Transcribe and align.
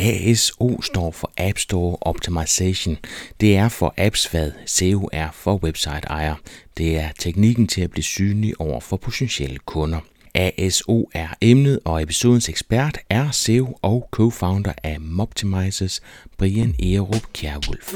ASO 0.00 0.82
står 0.82 1.10
for 1.10 1.32
App 1.38 1.58
Store 1.58 1.96
Optimization. 2.00 2.98
Det 3.40 3.56
er 3.56 3.68
for 3.68 3.94
apps, 3.96 4.26
hvad 4.26 4.52
SEO 4.66 5.08
er 5.12 5.28
for 5.32 5.56
website 5.56 6.06
ejer. 6.06 6.34
Det 6.78 6.98
er 6.98 7.08
teknikken 7.18 7.66
til 7.66 7.80
at 7.80 7.90
blive 7.90 8.04
synlig 8.04 8.60
over 8.60 8.80
for 8.80 8.96
potentielle 8.96 9.58
kunder. 9.58 9.98
ASO 10.34 11.10
er 11.14 11.28
emnet, 11.40 11.78
og 11.84 12.02
episodens 12.02 12.48
ekspert 12.48 12.98
er 13.10 13.30
SEO 13.30 13.78
og 13.82 14.08
co-founder 14.16 14.72
af 14.82 15.00
Moptimizers, 15.00 16.00
Brian 16.38 16.74
Erup 16.82 17.32
Kjærwulf. 17.32 17.94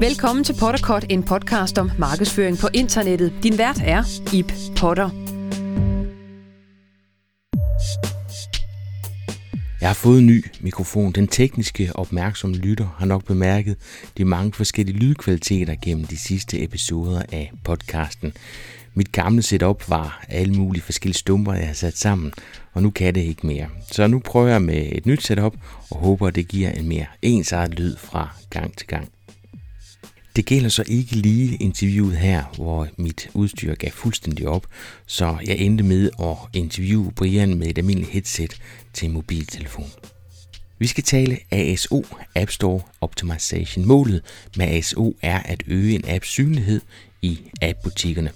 Velkommen 0.00 0.44
til 0.44 0.56
Potterkort, 0.60 1.06
en 1.10 1.22
podcast 1.22 1.78
om 1.78 1.90
markedsføring 1.98 2.58
på 2.58 2.68
internettet. 2.74 3.32
Din 3.42 3.58
vært 3.58 3.80
er 3.84 4.02
Ip 4.32 4.52
Potter. 4.76 5.33
Jeg 9.80 9.88
har 9.88 9.94
fået 9.94 10.18
en 10.18 10.26
ny 10.26 10.44
mikrofon. 10.60 11.12
Den 11.12 11.28
tekniske 11.28 11.90
opmærksomme 11.94 12.56
lytter 12.56 12.96
har 12.98 13.06
nok 13.06 13.24
bemærket 13.24 13.76
de 14.18 14.24
mange 14.24 14.52
forskellige 14.52 14.98
lydkvaliteter 14.98 15.74
gennem 15.82 16.04
de 16.04 16.18
sidste 16.18 16.62
episoder 16.62 17.22
af 17.32 17.52
podcasten. 17.64 18.32
Mit 18.94 19.12
gamle 19.12 19.42
setup 19.42 19.90
var 19.90 20.24
alle 20.28 20.54
mulige 20.54 20.82
forskellige 20.82 21.18
stumper, 21.18 21.52
jeg 21.52 21.66
har 21.66 21.74
sat 21.74 21.98
sammen, 21.98 22.32
og 22.72 22.82
nu 22.82 22.90
kan 22.90 23.14
det 23.14 23.20
ikke 23.20 23.46
mere. 23.46 23.66
Så 23.92 24.06
nu 24.06 24.18
prøver 24.18 24.48
jeg 24.48 24.62
med 24.62 24.88
et 24.92 25.06
nyt 25.06 25.22
setup 25.22 25.56
og 25.90 25.96
håber, 25.96 26.28
at 26.28 26.34
det 26.34 26.48
giver 26.48 26.70
en 26.70 26.88
mere 26.88 27.06
ensartet 27.22 27.78
lyd 27.78 27.96
fra 27.96 28.28
gang 28.50 28.76
til 28.76 28.86
gang. 28.86 29.13
Det 30.36 30.46
gælder 30.46 30.68
så 30.68 30.84
ikke 30.86 31.16
lige 31.16 31.56
interviewet 31.56 32.16
her, 32.16 32.44
hvor 32.54 32.88
mit 32.96 33.28
udstyr 33.34 33.74
gav 33.74 33.90
fuldstændig 33.90 34.48
op, 34.48 34.66
så 35.06 35.38
jeg 35.46 35.58
endte 35.58 35.84
med 35.84 36.10
at 36.20 36.36
interviewe 36.52 37.12
Brian 37.12 37.54
med 37.58 37.66
et 37.66 37.78
almindeligt 37.78 38.12
headset 38.12 38.56
til 38.92 39.10
mobiltelefon. 39.10 39.90
Vi 40.78 40.86
skal 40.86 41.04
tale 41.04 41.38
ASO, 41.50 42.04
App 42.34 42.50
Store 42.50 42.80
Optimization. 43.00 43.86
Målet 43.86 44.22
med 44.56 44.66
ASO 44.66 45.16
er 45.22 45.38
at 45.38 45.62
øge 45.66 45.94
en 45.94 46.04
apps 46.08 46.28
synlighed 46.28 46.80
i 47.22 47.40
appbutikkerne. 47.62 48.30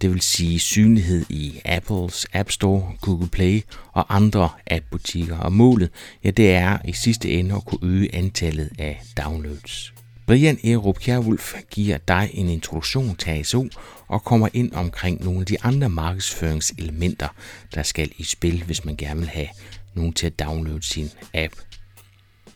Det 0.00 0.10
vil 0.10 0.20
sige 0.20 0.58
synlighed 0.58 1.24
i 1.28 1.60
Apples 1.64 2.26
App 2.32 2.50
Store, 2.50 2.92
Google 3.00 3.28
Play 3.28 3.62
og 3.92 4.14
andre 4.16 4.48
appbutikker. 4.66 5.38
Og 5.38 5.52
målet, 5.52 5.90
ja, 6.24 6.30
det 6.30 6.50
er 6.52 6.78
i 6.84 6.92
sidste 6.92 7.30
ende 7.30 7.54
at 7.54 7.64
kunne 7.64 7.88
øge 7.90 8.14
antallet 8.14 8.70
af 8.78 9.02
downloads. 9.16 9.92
Brian 10.26 10.58
Erup 10.64 10.98
Kjærwulf 10.98 11.54
giver 11.70 11.98
dig 11.98 12.30
en 12.32 12.48
introduktion 12.48 13.16
til 13.16 13.30
ASO 13.30 13.68
og 14.08 14.24
kommer 14.24 14.48
ind 14.52 14.72
omkring 14.72 15.24
nogle 15.24 15.40
af 15.40 15.46
de 15.46 15.62
andre 15.62 15.88
markedsføringselementer, 15.88 17.28
der 17.74 17.82
skal 17.82 18.12
i 18.18 18.24
spil, 18.24 18.62
hvis 18.64 18.84
man 18.84 18.96
gerne 18.96 19.20
vil 19.20 19.28
have 19.28 19.48
nogen 19.94 20.12
til 20.12 20.26
at 20.26 20.38
downloade 20.38 20.82
sin 20.82 21.10
app. 21.34 21.54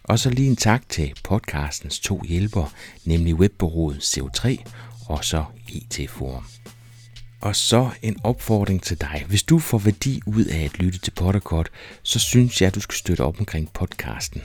Og 0.04 0.18
så 0.18 0.30
lige 0.30 0.48
en 0.48 0.56
tak 0.56 0.88
til 0.88 1.14
podcastens 1.24 2.00
to 2.00 2.22
hjælpere, 2.24 2.68
nemlig 3.04 3.34
webbureauet 3.34 3.96
CO3 3.96 4.56
og 5.08 5.24
så 5.24 5.44
e 5.68 5.72
IT 5.72 6.10
Forum. 6.10 6.44
Og 7.40 7.56
så 7.56 7.90
en 8.02 8.16
opfordring 8.24 8.82
til 8.82 9.00
dig. 9.00 9.24
Hvis 9.28 9.42
du 9.42 9.58
får 9.58 9.78
værdi 9.78 10.20
ud 10.26 10.44
af 10.44 10.64
at 10.64 10.78
lytte 10.78 10.98
til 10.98 11.10
Potterkort, 11.10 11.68
så 12.02 12.18
synes 12.18 12.60
jeg, 12.60 12.66
at 12.66 12.74
du 12.74 12.80
skal 12.80 12.94
støtte 12.94 13.20
op 13.20 13.38
omkring 13.38 13.72
podcasten. 13.72 14.42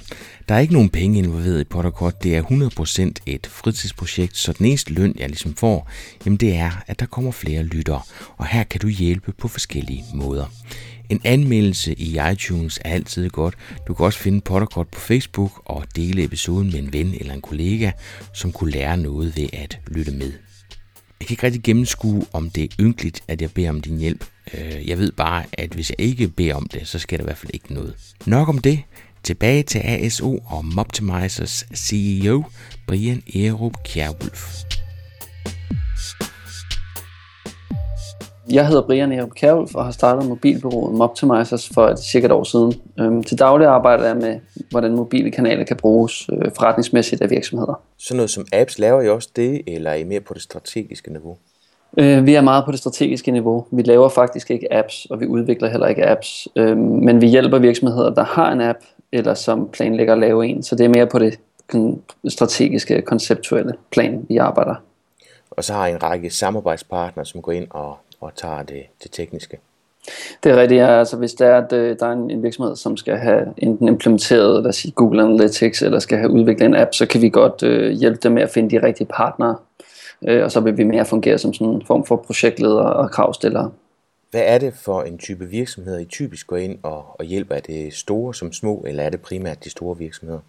Der 0.49 0.55
er 0.55 0.59
ikke 0.59 0.73
nogen 0.73 0.89
penge 0.89 1.19
involveret 1.19 1.61
i 1.61 1.63
Potterkort. 1.63 2.23
Det 2.23 2.35
er 2.35 2.43
100% 2.43 3.23
et 3.25 3.47
fritidsprojekt, 3.47 4.37
så 4.37 4.53
den 4.53 4.65
eneste 4.65 4.93
løn, 4.93 5.15
jeg 5.19 5.29
ligesom 5.29 5.55
får, 5.55 5.89
jamen 6.25 6.37
det 6.37 6.55
er, 6.55 6.83
at 6.87 6.99
der 6.99 7.05
kommer 7.05 7.31
flere 7.31 7.63
lyttere. 7.63 8.01
Og 8.37 8.47
her 8.47 8.63
kan 8.63 8.79
du 8.79 8.87
hjælpe 8.87 9.31
på 9.31 9.47
forskellige 9.47 10.05
måder. 10.13 10.45
En 11.09 11.21
anmeldelse 11.23 11.93
i 11.93 12.19
iTunes 12.31 12.79
er 12.85 12.93
altid 12.93 13.29
godt. 13.29 13.55
Du 13.87 13.93
kan 13.93 14.05
også 14.05 14.19
finde 14.19 14.41
Potterkort 14.41 14.87
på 14.87 14.99
Facebook 14.99 15.61
og 15.65 15.85
dele 15.95 16.23
episoden 16.23 16.71
med 16.71 16.79
en 16.79 16.93
ven 16.93 17.15
eller 17.19 17.33
en 17.33 17.41
kollega, 17.41 17.91
som 18.33 18.51
kunne 18.51 18.71
lære 18.71 18.97
noget 18.97 19.37
ved 19.37 19.47
at 19.53 19.79
lytte 19.87 20.11
med. 20.11 20.50
Jeg 21.21 21.27
kan 21.27 21.33
ikke 21.33 21.43
rigtig 21.43 21.63
gennemskue, 21.63 22.25
om 22.33 22.49
det 22.49 22.63
er 22.63 22.67
ynkeligt, 22.79 23.23
at 23.27 23.41
jeg 23.41 23.51
beder 23.51 23.69
om 23.69 23.81
din 23.81 23.97
hjælp. 23.97 24.25
Øh, 24.53 24.89
jeg 24.89 24.97
ved 24.97 25.11
bare, 25.11 25.43
at 25.53 25.73
hvis 25.73 25.89
jeg 25.89 26.01
ikke 26.01 26.27
beder 26.27 26.55
om 26.55 26.67
det, 26.67 26.87
så 26.87 26.99
sker 26.99 27.17
der 27.17 27.23
i 27.23 27.25
hvert 27.25 27.37
fald 27.37 27.51
ikke 27.53 27.73
noget. 27.73 27.93
Nok 28.25 28.49
om 28.49 28.57
det. 28.57 28.79
Tilbage 29.23 29.63
til 29.63 29.79
ASO 29.79 30.37
og 30.45 30.65
Moptimizers 30.65 31.65
CEO, 31.75 32.43
Brian 32.87 33.23
Erup 33.35 33.73
Kjærwulf. 33.83 34.63
Jeg 38.49 38.67
hedder 38.67 38.81
Brian 38.81 39.11
Erup 39.11 39.29
Kjærulf 39.35 39.75
og 39.75 39.85
har 39.85 39.91
startet 39.91 40.29
mobilbyrået 40.29 40.95
Moptimizers 40.95 41.69
for 41.73 41.87
et 41.87 41.99
cirka 41.99 42.25
et 42.25 42.31
år 42.31 42.43
siden. 42.43 42.73
Øhm, 42.99 43.23
til 43.23 43.39
daglig 43.39 43.67
arbejder 43.67 44.05
jeg 44.05 44.17
med, 44.17 44.39
hvordan 44.69 44.95
mobile 44.95 45.31
kanaler 45.31 45.63
kan 45.63 45.77
bruges 45.77 46.29
øh, 46.33 46.51
forretningsmæssigt 46.57 47.21
af 47.21 47.29
virksomheder. 47.29 47.81
Så 47.97 48.15
noget 48.15 48.29
som 48.29 48.45
apps, 48.53 48.79
laver 48.79 49.01
I 49.01 49.09
også 49.09 49.29
det, 49.35 49.61
eller 49.67 49.91
er 49.91 49.95
I 49.95 50.03
mere 50.03 50.19
på 50.19 50.33
det 50.33 50.41
strategiske 50.41 51.11
niveau? 51.11 51.37
Øh, 51.97 52.25
vi 52.25 52.35
er 52.35 52.41
meget 52.41 52.65
på 52.65 52.71
det 52.71 52.79
strategiske 52.79 53.31
niveau. 53.31 53.65
Vi 53.71 53.81
laver 53.81 54.09
faktisk 54.09 54.51
ikke 54.51 54.73
apps, 54.73 55.05
og 55.05 55.19
vi 55.19 55.25
udvikler 55.25 55.69
heller 55.69 55.87
ikke 55.87 56.09
apps. 56.09 56.47
Øhm, 56.55 56.79
men 56.79 57.21
vi 57.21 57.27
hjælper 57.27 57.59
virksomheder, 57.59 58.13
der 58.13 58.23
har 58.23 58.51
en 58.51 58.61
app, 58.61 58.79
eller 59.11 59.33
som 59.33 59.69
planlægger 59.73 60.13
at 60.13 60.19
lave 60.19 60.47
en. 60.47 60.63
Så 60.63 60.75
det 60.75 60.85
er 60.85 60.89
mere 60.89 61.07
på 61.07 61.19
det 61.19 61.39
strategiske, 62.27 63.01
konceptuelle 63.01 63.73
plan, 63.91 64.25
vi 64.29 64.37
arbejder. 64.37 64.75
Og 65.51 65.63
så 65.63 65.73
har 65.73 65.87
I 65.87 65.91
en 65.91 66.03
række 66.03 66.29
samarbejdspartnere, 66.29 67.25
som 67.25 67.41
går 67.41 67.51
ind 67.51 67.67
og 67.69 67.97
og 68.21 68.35
tager 68.35 68.63
det, 68.63 68.83
det 69.03 69.11
tekniske. 69.11 69.57
Det 70.43 70.51
er 70.51 70.55
rigtigt, 70.55 70.81
ja. 70.81 70.99
altså 70.99 71.17
hvis 71.17 71.33
der 71.33 71.47
er, 71.47 71.65
at 71.65 71.73
øh, 71.73 71.99
der 71.99 72.05
er 72.05 72.11
en, 72.11 72.31
en 72.31 72.43
virksomhed, 72.43 72.75
som 72.75 72.97
skal 72.97 73.17
have 73.17 73.53
enten 73.57 73.87
implementeret 73.87 74.63
lad 74.63 74.69
os 74.69 74.75
sige, 74.75 74.91
Google 74.91 75.23
Analytics, 75.23 75.81
eller 75.81 75.99
skal 75.99 76.17
have 76.17 76.29
udviklet 76.29 76.65
en 76.65 76.75
app, 76.75 76.93
så 76.93 77.05
kan 77.05 77.21
vi 77.21 77.29
godt 77.29 77.63
øh, 77.63 77.91
hjælpe 77.91 78.19
dem 78.23 78.31
med 78.31 78.41
at 78.41 78.49
finde 78.49 78.69
de 78.69 78.85
rigtige 78.85 79.07
partnere, 79.07 79.55
øh, 80.27 80.43
og 80.43 80.51
så 80.51 80.59
vil 80.59 80.77
vi 80.77 80.83
mere 80.83 81.05
fungere 81.05 81.37
som 81.37 81.53
sådan 81.53 81.73
en 81.73 81.85
form 81.85 82.05
for 82.05 82.15
projektleder 82.15 82.81
og 82.81 83.11
kravstillere. 83.11 83.71
Hvad 84.31 84.43
er 84.45 84.57
det 84.57 84.73
for 84.73 85.01
en 85.01 85.17
type 85.17 85.45
virksomheder, 85.45 85.99
I 85.99 86.05
typisk 86.05 86.47
går 86.47 86.57
ind 86.57 86.79
og, 86.83 87.05
og 87.19 87.25
hjælper? 87.25 87.55
Er 87.55 87.59
det 87.59 87.93
store 87.93 88.33
som 88.33 88.53
små, 88.53 88.83
eller 88.87 89.03
er 89.03 89.09
det 89.09 89.21
primært 89.21 89.63
de 89.63 89.69
store 89.69 89.97
virksomheder? 89.97 90.39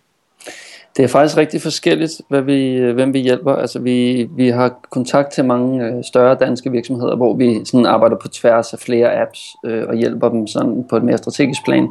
Det 0.97 1.05
er 1.05 1.09
faktisk 1.09 1.37
rigtig 1.37 1.63
forskelligt, 1.63 2.13
hvad 2.29 2.43
vi, 2.43 2.75
øh, 2.75 2.95
hvem 2.95 3.13
vi 3.13 3.19
hjælper. 3.19 3.53
Altså 3.53 3.79
vi, 3.79 4.29
vi 4.37 4.49
har 4.49 4.81
kontakt 4.91 5.33
til 5.33 5.45
mange 5.45 5.85
øh, 5.85 6.05
større 6.05 6.35
danske 6.35 6.71
virksomheder, 6.71 7.17
hvor 7.17 7.35
vi 7.35 7.65
sådan 7.65 7.87
arbejder 7.87 8.17
på 8.17 8.29
tværs 8.29 8.73
af 8.73 8.79
flere 8.79 9.21
apps 9.21 9.41
øh, 9.65 9.85
og 9.89 9.95
hjælper 9.95 10.29
dem 10.29 10.47
sådan 10.47 10.85
på 10.91 10.97
et 10.97 11.03
mere 11.03 11.19
strategisk 11.19 11.65
plan. 11.65 11.89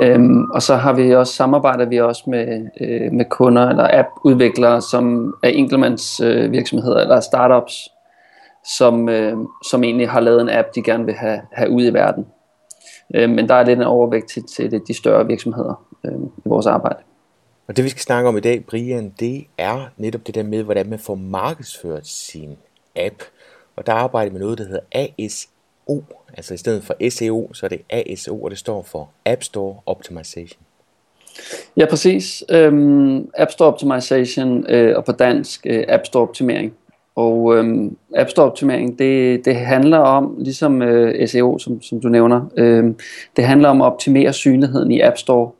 Øhm, 0.00 0.44
og 0.54 0.62
så 0.62 0.76
har 0.76 0.92
vi 0.92 1.14
også 1.14 1.32
samarbejder 1.32 1.84
vi 1.84 2.00
også 2.00 2.22
med, 2.26 2.68
øh, 2.80 3.12
med 3.12 3.24
kunder 3.24 3.68
eller 3.68 3.88
appudviklere, 3.92 4.82
som 4.82 5.34
er 5.42 5.48
enkeltmands 5.48 6.20
øh, 6.20 6.52
virksomheder 6.52 7.00
eller 7.00 7.20
startups, 7.20 7.74
som, 8.76 9.08
øh, 9.08 9.36
som 9.70 9.84
egentlig 9.84 10.08
har 10.08 10.20
lavet 10.20 10.40
en 10.40 10.50
app, 10.50 10.68
de 10.74 10.82
gerne 10.82 11.04
vil 11.04 11.14
have, 11.14 11.40
have 11.52 11.70
ud 11.70 11.82
i 11.82 11.92
verden. 11.92 12.26
Øh, 13.14 13.30
men 13.30 13.48
der 13.48 13.54
er 13.54 13.64
lidt 13.64 13.78
en 13.78 13.84
overvægt 13.84 14.28
til, 14.28 14.42
til 14.42 14.80
de 14.88 14.94
større 14.94 15.26
virksomheder 15.26 15.82
øh, 16.04 16.12
i 16.44 16.48
vores 16.48 16.66
arbejde. 16.66 16.98
Og 17.68 17.76
det 17.76 17.84
vi 17.84 17.88
skal 17.88 18.00
snakke 18.00 18.28
om 18.28 18.36
i 18.36 18.40
dag, 18.40 18.64
Brian, 18.64 19.12
det 19.20 19.44
er 19.58 19.92
netop 19.96 20.26
det 20.26 20.34
der 20.34 20.42
med, 20.42 20.62
hvordan 20.62 20.90
man 20.90 20.98
får 20.98 21.14
markedsført 21.14 22.06
sin 22.06 22.56
app. 22.96 23.22
Og 23.76 23.86
der 23.86 23.92
arbejder 23.92 24.32
med 24.32 24.40
noget, 24.40 24.58
der 24.58 24.64
hedder 24.64 24.80
ASO. 24.92 26.04
Altså 26.36 26.54
i 26.54 26.56
stedet 26.56 26.84
for 26.84 27.10
SEO, 27.10 27.52
så 27.52 27.66
er 27.66 27.70
det 27.70 27.80
ASO, 27.90 28.42
og 28.42 28.50
det 28.50 28.58
står 28.58 28.82
for 28.82 29.10
App 29.26 29.42
Store 29.42 29.76
Optimization. 29.86 30.60
Ja, 31.76 31.86
præcis. 31.90 32.44
Øhm, 32.50 33.30
App 33.36 33.50
Store 33.50 33.68
Optimization 33.68 34.66
øh, 34.68 34.96
og 34.96 35.04
på 35.04 35.12
dansk 35.12 35.66
øh, 35.66 35.84
App 35.88 36.06
Store 36.06 36.22
Optimering. 36.22 36.72
Og 37.16 37.56
øhm, 37.56 37.96
App 38.14 38.30
Store 38.30 38.46
Optimering, 38.46 38.98
det, 38.98 39.44
det 39.44 39.56
handler 39.56 39.98
om, 39.98 40.36
ligesom 40.38 40.82
øh, 40.82 41.28
SEO, 41.28 41.58
som, 41.58 41.82
som 41.82 42.00
du 42.00 42.08
nævner, 42.08 42.52
øh, 42.56 42.94
det 43.36 43.44
handler 43.44 43.68
om 43.68 43.82
at 43.82 43.86
optimere 43.86 44.32
synligheden 44.32 44.90
i 44.90 45.00
App 45.00 45.18
Store 45.18 45.50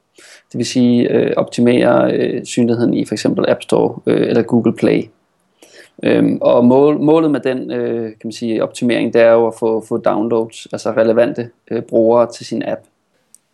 det 0.52 0.58
vil 0.58 0.66
sige 0.66 1.10
øh, 1.10 1.32
optimere 1.36 2.12
øh, 2.12 2.44
synligheden 2.44 2.94
i 2.94 3.04
for 3.04 3.14
eksempel 3.14 3.44
App 3.48 3.62
Store 3.62 3.98
øh, 4.06 4.28
eller 4.28 4.42
Google 4.42 4.76
Play. 4.76 5.02
Øhm, 6.02 6.38
og 6.40 6.64
mål, 6.64 7.00
målet 7.00 7.30
med 7.30 7.40
den 7.40 7.70
øh, 7.70 8.02
kan 8.02 8.20
man 8.24 8.32
sige, 8.32 8.62
optimering, 8.62 9.12
det 9.12 9.22
er 9.22 9.32
jo 9.32 9.46
at 9.46 9.54
få, 9.58 9.84
få 9.88 9.96
downloads, 9.96 10.66
altså 10.72 10.90
relevante 10.90 11.50
øh, 11.70 11.82
brugere 11.82 12.32
til 12.32 12.46
sin 12.46 12.62
app. 12.62 12.80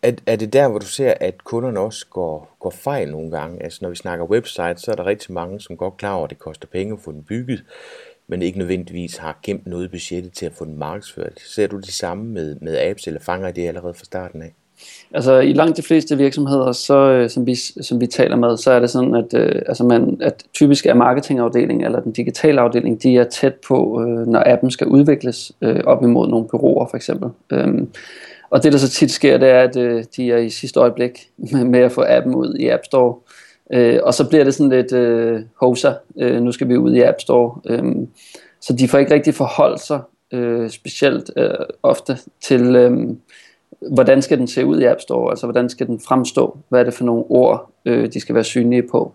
Er, 0.01 0.11
er 0.25 0.35
det 0.35 0.53
der, 0.53 0.67
hvor 0.67 0.79
du 0.79 0.85
ser, 0.85 1.13
at 1.19 1.43
kunderne 1.43 1.79
også 1.79 2.05
går, 2.09 2.55
går 2.59 2.69
fejl 2.69 3.11
nogle 3.11 3.31
gange? 3.31 3.63
Altså 3.63 3.79
når 3.81 3.89
vi 3.89 3.95
snakker 3.95 4.25
website, 4.25 4.77
så 4.77 4.91
er 4.91 4.95
der 4.95 5.05
rigtig 5.05 5.33
mange, 5.33 5.59
som 5.59 5.77
godt 5.77 5.97
klar 5.97 6.13
over, 6.13 6.23
at 6.23 6.29
det 6.29 6.39
koster 6.39 6.67
penge 6.67 6.93
at 6.93 6.99
få 6.99 7.11
den 7.11 7.23
bygget, 7.23 7.63
men 8.27 8.41
ikke 8.41 8.59
nødvendigvis 8.59 9.17
har 9.17 9.39
gemt 9.43 9.67
noget 9.67 9.91
budgettet 9.91 10.33
til 10.33 10.45
at 10.45 10.53
få 10.53 10.65
den 10.65 10.77
markedsført. 10.77 11.39
Ser 11.39 11.67
du 11.67 11.77
det 11.77 11.93
samme 11.93 12.25
med, 12.25 12.55
med 12.61 12.77
apps, 12.77 13.07
eller 13.07 13.19
fanger 13.19 13.47
I 13.47 13.51
det 13.51 13.67
allerede 13.67 13.93
fra 13.93 14.05
starten 14.05 14.41
af? 14.41 14.53
Altså 15.13 15.39
i 15.39 15.53
langt 15.53 15.77
de 15.77 15.81
fleste 15.81 16.17
virksomheder, 16.17 16.71
så, 16.71 16.97
øh, 16.97 17.29
som, 17.29 17.45
vi, 17.45 17.55
som 17.55 18.01
vi 18.01 18.07
taler 18.07 18.35
med, 18.35 18.57
så 18.57 18.71
er 18.71 18.79
det 18.79 18.89
sådan, 18.89 19.15
at, 19.15 19.33
øh, 19.33 19.61
altså 19.67 19.83
man, 19.83 20.17
at 20.21 20.43
typisk 20.53 20.85
er 20.85 20.93
marketingafdelingen 20.93 21.85
eller 21.85 21.99
den 21.99 22.11
digitale 22.11 22.61
afdeling, 22.61 23.03
de 23.03 23.17
er 23.17 23.23
tæt 23.23 23.53
på, 23.67 24.01
øh, 24.01 24.27
når 24.27 24.43
appen 24.45 24.71
skal 24.71 24.87
udvikles 24.87 25.51
øh, 25.61 25.81
op 25.85 26.03
imod 26.03 26.27
nogle 26.27 26.47
byråer 26.47 26.87
for 26.87 26.97
eksempel. 26.97 27.29
Øhm, 27.51 27.89
og 28.49 28.63
det 28.63 28.73
der 28.73 28.79
så 28.79 28.89
tit 28.89 29.11
sker, 29.11 29.37
det 29.37 29.49
er, 29.49 29.59
at 29.59 29.77
øh, 29.77 30.03
de 30.17 30.31
er 30.31 30.37
i 30.37 30.49
sidste 30.49 30.79
øjeblik 30.79 31.29
med 31.73 31.79
at 31.79 31.91
få 31.91 32.03
appen 32.07 32.35
ud 32.35 32.55
i 32.59 32.67
App 32.67 32.85
Store. 32.85 33.15
Øh, 33.73 33.99
og 34.03 34.13
så 34.13 34.29
bliver 34.29 34.43
det 34.43 34.53
sådan 34.53 34.69
lidt 34.69 34.93
øh, 34.93 35.41
hoser, 35.61 35.93
øh, 36.17 36.41
nu 36.41 36.51
skal 36.51 36.69
vi 36.69 36.77
ud 36.77 36.93
i 36.93 37.01
App 37.01 37.21
Store. 37.21 37.55
Øh, 37.65 37.83
så 38.61 38.73
de 38.73 38.87
får 38.87 38.97
ikke 38.97 39.13
rigtig 39.13 39.33
forholdt 39.33 39.81
sig 39.81 39.99
øh, 40.33 40.69
specielt 40.69 41.31
øh, 41.37 41.49
ofte 41.83 42.17
til, 42.41 42.75
øh, 42.75 43.07
hvordan 43.93 44.21
skal 44.21 44.37
den 44.37 44.47
se 44.47 44.65
ud 44.65 44.79
i 44.79 44.85
App 44.85 45.01
Store, 45.01 45.29
altså 45.29 45.45
hvordan 45.45 45.69
skal 45.69 45.87
den 45.87 45.99
fremstå, 45.99 46.57
hvad 46.69 46.79
er 46.79 46.83
det 46.83 46.93
for 46.93 47.05
nogle 47.05 47.23
ord, 47.29 47.69
øh, 47.85 48.13
de 48.13 48.19
skal 48.19 48.35
være 48.35 48.43
synlige 48.43 48.83
på. 48.91 49.13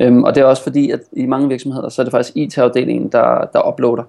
Øhm, 0.00 0.24
og 0.24 0.34
det 0.34 0.40
er 0.40 0.44
også 0.44 0.62
fordi, 0.62 0.90
at 0.90 1.00
i 1.12 1.26
mange 1.26 1.48
virksomheder, 1.48 1.88
så 1.88 2.02
er 2.02 2.04
det 2.04 2.10
faktisk 2.10 2.36
IT-afdelingen, 2.36 3.08
der, 3.08 3.50
der 3.52 3.68
uploader. 3.68 4.02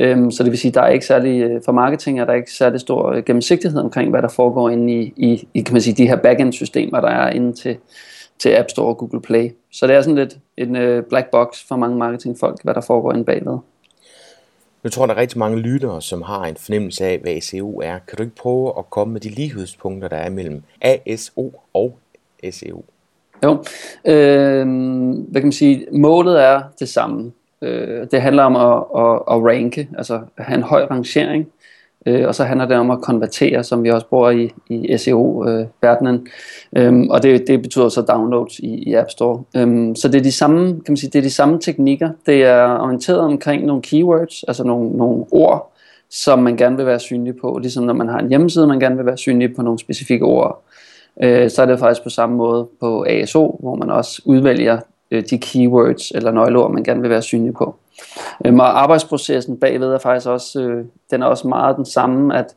Øhm, 0.00 0.30
så 0.30 0.42
det 0.42 0.50
vil 0.50 0.58
sige, 0.58 0.72
der 0.72 0.80
er 0.80 0.88
ikke 0.88 1.06
særlig, 1.06 1.42
øh, 1.42 1.62
for 1.64 1.72
marketing 1.72 2.20
er 2.20 2.24
der 2.24 2.32
ikke 2.32 2.52
særlig 2.52 2.80
stor 2.80 3.12
øh, 3.12 3.24
gennemsigtighed 3.24 3.80
omkring, 3.80 4.10
hvad 4.10 4.22
der 4.22 4.28
foregår 4.28 4.70
inde 4.70 4.92
i, 4.92 5.12
i, 5.16 5.48
i 5.54 5.60
kan 5.60 5.72
man 5.74 5.82
sige, 5.82 5.94
de 5.94 6.08
her 6.08 6.16
backend-systemer, 6.16 7.00
der 7.00 7.08
er 7.08 7.30
inde 7.30 7.52
til, 7.52 7.76
til 8.38 8.48
App 8.56 8.70
Store 8.70 8.86
og 8.86 8.98
Google 8.98 9.20
Play. 9.20 9.50
Så 9.72 9.86
det 9.86 9.96
er 9.96 10.02
sådan 10.02 10.16
lidt 10.16 10.38
en 10.56 10.76
øh, 10.76 11.02
black 11.02 11.30
box 11.30 11.68
for 11.68 11.76
mange 11.76 11.98
marketingfolk, 11.98 12.64
hvad 12.64 12.74
der 12.74 12.80
foregår 12.80 13.12
inde 13.12 13.24
bagved. 13.24 13.58
Nu 14.84 14.90
tror 14.90 15.02
jeg, 15.02 15.08
der 15.08 15.14
er 15.14 15.20
rigtig 15.20 15.38
mange 15.38 15.58
lyttere, 15.58 16.02
som 16.02 16.22
har 16.22 16.42
en 16.44 16.56
fornemmelse 16.56 17.04
af, 17.04 17.18
hvad 17.18 17.40
SEO 17.40 17.80
er. 17.80 17.98
Kan 18.08 18.16
du 18.16 18.22
ikke 18.22 18.36
prøve 18.36 18.72
at 18.78 18.90
komme 18.90 19.12
med 19.12 19.20
de 19.20 19.28
lighedspunkter, 19.28 20.08
der 20.08 20.16
er 20.16 20.30
mellem 20.30 20.62
ASO 20.80 21.60
og 21.74 21.98
SEO? 22.50 22.84
Jo, 23.44 23.64
øh, 24.04 24.66
hvad 25.28 25.40
kan 25.40 25.42
man 25.42 25.52
sige, 25.52 25.86
målet 25.92 26.42
er 26.42 26.62
det 26.78 26.88
samme. 26.88 27.32
Øh, 27.62 28.06
det 28.10 28.22
handler 28.22 28.42
om 28.42 28.56
at, 28.56 28.84
at, 29.04 29.36
at 29.36 29.44
ranke, 29.44 29.88
altså 29.98 30.20
at 30.36 30.44
have 30.44 30.56
en 30.56 30.62
høj 30.62 30.84
rangering, 30.84 31.48
øh, 32.06 32.28
og 32.28 32.34
så 32.34 32.44
handler 32.44 32.66
det 32.66 32.76
om 32.76 32.90
at 32.90 33.00
konvertere, 33.00 33.64
som 33.64 33.84
vi 33.84 33.90
også 33.90 34.06
bruger 34.06 34.30
i, 34.30 34.50
i 34.70 34.98
SEO-verdenen, 34.98 36.26
øh, 36.76 36.86
øhm, 36.86 37.10
og 37.10 37.22
det, 37.22 37.44
det 37.46 37.62
betyder 37.62 37.88
så 37.88 38.00
downloads 38.00 38.58
i, 38.58 38.74
i 38.74 38.94
App 38.94 39.10
Store. 39.10 39.42
Øhm, 39.56 39.94
så 39.94 40.08
det 40.08 40.18
er 40.18 40.22
de 40.22 40.32
samme, 40.32 40.66
kan 40.66 40.84
man 40.88 40.96
sige, 40.96 41.10
det 41.10 41.18
er 41.18 41.22
de 41.22 41.30
samme 41.30 41.60
teknikker. 41.60 42.10
Det 42.26 42.44
er 42.44 42.78
orienteret 42.78 43.20
omkring 43.20 43.66
nogle 43.66 43.82
keywords, 43.82 44.42
altså 44.42 44.64
nogle, 44.64 44.96
nogle 44.96 45.24
ord, 45.30 45.72
som 46.10 46.38
man 46.38 46.56
gerne 46.56 46.76
vil 46.76 46.86
være 46.86 47.00
synlig 47.00 47.34
på, 47.40 47.58
ligesom 47.62 47.84
når 47.84 47.94
man 47.94 48.08
har 48.08 48.18
en 48.18 48.28
hjemmeside, 48.28 48.66
man 48.66 48.80
gerne 48.80 48.96
vil 48.96 49.06
være 49.06 49.16
synlig 49.16 49.56
på 49.56 49.62
nogle 49.62 49.78
specifikke 49.78 50.24
ord. 50.24 50.62
Øh, 51.22 51.50
så 51.50 51.62
er 51.62 51.66
det 51.66 51.78
faktisk 51.78 52.02
på 52.02 52.10
samme 52.10 52.36
måde 52.36 52.68
på 52.80 53.04
ASO, 53.08 53.56
hvor 53.60 53.74
man 53.74 53.90
også 53.90 54.22
udvælger 54.24 54.78
øh, 55.10 55.24
de 55.30 55.38
keywords 55.38 56.10
eller 56.10 56.32
nøgleord, 56.32 56.72
man 56.72 56.84
gerne 56.84 57.00
vil 57.00 57.10
være 57.10 57.22
synlig 57.22 57.54
på. 57.54 57.76
Øhm, 58.46 58.60
og 58.60 58.82
arbejdsprocessen 58.82 59.56
bagved 59.56 59.88
er 59.88 59.98
faktisk 59.98 60.28
også, 60.28 60.62
øh, 60.62 60.84
den 61.10 61.22
er 61.22 61.26
også 61.26 61.48
meget 61.48 61.76
den 61.76 61.84
samme, 61.84 62.38
at 62.38 62.54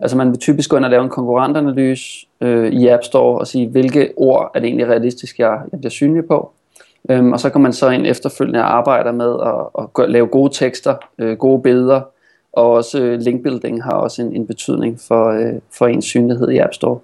altså 0.00 0.16
man 0.16 0.30
vil 0.30 0.38
typisk 0.38 0.70
gå 0.70 0.76
ind 0.76 0.84
og 0.84 0.90
lave 0.90 1.04
en 1.04 1.10
konkurrentanalyse 1.10 2.26
øh, 2.40 2.72
i 2.72 2.88
App 2.88 3.04
Store 3.04 3.38
og 3.38 3.46
sige, 3.46 3.68
hvilke 3.68 4.12
ord 4.16 4.50
er 4.54 4.60
det 4.60 4.66
egentlig 4.66 4.88
realistisk, 4.88 5.38
jeg, 5.38 5.60
jeg 5.72 5.80
bliver 5.80 5.90
synlig 5.90 6.24
på. 6.24 6.50
Øhm, 7.10 7.32
og 7.32 7.40
så 7.40 7.50
kan 7.50 7.60
man 7.60 7.72
så 7.72 7.90
ind 7.90 8.06
efterfølgende 8.06 8.60
arbejde 8.60 9.12
med 9.12 9.36
at, 9.42 9.88
at 9.98 10.10
lave 10.10 10.26
gode 10.26 10.54
tekster, 10.54 10.94
øh, 11.18 11.36
gode 11.36 11.62
billeder, 11.62 12.00
og 12.52 12.70
også 12.70 13.02
øh, 13.02 13.20
linkbuilding 13.20 13.84
har 13.84 13.92
også 13.92 14.22
en, 14.22 14.36
en 14.36 14.46
betydning 14.46 15.00
for, 15.08 15.30
øh, 15.30 15.54
for 15.78 15.86
ens 15.86 16.04
synlighed 16.04 16.50
i 16.50 16.58
App 16.58 16.74
Store. 16.74 16.98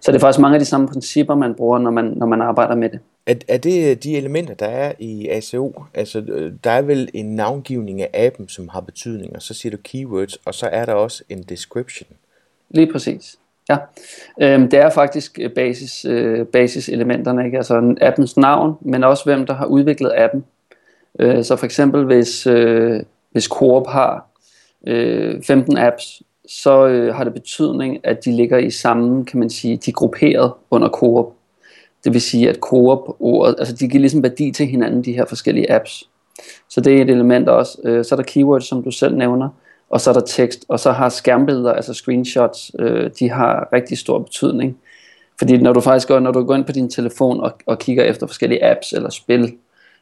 Så 0.00 0.12
det 0.12 0.16
er 0.16 0.20
faktisk 0.20 0.40
mange 0.40 0.54
af 0.54 0.60
de 0.60 0.66
samme 0.66 0.88
principper, 0.88 1.34
man 1.34 1.54
bruger, 1.54 1.78
når 1.78 1.90
man, 1.90 2.04
når 2.04 2.26
man 2.26 2.42
arbejder 2.42 2.74
med 2.74 2.88
det. 2.88 3.00
Er, 3.26 3.34
er 3.48 3.58
det 3.58 3.90
øh, 3.90 3.96
de 3.96 4.16
elementer, 4.16 4.54
der 4.54 4.66
er 4.66 4.92
i 4.98 5.28
ACO? 5.28 5.84
Altså, 5.94 6.18
øh, 6.18 6.52
der 6.64 6.70
er 6.70 6.82
vel 6.82 7.10
en 7.14 7.36
navngivning 7.36 8.02
af 8.02 8.10
appen, 8.26 8.48
som 8.48 8.68
har 8.68 8.80
betydning, 8.80 9.36
og 9.36 9.42
så 9.42 9.54
siger 9.54 9.70
du 9.70 9.82
keywords, 9.84 10.36
og 10.44 10.54
så 10.54 10.66
er 10.66 10.84
der 10.84 10.92
også 10.92 11.24
en 11.28 11.42
description. 11.42 12.08
Lige 12.70 12.92
præcis. 12.92 13.38
Ja, 13.68 13.76
øhm, 14.42 14.70
det 14.70 14.78
er 14.78 14.90
faktisk 14.90 15.38
øh, 15.42 15.50
basis, 15.50 16.04
øh, 16.04 16.46
basiselementerne, 16.46 17.44
ikke? 17.44 17.56
altså 17.56 17.94
appens 18.00 18.36
navn, 18.36 18.74
men 18.80 19.04
også 19.04 19.24
hvem 19.24 19.46
der 19.46 19.54
har 19.54 19.66
udviklet 19.66 20.12
appen. 20.16 20.44
Øh, 21.18 21.44
så 21.44 21.56
for 21.56 21.66
eksempel 21.66 22.04
hvis, 22.04 22.46
øh, 22.46 23.00
hvis 23.32 23.44
Coop 23.44 23.86
har 23.86 24.26
øh, 24.86 25.42
15 25.42 25.76
apps, 25.76 26.22
så 26.48 26.86
øh, 26.86 27.14
har 27.14 27.24
det 27.24 27.34
betydning, 27.34 28.00
at 28.06 28.24
de 28.24 28.32
ligger 28.32 28.58
i 28.58 28.70
samme, 28.70 29.24
kan 29.24 29.40
man 29.40 29.50
sige, 29.50 29.76
de 29.76 29.90
er 29.90 29.94
grupperet 29.94 30.52
under 30.70 30.88
Coop. 30.88 31.32
Det 32.04 32.12
vil 32.12 32.20
sige, 32.20 32.48
at 32.48 32.56
Coop-ordet, 32.56 33.54
altså 33.58 33.74
de 33.74 33.88
giver 33.88 34.00
ligesom 34.00 34.22
værdi 34.22 34.52
til 34.52 34.66
hinanden, 34.66 35.04
de 35.04 35.12
her 35.12 35.24
forskellige 35.24 35.72
apps. 35.72 36.08
Så 36.68 36.80
det 36.80 36.96
er 36.96 37.02
et 37.02 37.10
element 37.10 37.48
også. 37.48 37.78
Øh, 37.84 38.04
så 38.04 38.14
er 38.14 38.16
der 38.16 38.24
keywords, 38.26 38.64
som 38.64 38.82
du 38.82 38.90
selv 38.90 39.16
nævner, 39.16 39.48
og 39.90 40.00
så 40.00 40.10
er 40.10 40.14
der 40.14 40.20
tekst, 40.20 40.64
og 40.68 40.80
så 40.80 40.92
har 40.92 41.08
skærmbilleder, 41.08 41.72
altså 41.72 41.94
screenshots, 41.94 42.72
øh, 42.78 43.10
de 43.18 43.30
har 43.30 43.68
rigtig 43.72 43.98
stor 43.98 44.18
betydning. 44.18 44.76
Fordi 45.38 45.56
når 45.56 45.72
du 45.72 45.80
faktisk 45.80 46.08
går, 46.08 46.20
når 46.20 46.32
du 46.32 46.44
går 46.44 46.54
ind 46.54 46.64
på 46.64 46.72
din 46.72 46.90
telefon 46.90 47.40
og, 47.40 47.52
og 47.66 47.78
kigger 47.78 48.04
efter 48.04 48.26
forskellige 48.26 48.64
apps 48.64 48.92
eller 48.92 49.10
spil, 49.10 49.54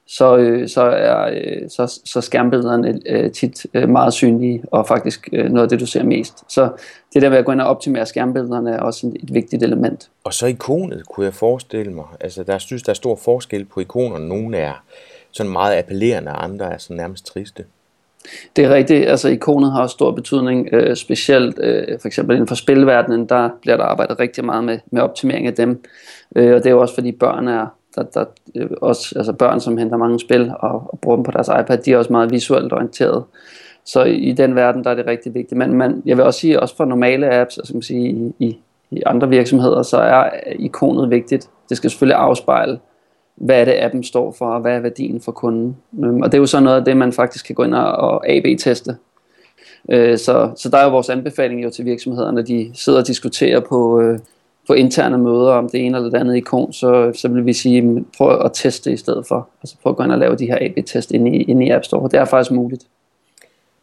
så, 0.06 0.36
øh, 0.36 0.68
så 0.68 0.82
er 0.82 1.30
øh, 1.32 1.70
så, 1.70 2.00
så 2.04 2.20
skærmbillederne 2.20 3.00
øh, 3.06 3.32
tit 3.32 3.66
øh, 3.74 3.88
meget 3.88 4.12
synlige, 4.12 4.62
og 4.70 4.86
faktisk 4.86 5.28
øh, 5.32 5.50
noget 5.50 5.62
af 5.62 5.68
det, 5.68 5.80
du 5.80 5.86
ser 5.86 6.02
mest. 6.02 6.52
Så 6.52 6.70
det 7.14 7.22
der 7.22 7.30
med 7.30 7.38
at 7.38 7.44
gå 7.44 7.52
ind 7.52 7.60
og 7.60 7.66
optimere 7.66 8.06
skærmbillederne 8.06 8.70
er 8.70 8.80
også 8.80 9.06
et, 9.06 9.16
et 9.22 9.34
vigtigt 9.34 9.62
element. 9.62 10.10
Og 10.24 10.34
så 10.34 10.46
ikonet, 10.46 11.08
kunne 11.08 11.26
jeg 11.26 11.34
forestille 11.34 11.92
mig. 11.92 12.04
Altså, 12.20 12.42
der 12.42 12.58
synes, 12.58 12.82
der 12.82 12.90
er 12.90 12.94
stor 12.94 13.16
forskel 13.16 13.64
på 13.64 13.80
ikonerne. 13.80 14.28
Nogle 14.28 14.56
er 14.56 14.84
sådan 15.30 15.52
meget 15.52 15.78
appellerende, 15.78 16.30
og 16.30 16.44
andre 16.44 16.72
er 16.72 16.78
sådan 16.78 16.96
nærmest 16.96 17.26
triste. 17.26 17.64
Det 18.56 18.64
er 18.64 18.74
rigtigt, 18.74 19.08
altså 19.08 19.28
ikonet 19.28 19.72
har 19.72 19.82
også 19.82 19.92
stor 19.92 20.10
betydning, 20.10 20.68
øh, 20.72 20.96
specielt 20.96 21.58
øh, 21.58 22.00
for 22.00 22.08
eksempel 22.08 22.34
inden 22.34 22.48
for 22.48 22.54
spilverdenen, 22.54 23.28
der 23.28 23.50
bliver 23.62 23.76
der 23.76 23.84
arbejdet 23.84 24.20
rigtig 24.20 24.44
meget 24.44 24.64
med, 24.64 24.78
med 24.90 25.02
optimering 25.02 25.46
af 25.46 25.54
dem, 25.54 25.84
øh, 26.36 26.54
og 26.54 26.58
det 26.58 26.66
er 26.66 26.70
jo 26.70 26.80
også 26.80 26.94
fordi 26.94 27.12
børn 27.12 27.48
er, 27.48 27.66
der, 27.96 28.02
der 28.02 28.24
også, 28.80 29.14
altså 29.16 29.32
børn, 29.32 29.60
som 29.60 29.78
henter 29.78 29.96
mange 29.96 30.20
spil 30.20 30.52
og, 30.58 30.82
og 30.92 30.98
bruger 31.02 31.16
dem 31.16 31.24
på 31.24 31.30
deres 31.30 31.48
iPad, 31.48 31.78
de 31.78 31.92
er 31.92 31.98
også 31.98 32.12
meget 32.12 32.30
visuelt 32.30 32.72
orienteret. 32.72 33.24
Så 33.84 34.04
i, 34.04 34.14
i 34.14 34.32
den 34.32 34.54
verden, 34.54 34.84
der 34.84 34.90
er 34.90 34.94
det 34.94 35.06
rigtig 35.06 35.34
vigtigt. 35.34 35.58
Men 35.58 35.72
man, 35.72 36.02
jeg 36.06 36.16
vil 36.16 36.24
også 36.24 36.40
sige, 36.40 36.60
også 36.60 36.76
for 36.76 36.84
normale 36.84 37.34
apps, 37.34 37.58
altså 37.58 37.74
man 37.74 37.82
sige, 37.82 38.10
i, 38.10 38.34
i, 38.38 38.58
i 38.90 39.02
andre 39.06 39.28
virksomheder, 39.28 39.82
så 39.82 39.96
er 39.96 40.30
ikonet 40.58 41.10
vigtigt. 41.10 41.48
Det 41.68 41.76
skal 41.76 41.90
selvfølgelig 41.90 42.18
afspejle, 42.18 42.78
hvad 43.36 43.60
er 43.60 43.64
det 43.64 43.74
appen 43.78 44.04
står 44.04 44.32
for, 44.38 44.46
og 44.46 44.60
hvad 44.60 44.76
er 44.76 44.80
værdien 44.80 45.20
for 45.20 45.32
kunden. 45.32 45.76
Øhm, 46.04 46.22
og 46.22 46.32
det 46.32 46.38
er 46.38 46.42
jo 46.42 46.46
så 46.46 46.60
noget 46.60 46.76
af 46.76 46.84
det, 46.84 46.96
man 46.96 47.12
faktisk 47.12 47.46
kan 47.46 47.54
gå 47.54 47.62
ind 47.62 47.74
og 47.74 48.28
AB-teste. 48.28 48.96
Øh, 49.90 50.18
så, 50.18 50.50
så 50.56 50.68
der 50.68 50.78
er 50.78 50.84
jo 50.84 50.90
vores 50.90 51.08
anbefaling 51.08 51.64
jo 51.64 51.70
til 51.70 51.84
virksomhederne, 51.84 52.34
når 52.34 52.42
de 52.42 52.70
sidder 52.74 53.00
og 53.00 53.06
diskuterer 53.06 53.60
på, 53.60 54.00
øh, 54.00 54.18
på 54.66 54.72
interne 54.72 55.18
møder 55.18 55.52
om 55.52 55.68
det 55.68 55.86
ene 55.86 55.96
eller 55.96 56.10
det 56.10 56.18
andet 56.18 56.36
ikon, 56.36 56.72
så, 56.72 57.12
så 57.14 57.28
vil 57.28 57.46
vi 57.46 57.52
sige, 57.52 58.04
prøv 58.16 58.40
at 58.44 58.50
teste 58.54 58.92
i 58.92 58.96
stedet 58.96 59.26
for. 59.26 59.48
Altså 59.62 59.76
prøv 59.82 59.90
at 59.90 59.96
gå 59.96 60.02
ind 60.02 60.12
og 60.12 60.18
lave 60.18 60.36
de 60.36 60.46
her 60.46 60.58
AB-test 60.60 61.10
inde 61.10 61.36
i, 61.36 61.42
inde 61.42 61.66
i 61.66 61.70
App 61.70 61.84
Store. 61.84 62.08
Det 62.08 62.18
er 62.18 62.24
faktisk 62.24 62.50
muligt. 62.50 62.86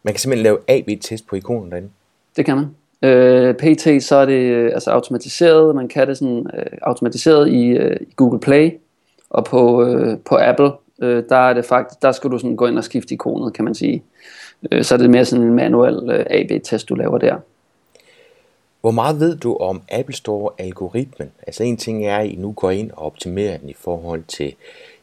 Man 0.02 0.14
kan 0.14 0.20
simpelthen 0.20 0.42
lave 0.42 0.58
AB-test 0.68 1.26
på 1.26 1.36
ikonen 1.36 1.70
derinde? 1.70 1.88
Det 2.36 2.44
kan 2.44 2.56
man. 2.56 2.66
Øh, 3.02 3.54
PT 3.54 4.04
så 4.04 4.16
er 4.16 4.26
det 4.26 4.40
øh, 4.40 4.70
altså 4.74 4.90
automatiseret. 4.90 5.74
Man 5.74 5.88
kan 5.88 6.08
det 6.08 6.18
sådan 6.18 6.46
øh, 6.54 6.66
automatiseret 6.82 7.48
i, 7.48 7.66
øh, 7.66 7.96
i 8.00 8.12
Google 8.16 8.40
Play. 8.40 8.70
Og 9.30 9.44
på, 9.44 9.84
øh, 9.84 10.18
på 10.18 10.38
Apple, 10.40 10.72
øh, 11.02 11.22
der 11.28 11.36
er 11.36 11.52
det 11.52 11.64
faktisk, 11.64 12.02
der 12.02 12.12
skal 12.12 12.30
du 12.30 12.38
sådan 12.38 12.56
gå 12.56 12.66
ind 12.66 12.78
og 12.78 12.84
skifte 12.84 13.14
ikonet, 13.14 13.52
kan 13.52 13.64
man 13.64 13.74
sige. 13.74 14.02
Øh, 14.72 14.84
så 14.84 14.94
er 14.94 14.98
det 14.98 15.10
mere 15.10 15.24
sådan 15.24 15.44
en 15.44 15.54
manuel 15.54 16.10
øh, 16.10 16.26
AB-test, 16.30 16.88
du 16.88 16.94
laver 16.94 17.18
der. 17.18 17.36
Hvor 18.80 18.90
meget 18.90 19.20
ved 19.20 19.36
du 19.36 19.56
om 19.56 19.82
Apple 19.92 20.14
Store-algoritmen? 20.14 21.30
Altså 21.46 21.64
en 21.64 21.76
ting 21.76 22.06
er, 22.06 22.16
at 22.16 22.26
I 22.26 22.36
nu 22.36 22.52
går 22.52 22.70
ind 22.70 22.90
og 22.90 23.06
optimerer 23.06 23.58
den 23.58 23.68
i 23.68 23.74
forhold 23.78 24.22
til 24.28 24.54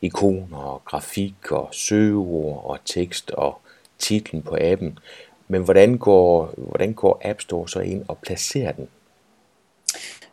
ikoner 0.02 0.58
og 0.58 0.82
grafik 0.86 1.52
og 1.52 1.70
søgeord 1.72 2.66
og 2.66 2.78
tekst 2.86 3.32
og 3.32 3.58
titlen 4.00 4.42
på 4.42 4.58
appen. 4.62 5.00
Men 5.48 5.64
hvordan 5.64 5.98
går, 5.98 6.54
hvordan 6.58 6.94
går 6.94 7.22
App 7.26 7.42
Store 7.42 7.70
så 7.70 7.80
ind 7.80 8.04
og 8.08 8.18
placerer 8.18 8.72
den? 8.72 8.88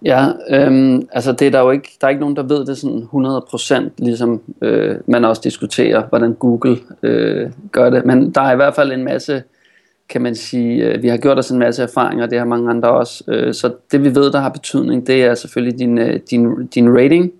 Ja, 0.02 0.28
øhm, 0.50 1.08
altså 1.12 1.32
det 1.32 1.46
er 1.46 1.50
der 1.50 1.60
jo 1.60 1.70
ikke, 1.70 1.96
der 2.00 2.06
er 2.06 2.08
ikke 2.08 2.20
nogen, 2.20 2.36
der 2.36 2.42
ved 2.42 2.66
det 2.66 2.78
sådan 2.78 3.08
100%, 3.88 3.90
ligesom 3.98 4.42
øh, 4.62 4.96
man 5.06 5.24
også 5.24 5.42
diskuterer, 5.44 6.02
hvordan 6.06 6.34
Google 6.34 6.78
øh, 7.02 7.50
gør 7.72 7.90
det. 7.90 8.04
Men 8.04 8.30
der 8.30 8.40
er 8.40 8.52
i 8.52 8.56
hvert 8.56 8.74
fald 8.74 8.92
en 8.92 9.04
masse 9.04 9.42
kan 10.08 10.22
man 10.22 10.34
sige, 10.34 10.84
øh, 10.84 11.02
vi 11.02 11.08
har 11.08 11.16
gjort 11.16 11.38
os 11.38 11.50
en 11.50 11.58
masse 11.58 11.82
erfaringer, 11.82 12.26
det 12.26 12.38
har 12.38 12.44
mange 12.44 12.70
andre 12.70 12.88
også. 12.88 13.24
Øh, 13.28 13.54
så 13.54 13.74
det 13.92 14.04
vi 14.04 14.14
ved, 14.14 14.32
der 14.32 14.40
har 14.40 14.48
betydning, 14.48 15.06
det 15.06 15.24
er 15.24 15.34
selvfølgelig 15.34 15.78
din, 15.78 15.98
øh, 15.98 16.20
din, 16.30 16.66
din 16.66 16.96
rating. 16.96 17.32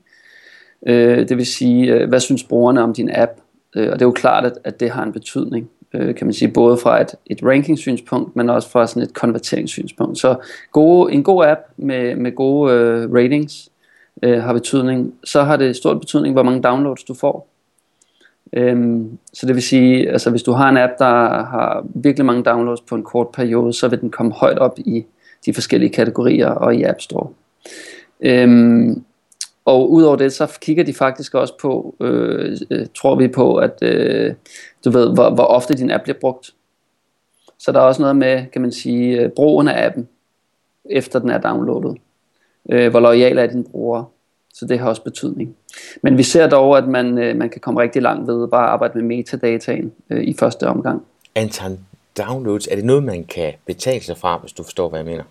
Øh, 0.86 1.28
det 1.28 1.36
vil 1.36 1.46
sige, 1.46 1.94
øh, 1.94 2.08
hvad 2.08 2.20
synes 2.20 2.44
brugerne 2.44 2.82
om 2.82 2.94
din 2.94 3.10
app? 3.12 3.32
Øh, 3.76 3.88
og 3.92 3.92
det 3.92 4.02
er 4.02 4.06
jo 4.06 4.12
klart, 4.12 4.44
at, 4.44 4.58
at 4.64 4.80
det 4.80 4.90
har 4.90 5.02
en 5.02 5.12
betydning, 5.12 5.70
kan 5.92 6.26
man 6.26 6.32
sige, 6.32 6.50
både 6.50 6.76
fra 6.76 7.00
et, 7.00 7.14
et 7.26 7.38
ranking-synspunkt, 7.42 8.36
men 8.36 8.50
også 8.50 8.70
fra 8.70 8.86
sådan 8.86 9.02
et 9.02 9.14
konverteringssynspunkt. 9.14 10.18
Så 10.18 10.36
gode, 10.72 11.12
en 11.12 11.22
god 11.22 11.44
app 11.44 11.60
med, 11.76 12.16
med 12.16 12.34
gode 12.34 12.72
ratings 13.14 13.68
har 14.22 14.52
betydning. 14.52 15.14
Så 15.24 15.42
har 15.42 15.56
det 15.56 15.76
stor 15.76 15.94
betydning, 15.94 16.32
hvor 16.32 16.42
mange 16.42 16.62
downloads 16.62 17.04
du 17.04 17.14
får. 17.14 17.53
Øhm, 18.56 19.18
så 19.32 19.46
det 19.46 19.54
vil 19.54 19.62
sige, 19.62 20.10
altså 20.10 20.30
hvis 20.30 20.42
du 20.42 20.52
har 20.52 20.68
en 20.68 20.76
app, 20.76 20.92
der 20.98 21.44
har 21.44 21.86
virkelig 21.94 22.26
mange 22.26 22.42
downloads 22.42 22.80
på 22.80 22.94
en 22.94 23.02
kort 23.02 23.28
periode, 23.28 23.72
så 23.72 23.88
vil 23.88 24.00
den 24.00 24.10
komme 24.10 24.32
højt 24.32 24.58
op 24.58 24.78
i 24.78 25.06
de 25.46 25.54
forskellige 25.54 25.90
kategorier 25.90 26.48
og 26.48 26.74
i 26.74 26.82
App 26.82 27.00
Store. 27.00 27.28
Øhm, 28.20 29.04
og 29.64 29.90
udover 29.90 30.16
det, 30.16 30.32
så 30.32 30.58
kigger 30.60 30.84
de 30.84 30.94
faktisk 30.94 31.34
også 31.34 31.54
på, 31.60 31.96
øh, 32.00 32.56
øh 32.70 32.86
tror 32.94 33.16
vi 33.16 33.28
på, 33.28 33.56
at 33.56 33.78
øh, 33.82 34.34
du 34.84 34.90
ved, 34.90 35.14
hvor, 35.14 35.30
hvor 35.30 35.44
ofte 35.44 35.74
din 35.74 35.90
app 35.90 36.02
bliver 36.02 36.18
brugt. 36.20 36.54
Så 37.58 37.72
der 37.72 37.80
er 37.80 37.84
også 37.84 38.02
noget 38.02 38.16
med, 38.16 38.46
kan 38.52 38.62
man 38.62 38.72
sige, 38.72 39.20
øh, 39.20 39.30
brugen 39.30 39.68
af 39.68 39.86
appen, 39.86 40.08
efter 40.90 41.18
den 41.18 41.30
er 41.30 41.38
downloadet. 41.40 41.96
Øh, 42.70 42.90
hvor 42.90 43.00
lojal 43.00 43.38
er 43.38 43.46
din 43.46 43.64
bruger. 43.64 44.04
Så 44.54 44.66
det 44.66 44.78
har 44.78 44.88
også 44.88 45.02
betydning. 45.02 45.56
Men 46.02 46.18
vi 46.18 46.22
ser 46.22 46.48
dog, 46.48 46.78
at 46.78 46.88
man, 46.88 47.18
øh, 47.18 47.36
man 47.36 47.50
kan 47.50 47.60
komme 47.60 47.80
rigtig 47.80 48.02
langt 48.02 48.28
ved 48.28 48.48
bare 48.48 48.64
at 48.64 48.70
arbejde 48.70 48.98
med 48.98 49.16
metadataen 49.16 49.92
øh, 50.10 50.24
i 50.24 50.36
første 50.38 50.68
omgang. 50.68 51.02
Antal 51.34 51.78
downloads, 52.18 52.66
er 52.66 52.76
det 52.76 52.84
noget, 52.84 53.04
man 53.04 53.24
kan 53.24 53.52
betale 53.66 54.04
sig 54.04 54.16
fra, 54.16 54.38
hvis 54.38 54.52
du 54.52 54.62
forstår, 54.62 54.88
hvad 54.88 54.98
jeg 54.98 55.06
mener? 55.06 55.24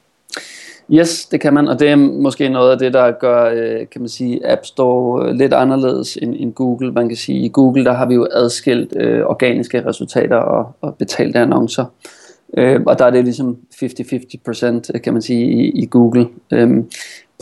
Yes, 0.92 1.26
det 1.26 1.42
kan 1.42 1.54
man, 1.54 1.68
og 1.68 1.80
det 1.80 1.90
er 1.90 1.96
måske 1.96 2.50
noget 2.50 2.72
af 2.72 2.78
det, 2.78 2.94
der 2.94 3.12
gør, 3.12 3.52
øh, 3.56 3.88
kan 3.92 4.02
man 4.02 4.10
sige, 4.10 4.52
App 4.52 4.66
Store 4.66 5.30
øh, 5.30 5.36
lidt 5.36 5.54
anderledes 5.54 6.18
end, 6.22 6.36
end 6.40 6.54
Google. 6.54 6.92
Man 6.92 7.08
kan 7.08 7.18
sige, 7.18 7.46
i 7.46 7.50
Google, 7.50 7.86
der 7.86 7.94
har 7.94 8.06
vi 8.06 8.14
jo 8.14 8.28
adskilt 8.32 8.96
øh, 8.96 9.26
organiske 9.26 9.86
resultater 9.86 10.38
og, 10.38 10.72
og 10.82 10.96
betalte 10.96 11.40
annoncer. 11.40 11.86
Øh, 12.58 12.82
og 12.86 13.00
der 13.00 13.06
er 13.06 13.10
det 13.10 13.24
ligesom 13.24 13.58
50-50% 13.76 15.00
kan 15.00 15.14
man 15.14 15.22
sige 15.22 15.46
i, 15.46 15.84
i 15.84 15.86
Google. 15.86 16.28
Øh, 16.52 16.84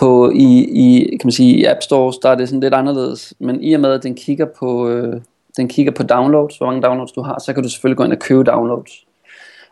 på, 0.01 0.31
i, 0.35 0.69
i, 0.85 1.17
kan 1.17 1.27
man 1.27 1.31
sige, 1.31 1.57
i 1.57 1.65
App 1.65 1.81
Stores, 1.81 2.17
der 2.17 2.29
er 2.29 2.35
det 2.35 2.49
sådan 2.49 2.59
lidt 2.59 2.73
anderledes. 2.73 3.33
Men 3.39 3.63
i 3.63 3.73
og 3.73 3.79
med, 3.79 3.91
at 3.93 4.03
den 4.03 4.15
kigger 4.15 4.45
på, 4.59 4.89
øh, 4.89 5.21
den 5.57 5.67
kigger 5.67 5.91
på 5.91 6.03
downloads, 6.03 6.57
hvor 6.57 6.65
mange 6.65 6.81
downloads 6.81 7.11
du 7.11 7.21
har, 7.21 7.39
så 7.39 7.53
kan 7.53 7.63
du 7.63 7.69
selvfølgelig 7.69 7.97
gå 7.97 8.03
ind 8.03 8.13
og 8.13 8.19
købe 8.19 8.43
downloads. 8.43 9.05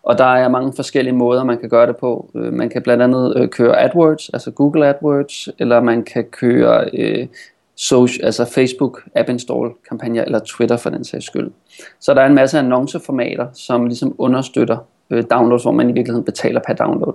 Og 0.03 0.17
der 0.17 0.25
er 0.25 0.49
mange 0.49 0.73
forskellige 0.75 1.15
måder, 1.15 1.43
man 1.43 1.57
kan 1.57 1.69
gøre 1.69 1.87
det 1.87 1.97
på. 1.97 2.29
Øh, 2.35 2.53
man 2.53 2.69
kan 2.69 2.81
blandt 2.81 3.03
andet 3.03 3.33
øh, 3.37 3.49
køre 3.49 3.81
AdWords, 3.83 4.29
altså 4.29 4.51
Google 4.51 4.87
AdWords, 4.87 5.49
eller 5.59 5.81
man 5.81 6.03
kan 6.03 6.23
køre 6.23 6.89
øh, 6.93 7.27
social, 7.75 8.25
altså 8.25 8.45
Facebook 8.45 9.03
App 9.15 9.29
Install 9.29 9.69
kampagner, 9.89 10.23
eller 10.23 10.39
Twitter 10.39 10.77
for 10.77 10.89
den 10.89 11.03
sags 11.03 11.25
skyld. 11.25 11.51
Så 11.99 12.13
der 12.13 12.21
er 12.21 12.25
en 12.25 12.35
masse 12.35 12.59
annonceformater, 12.59 13.47
som 13.53 13.85
ligesom 13.85 14.15
understøtter 14.17 14.77
øh, 15.09 15.23
downloads, 15.31 15.63
hvor 15.63 15.71
man 15.71 15.89
i 15.89 15.93
virkeligheden 15.93 16.25
betaler 16.25 16.61
per 16.67 16.73
download. 16.73 17.13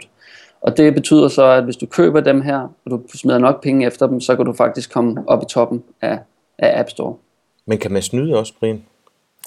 Og 0.65 0.77
det 0.77 0.95
betyder 0.95 1.29
så, 1.29 1.45
at 1.45 1.65
hvis 1.65 1.77
du 1.77 1.87
køber 1.87 2.21
dem 2.21 2.41
her, 2.41 2.59
og 2.85 2.91
du 2.91 3.03
smider 3.15 3.39
nok 3.39 3.63
penge 3.63 3.87
efter 3.87 4.07
dem, 4.07 4.21
så 4.21 4.37
kan 4.37 4.45
du 4.45 4.53
faktisk 4.53 4.93
komme 4.93 5.25
op 5.27 5.43
i 5.43 5.47
toppen 5.49 5.85
af, 6.01 6.19
af 6.59 6.81
App 6.81 6.91
Store. 6.91 7.17
Men 7.67 7.79
kan 7.79 7.93
man 7.93 8.03
snyde 8.03 8.39
også, 8.39 8.53
Brian? 8.61 8.85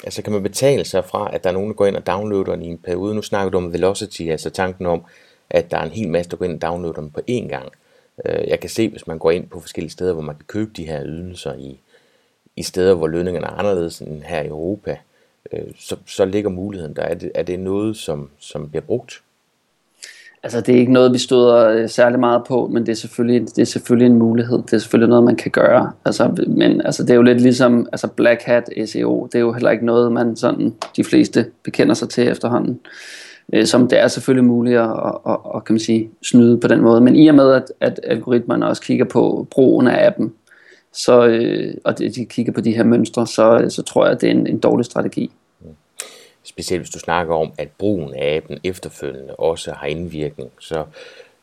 Altså 0.03 0.21
kan 0.21 0.33
man 0.33 0.43
betale 0.43 0.85
sig 0.85 1.05
fra, 1.05 1.29
at 1.33 1.43
der 1.43 1.49
er 1.49 1.53
nogen, 1.53 1.69
der 1.69 1.75
går 1.75 1.85
ind 1.85 1.95
og 1.95 2.07
downloader 2.07 2.51
den 2.51 2.61
i 2.61 2.67
en 2.67 2.77
periode? 2.77 3.15
Nu 3.15 3.21
snakker 3.21 3.49
du 3.49 3.57
om 3.57 3.73
velocity, 3.73 4.21
altså 4.21 4.49
tanken 4.49 4.85
om, 4.85 5.01
at 5.49 5.71
der 5.71 5.77
er 5.77 5.83
en 5.83 5.91
hel 5.91 6.09
masse, 6.09 6.31
der 6.31 6.37
går 6.37 6.45
ind 6.45 6.53
og 6.53 6.61
downloader 6.61 7.01
dem 7.01 7.09
på 7.09 7.21
én 7.29 7.47
gang. 7.47 7.71
Øh, 8.25 8.47
jeg 8.47 8.59
kan 8.59 8.69
se, 8.69 8.89
hvis 8.89 9.07
man 9.07 9.17
går 9.17 9.31
ind 9.31 9.47
på 9.47 9.59
forskellige 9.59 9.91
steder, 9.91 10.13
hvor 10.13 10.23
man 10.23 10.35
kan 10.35 10.45
købe 10.47 10.71
de 10.77 10.85
her 10.85 11.03
ydelser 11.05 11.53
i, 11.53 11.79
i 12.55 12.63
steder, 12.63 12.93
hvor 12.93 13.07
lønningerne 13.07 13.47
er 13.47 13.51
anderledes 13.51 13.99
end 13.99 14.21
her 14.23 14.41
i 14.41 14.47
Europa, 14.47 14.97
øh, 15.53 15.73
så, 15.79 15.95
så 16.05 16.25
ligger 16.25 16.49
muligheden 16.49 16.95
der. 16.95 17.01
Er 17.01 17.13
det, 17.13 17.31
er 17.35 17.43
det 17.43 17.59
noget, 17.59 17.97
som, 17.97 18.29
som 18.39 18.69
bliver 18.69 18.83
brugt? 18.83 19.21
Altså 20.47 20.61
det 20.61 20.75
er 20.75 20.79
ikke 20.79 20.93
noget, 20.93 21.13
vi 21.13 21.17
støder 21.17 21.69
øh, 21.69 21.89
særlig 21.89 22.19
meget 22.19 22.41
på, 22.47 22.67
men 22.73 22.85
det 22.85 22.91
er, 22.91 22.95
selvfølgelig, 22.95 23.41
det 23.41 23.59
er 23.59 23.65
selvfølgelig 23.65 24.05
en 24.05 24.17
mulighed. 24.17 24.57
Det 24.57 24.73
er 24.73 24.77
selvfølgelig 24.77 25.09
noget, 25.09 25.23
man 25.23 25.35
kan 25.35 25.51
gøre. 25.51 25.91
Altså, 26.05 26.45
men 26.47 26.81
altså, 26.81 27.03
det 27.03 27.09
er 27.09 27.15
jo 27.15 27.21
lidt 27.21 27.41
ligesom 27.41 27.87
altså 27.91 28.07
Black 28.07 28.41
Hat 28.41 28.69
SEO. 28.85 29.25
Det 29.25 29.35
er 29.35 29.39
jo 29.39 29.53
heller 29.53 29.69
ikke 29.71 29.85
noget, 29.85 30.11
man 30.11 30.35
sådan 30.35 30.73
de 30.95 31.03
fleste 31.03 31.45
bekender 31.63 31.93
sig 31.93 32.09
til 32.09 32.27
efterhånden. 32.27 32.79
Øh, 33.53 33.65
som 33.65 33.87
det 33.87 33.99
er 33.99 34.07
selvfølgelig 34.07 34.45
muligt 34.45 34.79
at, 34.79 34.89
at, 35.27 35.37
at, 35.55 35.65
kan 35.65 35.73
man 35.73 35.79
sige, 35.79 36.09
snyde 36.23 36.57
på 36.57 36.67
den 36.67 36.81
måde. 36.81 37.01
Men 37.01 37.15
i 37.15 37.27
og 37.27 37.35
med, 37.35 37.53
at, 37.53 37.71
at 37.79 37.99
algoritmerne 38.03 38.67
også 38.67 38.81
kigger 38.81 39.05
på 39.05 39.47
brugen 39.51 39.87
af 39.87 40.07
appen, 40.07 40.33
så, 40.93 41.27
øh, 41.27 41.73
og 41.83 41.99
de 41.99 42.25
kigger 42.29 42.53
på 42.53 42.61
de 42.61 42.75
her 42.75 42.83
mønstre, 42.83 43.27
så, 43.27 43.59
øh, 43.63 43.71
så 43.71 43.81
tror 43.81 44.05
jeg, 44.05 44.13
at 44.13 44.21
det 44.21 44.27
er 44.27 44.33
en, 44.33 44.47
en 44.47 44.59
dårlig 44.59 44.85
strategi 44.85 45.31
specielt 46.47 46.81
hvis 46.81 46.89
du 46.89 46.99
snakker 46.99 47.35
om, 47.35 47.51
at 47.57 47.69
brugen 47.77 48.13
af 48.15 48.35
appen 48.35 48.59
efterfølgende 48.63 49.35
også 49.35 49.71
har 49.71 49.87
indvirkning, 49.87 50.49
så, 50.59 50.83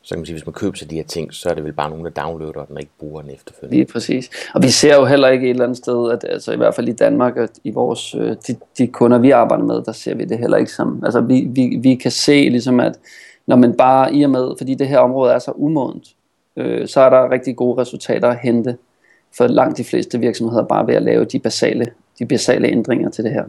så 0.01 0.15
kan 0.15 0.19
man 0.19 0.25
sige, 0.25 0.33
hvis 0.33 0.45
man 0.45 0.53
køber 0.53 0.77
sig 0.77 0.89
de 0.89 0.95
her 0.95 1.03
ting, 1.03 1.33
så 1.33 1.49
er 1.49 1.53
det 1.53 1.63
vel 1.63 1.73
bare 1.73 1.89
nogen, 1.89 2.05
der 2.05 2.11
downloader 2.11 2.65
den 2.65 2.75
og 2.75 2.81
ikke 2.81 2.91
bruger 2.99 3.21
den 3.21 3.31
efterfølgende. 3.31 3.77
Lige 3.77 3.93
præcis. 3.93 4.29
Og 4.53 4.63
vi 4.63 4.69
ser 4.69 4.95
jo 4.95 5.05
heller 5.05 5.27
ikke 5.27 5.45
et 5.45 5.49
eller 5.49 5.63
andet 5.63 5.77
sted, 5.77 6.11
at 6.11 6.25
altså 6.29 6.51
i 6.51 6.57
hvert 6.57 6.75
fald 6.75 6.87
i 6.87 6.93
Danmark, 6.93 7.37
at 7.37 7.49
i 7.63 7.71
vores, 7.71 8.15
øh, 8.15 8.35
de, 8.47 8.55
de 8.77 8.87
kunder, 8.87 9.17
vi 9.17 9.31
arbejder 9.31 9.63
med, 9.63 9.81
der 9.81 9.91
ser 9.91 10.15
vi 10.15 10.25
det 10.25 10.37
heller 10.37 10.57
ikke 10.57 10.71
som, 10.71 11.01
altså 11.05 11.21
vi, 11.21 11.47
vi, 11.49 11.77
vi 11.81 11.95
kan 11.95 12.11
se 12.11 12.49
ligesom, 12.49 12.79
at 12.79 12.99
når 13.47 13.55
man 13.55 13.73
bare 13.77 14.13
i 14.13 14.23
og 14.23 14.29
med, 14.29 14.53
fordi 14.57 14.73
det 14.73 14.87
her 14.87 14.99
område 14.99 15.33
er 15.33 15.39
så 15.39 15.51
umodent, 15.55 16.07
øh, 16.57 16.87
så 16.87 17.01
er 17.01 17.09
der 17.09 17.31
rigtig 17.31 17.55
gode 17.55 17.81
resultater 17.81 18.27
at 18.27 18.37
hente 18.37 18.77
for 19.37 19.47
langt 19.47 19.77
de 19.77 19.83
fleste 19.83 20.19
virksomheder 20.19 20.63
bare 20.63 20.87
ved 20.87 20.95
at 20.95 21.03
lave 21.03 21.25
de 21.25 21.39
basale, 21.39 21.85
de 22.19 22.25
basale 22.25 22.67
ændringer 22.67 23.09
til 23.09 23.23
det 23.23 23.31
her. 23.31 23.43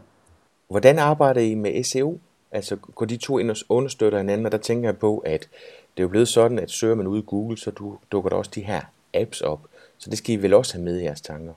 Hvordan 0.69 0.99
arbejder 0.99 1.41
I 1.41 1.55
med 1.55 1.85
SEO? 1.85 2.19
Altså 2.53 2.77
går 2.77 3.07
de 3.07 3.17
to 3.17 3.39
ind 3.39 3.51
og 3.51 3.57
understøtter 3.69 4.19
hinanden, 4.19 4.47
og 4.47 4.53
der 4.53 4.59
tænker 4.59 4.89
jeg 4.89 4.97
på, 4.97 5.19
at 5.19 5.41
det 5.97 6.03
er 6.03 6.03
jo 6.03 6.09
blevet 6.09 6.29
sådan, 6.29 6.59
at 6.59 6.71
søger 6.71 6.95
man 6.95 7.07
ud 7.07 7.19
i 7.19 7.25
Google, 7.27 7.59
så 7.59 7.71
du, 7.71 7.97
dukker 8.13 8.31
der 8.31 8.37
også 8.37 8.51
de 8.55 8.61
her 8.61 8.81
apps 9.15 9.41
op. 9.41 9.61
Så 9.99 10.11
det 10.11 10.19
skal 10.19 10.35
I 10.35 10.37
vel 10.37 10.55
også 10.55 10.75
have 10.75 10.85
med 10.85 11.01
i 11.01 11.05
jeres 11.05 11.21
tanker? 11.21 11.53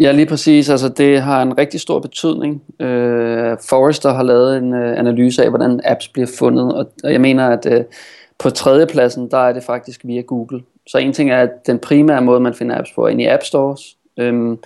Ja, 0.00 0.12
lige 0.12 0.26
præcis. 0.26 0.68
Altså, 0.68 0.88
det 0.88 1.22
har 1.22 1.42
en 1.42 1.58
rigtig 1.58 1.80
stor 1.80 2.00
betydning. 2.00 2.62
Øh, 2.80 3.56
Forrester 3.68 4.12
har 4.12 4.22
lavet 4.22 4.56
en 4.56 4.74
øh, 4.74 4.98
analyse 4.98 5.42
af, 5.42 5.48
hvordan 5.48 5.80
apps 5.84 6.08
bliver 6.08 6.28
fundet, 6.38 6.74
og, 6.74 6.90
og 7.04 7.12
jeg 7.12 7.20
mener, 7.20 7.48
at 7.48 7.66
øh, 7.66 7.84
på 8.38 8.50
tredjepladsen, 8.50 9.30
der 9.30 9.38
er 9.38 9.52
det 9.52 9.62
faktisk 9.62 10.00
via 10.04 10.20
Google. 10.20 10.62
Så 10.86 10.98
en 10.98 11.12
ting 11.12 11.30
er, 11.30 11.42
at 11.42 11.66
den 11.66 11.78
primære 11.78 12.22
måde, 12.22 12.40
man 12.40 12.54
finder 12.54 12.78
apps 12.78 12.92
på, 12.92 13.04
er 13.04 13.08
inde 13.08 13.24
i 13.24 13.26
App 13.26 13.42
Stores. 13.42 13.96
Øh, 14.16 14.56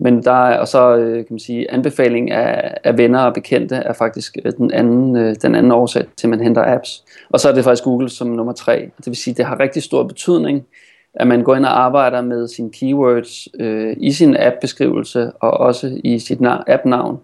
men 0.00 0.22
der 0.22 0.46
er 0.46 0.58
og 0.58 0.68
så 0.68 0.96
øh, 0.96 1.14
kan 1.14 1.26
man 1.30 1.38
sige 1.38 1.70
anbefaling 1.70 2.30
af, 2.30 2.74
af 2.84 2.98
venner 2.98 3.20
og 3.20 3.34
bekendte 3.34 3.74
er 3.74 3.92
faktisk 3.92 4.36
øh, 4.44 4.52
den 4.52 4.70
anden 4.72 5.16
øh, 5.16 5.36
den 5.42 5.54
anden 5.54 5.72
årsag 5.72 6.04
til 6.16 6.26
at 6.26 6.30
man 6.30 6.40
henter 6.40 6.74
apps. 6.74 7.04
Og 7.30 7.40
så 7.40 7.48
er 7.48 7.54
det 7.54 7.64
faktisk 7.64 7.84
Google 7.84 8.08
som 8.08 8.26
nummer 8.26 8.52
tre. 8.52 8.90
Det 8.98 9.06
vil 9.06 9.16
sige 9.16 9.34
det 9.34 9.44
har 9.44 9.60
rigtig 9.60 9.82
stor 9.82 10.02
betydning 10.02 10.66
at 11.14 11.26
man 11.26 11.42
går 11.42 11.56
ind 11.56 11.64
og 11.64 11.80
arbejder 11.80 12.22
med 12.22 12.48
sine 12.48 12.70
keywords 12.72 13.48
øh, 13.60 13.96
i 14.00 14.12
sin 14.12 14.36
app 14.36 14.56
beskrivelse 14.60 15.32
og 15.32 15.50
også 15.50 16.00
i 16.04 16.18
sit 16.18 16.38
app 16.66 16.84
navn. 16.84 17.18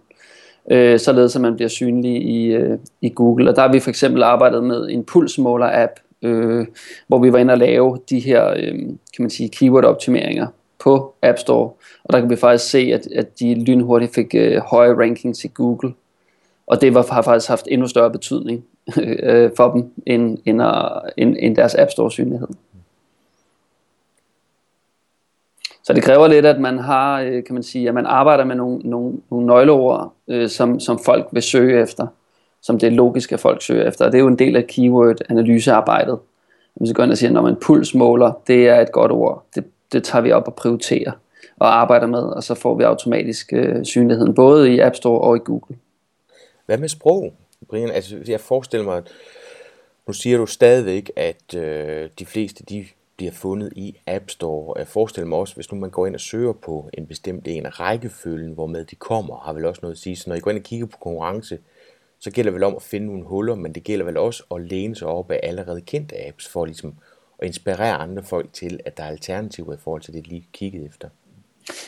Øh, 0.70 0.98
således 0.98 1.36
at 1.36 1.42
man 1.42 1.54
bliver 1.54 1.68
synlig 1.68 2.22
i, 2.22 2.46
øh, 2.46 2.78
i 3.00 3.12
Google. 3.14 3.50
Og 3.50 3.56
der 3.56 3.62
har 3.62 3.72
vi 3.72 3.80
for 3.80 3.90
eksempel 3.90 4.22
arbejdet 4.22 4.64
med 4.64 4.88
en 4.90 5.04
pulsmåler 5.04 5.82
app, 5.82 5.92
øh, 6.22 6.66
hvor 7.08 7.18
vi 7.18 7.32
var 7.32 7.38
inde 7.38 7.52
og 7.52 7.58
lave 7.58 7.98
de 8.10 8.20
her 8.20 8.50
øh, 8.50 8.74
kan 9.14 9.20
man 9.20 9.30
sige 9.30 9.48
keyword 9.48 9.84
optimeringer 9.84 10.46
på 10.84 11.14
App 11.22 11.38
Store. 11.38 11.70
Og 12.04 12.12
der 12.12 12.20
kan 12.20 12.30
vi 12.30 12.36
faktisk 12.36 12.70
se, 12.70 12.78
at, 12.78 13.06
at 13.06 13.38
de 13.40 13.64
lynhurtigt 13.64 14.14
fik 14.14 14.34
øh, 14.34 14.60
høje 14.60 14.94
rankings 14.94 15.44
i 15.44 15.50
Google. 15.54 15.94
Og 16.66 16.80
det 16.80 16.94
var, 16.94 17.06
har 17.10 17.22
faktisk 17.22 17.48
haft 17.48 17.68
endnu 17.70 17.88
større 17.88 18.10
betydning 18.10 18.64
øh, 19.22 19.50
for 19.56 19.70
dem, 19.70 19.92
end, 20.06 20.38
end, 20.44 20.62
øh, 20.62 20.70
end, 21.16 21.36
end 21.38 21.56
deres 21.56 21.74
App 21.74 21.90
Store 21.90 22.10
synlighed. 22.10 22.48
Så 25.84 25.92
det 25.92 26.02
kræver 26.02 26.26
lidt, 26.26 26.46
at 26.46 26.60
man 26.60 26.78
har, 26.78 27.20
øh, 27.20 27.44
kan 27.44 27.54
man 27.54 27.62
sige, 27.62 27.88
at 27.88 27.94
man 27.94 28.06
arbejder 28.06 28.44
med 28.44 28.56
nogle, 28.56 28.78
nogle, 28.78 29.12
nogle 29.30 29.46
nøgleord, 29.46 30.12
øh, 30.28 30.48
som, 30.48 30.80
som 30.80 30.98
folk 30.98 31.26
vil 31.32 31.42
søge 31.42 31.82
efter, 31.82 32.06
som 32.62 32.78
det 32.78 32.86
er 32.86 32.90
logisk, 32.90 33.32
at 33.32 33.40
folk 33.40 33.62
søger 33.62 33.88
efter. 33.88 34.04
Og 34.04 34.12
det 34.12 34.18
er 34.18 34.22
jo 34.22 34.28
en 34.28 34.38
del 34.38 34.56
af 34.56 34.66
keyword-analysearbejdet. 34.66 36.18
Hvis 36.74 36.88
vi 36.88 36.94
går 36.94 37.02
ind 37.02 37.10
og 37.10 37.18
siger, 37.18 37.30
når 37.30 37.42
man 37.42 37.56
pulsmåler, 37.56 38.32
det 38.46 38.68
er 38.68 38.80
et 38.80 38.92
godt 38.92 39.12
ord. 39.12 39.44
Det 39.54 39.64
det 39.94 40.04
tager 40.04 40.22
vi 40.22 40.32
op 40.32 40.46
og 40.46 40.54
prioriterer 40.54 41.12
og 41.56 41.80
arbejder 41.80 42.06
med, 42.06 42.22
og 42.22 42.42
så 42.42 42.54
får 42.54 42.74
vi 42.74 42.84
automatisk 42.84 43.52
øh, 43.52 43.84
synligheden 43.84 44.34
både 44.34 44.74
i 44.74 44.78
App 44.78 44.94
Store 44.94 45.20
og 45.20 45.36
i 45.36 45.40
Google. 45.44 45.76
Hvad 46.66 46.78
med 46.78 46.88
sprog, 46.88 47.32
Brian? 47.68 47.90
Altså, 47.90 48.16
jeg 48.28 48.40
forestiller 48.40 48.84
mig, 48.84 48.96
at 48.96 49.12
nu 50.06 50.12
siger 50.12 50.38
du 50.38 50.46
stadigvæk, 50.46 51.10
at 51.16 51.54
øh, 51.54 52.10
de 52.18 52.26
fleste 52.26 52.64
de 52.64 52.86
bliver 53.16 53.32
fundet 53.32 53.72
i 53.76 53.96
App 54.06 54.30
Store. 54.30 54.78
Jeg 54.78 54.88
forestiller 54.88 55.28
mig 55.28 55.38
også, 55.38 55.54
hvis 55.54 55.72
nu 55.72 55.78
man 55.78 55.90
går 55.90 56.06
ind 56.06 56.14
og 56.14 56.20
søger 56.20 56.52
på 56.52 56.90
en 56.92 57.06
bestemt 57.06 57.48
en 57.48 57.66
af 57.66 57.80
rækkefølgen, 57.80 58.52
hvor 58.52 58.66
med 58.66 58.84
de 58.84 58.96
kommer, 58.96 59.36
har 59.36 59.52
vel 59.52 59.64
også 59.64 59.80
noget 59.82 59.94
at 59.94 59.98
sige. 59.98 60.16
Så 60.16 60.30
når 60.30 60.36
I 60.36 60.40
går 60.40 60.50
ind 60.50 60.58
og 60.58 60.64
kigger 60.64 60.86
på 60.86 60.98
konkurrence, 61.00 61.58
så 62.18 62.30
gælder 62.30 62.50
det 62.50 62.54
vel 62.54 62.64
om 62.64 62.76
at 62.76 62.82
finde 62.82 63.06
nogle 63.06 63.24
huller, 63.24 63.54
men 63.54 63.72
det 63.72 63.84
gælder 63.84 64.04
vel 64.04 64.16
også 64.16 64.44
at 64.54 64.60
læne 64.60 64.96
sig 64.96 65.08
op 65.08 65.30
af 65.30 65.40
allerede 65.42 65.80
kendte 65.80 66.26
apps, 66.26 66.48
for 66.48 66.64
ligesom 66.64 66.94
og 67.38 67.46
inspirere 67.46 67.94
andre 67.94 68.22
folk 68.22 68.52
til, 68.52 68.80
at 68.84 68.96
der 68.96 69.04
er 69.04 69.08
alternativer 69.08 69.74
i 69.74 69.76
forhold 69.84 70.02
til 70.02 70.14
det, 70.14 70.24
de 70.24 70.30
lige 70.30 70.46
kigget 70.52 70.86
efter? 70.86 71.08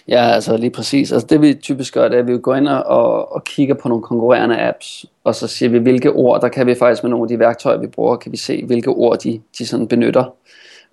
Ja, 0.08 0.30
altså 0.30 0.56
lige 0.56 0.70
præcis. 0.70 1.12
Altså 1.12 1.26
det 1.26 1.40
vi 1.40 1.54
typisk 1.54 1.94
gør, 1.94 2.08
det 2.08 2.16
er, 2.16 2.20
at 2.22 2.28
vi 2.28 2.38
går 2.38 2.54
ind 2.54 2.68
og, 2.68 3.32
og 3.32 3.44
kigger 3.44 3.74
på 3.74 3.88
nogle 3.88 4.04
konkurrerende 4.04 4.60
apps, 4.60 5.06
og 5.24 5.34
så 5.34 5.46
siger 5.46 5.68
vi, 5.68 5.78
hvilke 5.78 6.12
ord, 6.12 6.40
der 6.40 6.48
kan 6.48 6.66
vi 6.66 6.74
faktisk 6.74 7.02
med 7.02 7.10
nogle 7.10 7.24
af 7.24 7.28
de 7.28 7.38
værktøjer, 7.38 7.78
vi 7.78 7.86
bruger, 7.86 8.16
kan 8.16 8.32
vi 8.32 8.36
se, 8.36 8.64
hvilke 8.64 8.90
ord 8.90 9.18
de, 9.18 9.40
de 9.58 9.66
sådan 9.66 9.88
benytter. 9.88 10.34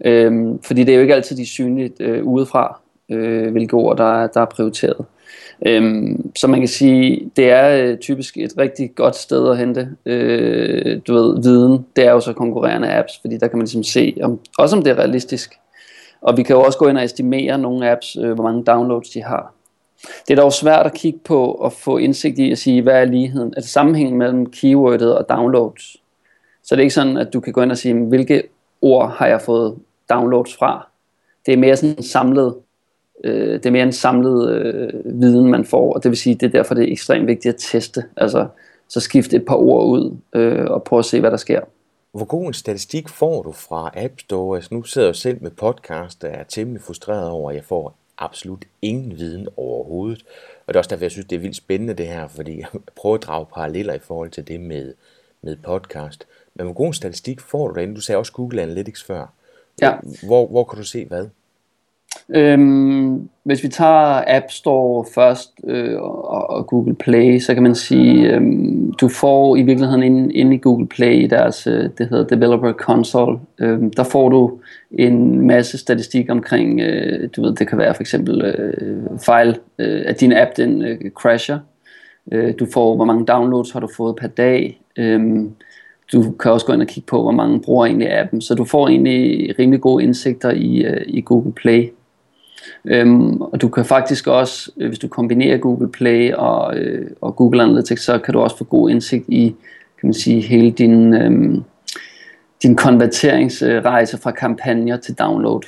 Øhm, 0.05 0.61
fordi 0.61 0.83
det 0.83 0.91
er 0.91 0.95
jo 0.95 1.01
ikke 1.01 1.15
altid 1.15 1.37
de 1.37 1.45
synligt 1.45 2.01
øh, 2.01 2.23
udefra. 2.23 2.79
øh, 3.09 3.51
hvilke 3.51 3.73
ord, 3.73 3.97
der 3.97 4.23
er, 4.23 4.27
der 4.27 4.41
er 4.41 4.45
prioriteret. 4.45 5.05
Øhm, 5.65 6.31
så 6.35 6.47
man 6.47 6.59
kan 6.59 6.67
sige, 6.67 7.31
det 7.35 7.49
er 7.49 7.83
øh, 7.83 7.97
typisk 7.97 8.37
et 8.37 8.53
rigtig 8.57 8.95
godt 8.95 9.15
sted 9.15 9.49
at 9.49 9.57
hente 9.57 9.89
øh, 10.05 11.01
du 11.07 11.13
ved, 11.13 11.41
viden. 11.43 11.85
Det 11.95 12.05
er 12.05 12.11
jo 12.11 12.19
så 12.19 12.33
konkurrerende 12.33 12.93
apps, 12.93 13.19
fordi 13.21 13.37
der 13.37 13.47
kan 13.47 13.57
man 13.57 13.65
ligesom 13.65 13.83
se, 13.83 14.17
om, 14.23 14.39
også 14.57 14.75
om 14.75 14.83
det 14.83 14.91
er 14.91 14.95
realistisk. 14.95 15.53
Og 16.21 16.37
vi 16.37 16.43
kan 16.43 16.55
jo 16.55 16.61
også 16.61 16.77
gå 16.77 16.87
ind 16.87 16.97
og 16.97 17.03
estimere 17.03 17.57
nogle 17.57 17.91
apps, 17.91 18.17
øh, 18.21 18.31
hvor 18.31 18.43
mange 18.43 18.63
downloads 18.63 19.09
de 19.09 19.23
har. 19.23 19.53
Det 20.27 20.37
er 20.37 20.41
dog 20.41 20.53
svært 20.53 20.85
at 20.85 20.93
kigge 20.93 21.19
på 21.25 21.51
og 21.51 21.73
få 21.73 21.97
indsigt 21.97 22.39
i 22.39 22.51
at 22.51 22.57
sige, 22.57 22.81
hvad 22.81 23.01
er 23.01 23.05
ligheden, 23.05 23.53
altså 23.55 23.71
sammenhængen 23.71 24.17
mellem 24.17 24.45
keywordet 24.45 25.17
og 25.17 25.29
downloads. 25.29 25.97
Så 26.63 26.75
det 26.75 26.79
er 26.79 26.83
ikke 26.83 26.93
sådan, 26.93 27.17
at 27.17 27.33
du 27.33 27.39
kan 27.39 27.53
gå 27.53 27.61
ind 27.61 27.71
og 27.71 27.77
sige, 27.77 27.93
hvilke 27.93 28.43
ord 28.81 29.11
har 29.11 29.27
jeg 29.27 29.41
fået 29.41 29.75
downloads 30.09 30.55
fra. 30.55 30.87
Det 31.45 31.53
er 31.53 31.57
mere 31.57 31.75
sådan 31.75 32.03
samlet, 32.03 32.55
øh, 33.23 33.53
det 33.53 33.65
er 33.65 33.71
mere 33.71 33.83
en 33.83 33.91
samlet 33.91 34.49
øh, 34.49 35.21
viden, 35.21 35.51
man 35.51 35.65
får, 35.65 35.93
og 35.93 36.03
det 36.03 36.09
vil 36.09 36.17
sige, 36.17 36.35
det 36.35 36.45
er 36.45 36.51
derfor, 36.51 36.75
det 36.75 36.83
er 36.83 36.91
ekstremt 36.91 37.27
vigtigt 37.27 37.53
at 37.53 37.59
teste. 37.59 38.03
Altså, 38.17 38.47
så 38.87 38.99
skifte 38.99 39.35
et 39.35 39.45
par 39.45 39.55
ord 39.55 39.85
ud 39.85 40.17
øh, 40.35 40.65
og 40.65 40.83
prøve 40.83 40.99
at 40.99 41.05
se, 41.05 41.19
hvad 41.19 41.31
der 41.31 41.37
sker. 41.37 41.61
Hvor 42.11 42.25
god 42.25 42.47
en 42.47 42.53
statistik 42.53 43.09
får 43.09 43.41
du 43.41 43.51
fra 43.51 43.91
App 43.95 44.19
Store? 44.19 44.57
Altså, 44.57 44.73
nu 44.73 44.83
sidder 44.83 45.07
jeg 45.07 45.15
selv 45.15 45.37
med 45.41 45.51
podcast, 45.51 46.23
og 46.23 46.29
er 46.29 46.43
temmelig 46.43 46.81
frustreret 46.81 47.29
over, 47.29 47.49
at 47.49 47.55
jeg 47.55 47.63
får 47.63 47.95
absolut 48.17 48.65
ingen 48.81 49.17
viden 49.17 49.47
overhovedet. 49.57 50.25
Og 50.67 50.73
det 50.73 50.75
er 50.75 50.79
også 50.79 50.89
derfor, 50.89 51.03
jeg 51.03 51.11
synes, 51.11 51.27
det 51.27 51.35
er 51.35 51.39
vildt 51.39 51.55
spændende 51.55 51.93
det 51.93 52.07
her, 52.07 52.27
fordi 52.27 52.59
jeg 52.59 52.67
prøver 52.95 53.15
at 53.15 53.23
drage 53.23 53.45
paralleller 53.53 53.93
i 53.93 53.99
forhold 53.99 54.29
til 54.29 54.47
det 54.47 54.59
med, 54.59 54.93
med 55.41 55.55
podcast. 55.55 56.27
Men 56.55 56.65
hvor 56.65 56.73
god 56.73 56.87
en 56.87 56.93
statistik 56.93 57.39
får 57.39 57.67
du 57.67 57.75
derinde? 57.75 57.95
Du 57.95 58.01
sagde 58.01 58.19
også 58.19 58.31
Google 58.31 58.61
Analytics 58.61 59.03
før. 59.03 59.27
Ja. 59.81 59.93
Hvor, 60.25 60.47
hvor 60.47 60.63
kan 60.63 60.77
du 60.77 60.83
se 60.83 61.05
hvad? 61.05 61.27
Øhm, 62.29 63.29
hvis 63.43 63.63
vi 63.63 63.67
tager 63.67 64.23
App 64.27 64.45
Store 64.49 65.05
først 65.15 65.51
øh, 65.63 66.01
og, 66.01 66.49
og 66.49 66.67
Google 66.67 66.95
Play, 66.95 67.39
så 67.39 67.53
kan 67.53 67.63
man 67.63 67.75
sige, 67.75 68.29
øhm, 68.29 68.93
du 68.93 69.07
får 69.07 69.55
i 69.55 69.61
virkeligheden 69.61 70.03
inde, 70.03 70.33
inde 70.33 70.55
i 70.55 70.59
Google 70.59 70.87
Play, 70.87 71.29
deres, 71.29 71.67
øh, 71.67 71.89
det 71.97 72.07
hedder 72.09 72.23
Developer 72.35 72.73
Console, 72.73 73.39
øh, 73.59 73.79
der 73.97 74.03
får 74.03 74.29
du 74.29 74.59
en 74.91 75.47
masse 75.47 75.77
statistik 75.77 76.31
omkring, 76.31 76.79
øh, 76.79 77.29
du 77.35 77.41
ved, 77.41 77.55
det 77.55 77.67
kan 77.67 77.77
være 77.77 77.93
for 77.93 78.01
eksempel 78.01 78.41
øh, 78.41 79.19
file, 79.25 79.55
øh, 79.79 80.03
at 80.05 80.19
din 80.19 80.33
app 80.33 80.57
den 80.57 80.81
øh, 80.81 81.11
crasher. 81.11 81.59
Øh, 82.31 82.53
du 82.59 82.67
får, 82.73 82.95
hvor 82.95 83.05
mange 83.05 83.25
downloads 83.25 83.71
har 83.71 83.79
du 83.79 83.87
fået 83.97 84.15
per 84.15 84.27
dag. 84.27 84.81
Øh, 84.97 85.21
du 86.13 86.31
kan 86.31 86.51
også 86.51 86.65
gå 86.65 86.73
ind 86.73 86.81
og 86.81 86.87
kigge 86.87 87.07
på, 87.07 87.21
hvor 87.21 87.31
mange 87.31 87.61
bruger 87.61 87.85
egentlig 87.85 88.19
appen. 88.19 88.41
Så 88.41 88.55
du 88.55 88.65
får 88.65 88.87
egentlig 88.87 89.53
rimelig 89.59 89.81
gode 89.81 90.03
indsigter 90.03 90.51
i, 90.51 90.77
øh, 90.77 91.01
i 91.07 91.21
Google 91.21 91.51
Play. 91.51 91.89
Øhm, 92.85 93.41
og 93.41 93.61
du 93.61 93.69
kan 93.69 93.85
faktisk 93.85 94.27
også, 94.27 94.71
øh, 94.77 94.87
hvis 94.87 94.99
du 94.99 95.07
kombinerer 95.07 95.57
Google 95.57 95.91
Play 95.91 96.33
og, 96.33 96.77
øh, 96.77 97.11
og 97.21 97.35
Google 97.35 97.63
Analytics, 97.63 98.03
så 98.03 98.17
kan 98.17 98.33
du 98.33 98.39
også 98.39 98.57
få 98.57 98.63
god 98.63 98.89
indsigt 98.89 99.25
i, 99.27 99.55
kan 99.99 100.07
man 100.07 100.13
sige, 100.13 100.41
hele 100.41 100.71
din, 100.71 101.13
øhm, 101.13 101.63
din 102.63 102.75
konverteringsrejse 102.75 104.17
fra 104.17 104.31
kampagner 104.31 104.97
til 104.97 105.15
download. 105.15 105.61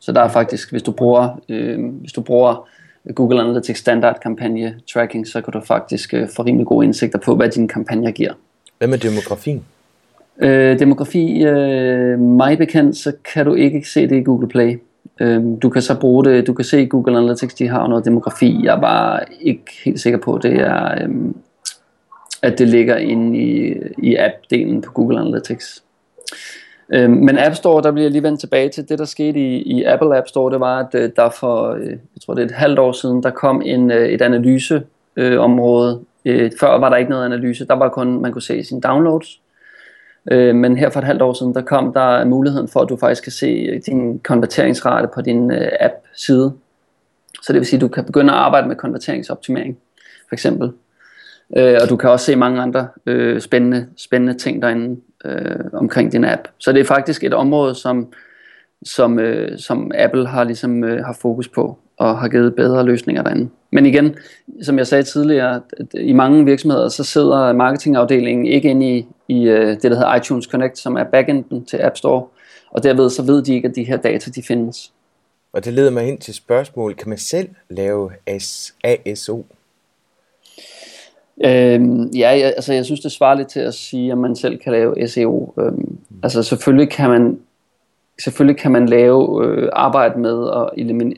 Så 0.00 0.12
der 0.12 0.20
er 0.20 0.28
faktisk, 0.28 0.70
hvis 0.70 0.82
du 0.82 0.92
bruger, 0.92 1.40
øh, 1.48 1.84
hvis 2.00 2.12
du 2.12 2.20
bruger 2.20 2.68
Google 3.14 3.40
Analytics 3.40 3.78
standard 3.78 4.20
kampagne 4.22 4.74
tracking, 4.92 5.26
så 5.26 5.40
kan 5.40 5.52
du 5.52 5.60
faktisk 5.60 6.14
øh, 6.14 6.28
få 6.36 6.42
rimelig 6.42 6.66
gode 6.66 6.84
indsigter 6.86 7.18
på, 7.18 7.36
hvad 7.36 7.48
dine 7.48 7.68
kampagner 7.68 8.10
giver. 8.10 8.32
Hvad 8.78 8.88
med 8.88 8.98
demografien? 8.98 9.64
Øh, 10.38 10.78
demografi, 10.78 11.42
øh, 11.44 12.18
mig 12.18 12.58
bekendt, 12.58 12.96
så 12.96 13.12
kan 13.32 13.46
du 13.46 13.54
ikke 13.54 13.88
se 13.88 14.08
det 14.08 14.16
i 14.16 14.22
Google 14.22 14.48
Play. 14.48 14.78
Øhm, 15.20 15.60
du 15.60 15.68
kan 15.68 15.82
så 15.82 16.00
bruge 16.00 16.24
det, 16.24 16.46
du 16.46 16.52
kan 16.52 16.64
se 16.64 16.86
Google 16.86 17.18
Analytics, 17.18 17.54
de 17.54 17.68
har 17.68 17.86
noget 17.86 18.04
demografi. 18.04 18.60
Jeg 18.64 18.76
er 18.76 18.80
bare 18.80 19.20
ikke 19.40 19.64
helt 19.84 20.00
sikker 20.00 20.18
på, 20.18 20.38
det 20.42 20.60
er, 20.60 21.02
øhm, 21.02 21.36
at 22.42 22.58
det 22.58 22.68
ligger 22.68 22.96
inde 22.96 23.38
i, 23.38 23.74
i 23.98 24.16
app-delen 24.16 24.80
på 24.80 24.92
Google 24.92 25.20
Analytics. 25.20 25.82
Øhm, 26.92 27.12
men 27.12 27.38
App 27.38 27.54
Store, 27.54 27.82
der 27.82 27.92
bliver 27.92 28.04
jeg 28.04 28.12
lige 28.12 28.22
vendt 28.22 28.40
tilbage 28.40 28.68
til, 28.68 28.88
det 28.88 28.98
der 28.98 29.04
skete 29.04 29.40
i, 29.40 29.62
i 29.62 29.84
Apple 29.84 30.16
App 30.16 30.28
Store, 30.28 30.52
det 30.52 30.60
var, 30.60 30.78
at 30.78 30.94
øh, 30.94 31.10
der 31.16 31.30
for, 31.30 31.70
øh, 31.70 31.88
jeg 31.88 32.20
tror 32.26 32.34
det 32.34 32.42
er 32.42 32.46
et 32.46 32.54
halvt 32.54 32.78
år 32.78 32.92
siden, 32.92 33.22
der 33.22 33.30
kom 33.30 33.62
en, 33.64 33.90
øh, 33.90 34.08
et 34.08 34.22
analyseområde. 34.22 36.00
Øh, 36.24 36.50
før 36.60 36.78
var 36.78 36.88
der 36.88 36.96
ikke 36.96 37.10
noget 37.10 37.24
analyse, 37.24 37.66
der 37.66 37.74
var 37.74 37.88
kun, 37.88 38.22
man 38.22 38.32
kunne 38.32 38.42
se 38.42 38.64
sine 38.64 38.80
downloads. 38.80 39.40
Øh, 40.30 40.54
men 40.54 40.76
her 40.76 40.90
for 40.90 41.00
et 41.00 41.06
halvt 41.06 41.22
år 41.22 41.32
siden, 41.32 41.54
der 41.54 41.62
kom 41.62 41.92
der 41.92 42.24
muligheden 42.24 42.68
for, 42.68 42.80
at 42.80 42.88
du 42.88 42.96
faktisk 42.96 43.22
kan 43.22 43.32
se 43.32 43.46
øh, 43.46 43.80
din 43.86 44.18
konverteringsrate 44.18 45.08
på 45.14 45.20
din 45.20 45.50
øh, 45.50 45.68
app-side. 45.80 46.52
Så 47.42 47.52
det 47.52 47.60
vil 47.60 47.66
sige, 47.66 47.78
at 47.78 47.80
du 47.80 47.88
kan 47.88 48.04
begynde 48.04 48.32
at 48.32 48.38
arbejde 48.38 48.68
med 48.68 48.76
konverteringsoptimering, 48.76 49.78
for 50.28 50.34
eksempel. 50.34 50.72
Øh, 51.56 51.78
og 51.82 51.88
du 51.88 51.96
kan 51.96 52.10
også 52.10 52.26
se 52.26 52.36
mange 52.36 52.60
andre 52.60 52.88
øh, 53.06 53.40
spændende, 53.40 53.86
spændende 53.96 54.34
ting 54.34 54.62
derinde 54.62 55.00
øh, 55.24 55.64
omkring 55.72 56.12
din 56.12 56.24
app. 56.24 56.48
Så 56.58 56.72
det 56.72 56.80
er 56.80 56.84
faktisk 56.84 57.24
et 57.24 57.34
område, 57.34 57.74
som, 57.74 58.12
som, 58.82 59.18
øh, 59.18 59.58
som 59.58 59.92
Apple 59.94 60.26
har, 60.26 60.44
ligesom, 60.44 60.84
øh, 60.84 61.04
har 61.04 61.16
fokus 61.20 61.48
på 61.48 61.78
og 62.00 62.18
har 62.18 62.28
givet 62.28 62.54
bedre 62.54 62.84
løsninger 62.84 63.22
derinde. 63.22 63.48
Men 63.72 63.86
igen, 63.86 64.16
som 64.62 64.78
jeg 64.78 64.86
sagde 64.86 65.02
tidligere, 65.02 65.60
i 65.94 66.12
mange 66.12 66.44
virksomheder, 66.44 66.88
så 66.88 67.04
sidder 67.04 67.52
marketingafdelingen 67.52 68.46
ikke 68.46 68.70
inde 68.70 68.98
i, 68.98 69.06
i 69.28 69.42
øh, 69.42 69.66
det, 69.68 69.82
der 69.82 69.94
hedder 69.94 70.14
iTunes 70.14 70.44
Connect, 70.44 70.78
som 70.78 70.96
er 70.96 71.04
backenden 71.04 71.64
til 71.64 71.76
App 71.82 71.96
Store, 71.96 72.26
og 72.70 72.82
derved 72.82 73.10
så 73.10 73.22
ved 73.22 73.42
de 73.42 73.54
ikke, 73.54 73.68
at 73.68 73.76
de 73.76 73.84
her 73.84 73.96
data 73.96 74.30
de 74.30 74.42
findes. 74.42 74.92
Og 75.52 75.64
det 75.64 75.72
leder 75.72 75.90
mig 75.90 76.08
ind 76.08 76.18
til 76.18 76.34
spørgsmålet, 76.34 76.96
kan 76.96 77.08
man 77.08 77.18
selv 77.18 77.48
lave 77.70 78.10
ASO? 78.84 79.46
Øhm, 81.44 82.06
ja, 82.06 82.28
jeg, 82.28 82.52
altså 82.56 82.72
jeg 82.72 82.84
synes 82.84 83.00
det 83.00 83.12
svarer 83.12 83.34
lidt 83.34 83.48
til 83.48 83.60
at 83.60 83.74
sige, 83.74 84.12
at 84.12 84.18
man 84.18 84.36
selv 84.36 84.58
kan 84.58 84.72
lave 84.72 85.08
SEO. 85.08 85.54
Øhm, 85.58 85.74
mm. 85.74 85.98
Altså 86.22 86.42
selvfølgelig 86.42 86.90
kan 86.90 87.10
man 87.10 87.38
selvfølgelig 88.24 88.60
kan 88.60 88.72
man 88.72 88.86
lave 88.86 89.46
øh, 89.46 89.68
arbejde 89.72 90.20
med 90.20 90.50
at 90.50 90.70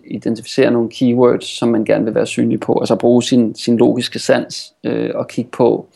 identificere 0.04 0.70
nogle 0.70 0.90
keywords, 0.90 1.44
som 1.44 1.68
man 1.68 1.84
gerne 1.84 2.04
vil 2.04 2.14
være 2.14 2.26
synlig 2.26 2.60
på, 2.60 2.78
altså 2.78 2.96
bruge 2.96 3.22
sin, 3.22 3.54
sin 3.54 3.76
logiske 3.76 4.18
sans 4.18 4.74
øh, 4.84 5.10
og 5.14 5.28
kigge 5.28 5.50
på, 5.50 5.88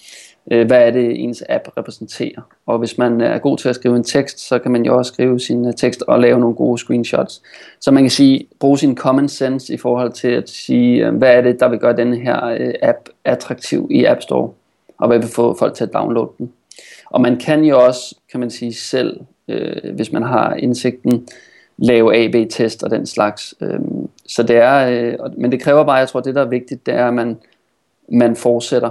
øh, 0.51 0.67
hvad 0.67 0.87
er 0.87 0.91
det 0.91 1.25
ens 1.25 1.43
app 1.49 1.69
repræsenterer. 1.77 2.41
Og 2.67 2.79
hvis 2.79 2.99
man 2.99 3.21
er 3.21 3.39
god 3.39 3.59
til 3.59 3.69
at 3.69 3.75
skrive 3.75 3.97
en 3.97 4.05
tekst, 4.05 4.49
så 4.49 4.59
kan 4.59 4.71
man 4.71 4.85
jo 4.85 4.99
også 4.99 5.13
skrive 5.13 5.41
sin 5.41 5.65
uh, 5.65 5.73
tekst 5.77 6.03
og 6.03 6.21
lave 6.21 6.41
nogle 6.41 6.57
gode 6.57 6.79
screenshots. 6.79 7.43
Så 7.81 7.91
man 7.91 8.03
kan 8.03 8.11
sige, 8.11 8.47
bruge 8.61 8.79
sin 8.79 8.97
common 8.97 9.29
sense 9.29 9.75
i 9.75 9.77
forhold 9.77 10.13
til 10.13 10.29
at 10.29 10.51
sige, 10.51 11.07
øh, 11.07 11.15
hvad 11.15 11.35
er 11.35 11.41
det, 11.41 11.61
der 11.61 11.69
vil 11.69 11.79
gøre 11.79 11.97
den 11.97 12.15
her 12.15 12.47
øh, 12.47 12.75
app 12.83 13.09
attraktiv 13.25 13.89
i 13.91 14.05
App 14.05 14.23
Store, 14.23 14.51
og 14.99 15.09
hvad 15.09 15.19
vil 15.19 15.29
få 15.29 15.57
folk 15.59 15.75
til 15.75 15.85
at 15.85 15.93
downloade 15.95 16.31
den. 16.39 16.53
Og 17.11 17.21
man 17.21 17.37
kan 17.39 17.65
jo 17.65 17.85
også, 17.85 18.17
kan 18.31 18.41
man 18.41 18.51
sige, 18.51 18.75
selv 18.75 19.21
øh, 19.49 19.95
hvis 19.95 20.13
man 20.13 20.23
har 20.23 20.55
indsigten, 20.55 21.29
lave 21.79 22.17
AB-test 22.17 22.83
og 22.83 22.91
den 22.91 23.07
slags. 23.07 23.55
Øh, 23.61 23.81
så 24.27 24.43
det 24.43 24.57
er, 24.57 24.89
øh, 24.89 25.39
men 25.39 25.53
det 25.53 25.61
kræver 25.61 25.85
bare, 25.85 25.97
jeg 25.97 26.09
tror, 26.09 26.21
det 26.21 26.35
der 26.35 26.41
er 26.41 26.49
vigtigt, 26.49 26.87
det 26.87 26.95
er, 26.95 27.07
at 27.09 27.15
man, 27.15 27.37
man 28.13 28.37
fortsætter, 28.37 28.91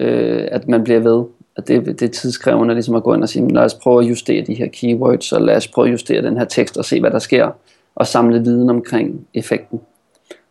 øh, 0.00 0.48
at 0.50 0.68
man 0.68 0.84
bliver 0.84 1.00
ved. 1.00 1.24
At 1.56 1.68
det, 1.68 1.86
det 1.86 2.02
er 2.02 2.12
tidskrævende 2.12 2.74
ligesom 2.74 2.94
at 2.94 3.02
gå 3.02 3.14
ind 3.14 3.22
og 3.22 3.28
sige, 3.28 3.54
lad 3.54 3.64
os 3.64 3.74
prøve 3.74 4.02
at 4.02 4.08
justere 4.08 4.44
de 4.44 4.54
her 4.54 4.68
keywords, 4.72 5.32
og 5.32 5.42
lad 5.42 5.56
os 5.56 5.68
prøve 5.68 5.86
at 5.86 5.92
justere 5.92 6.22
den 6.22 6.36
her 6.36 6.44
tekst 6.44 6.76
og 6.76 6.84
se, 6.84 7.00
hvad 7.00 7.10
der 7.10 7.18
sker, 7.18 7.50
og 7.94 8.06
samle 8.06 8.40
viden 8.40 8.70
omkring 8.70 9.26
effekten. 9.34 9.80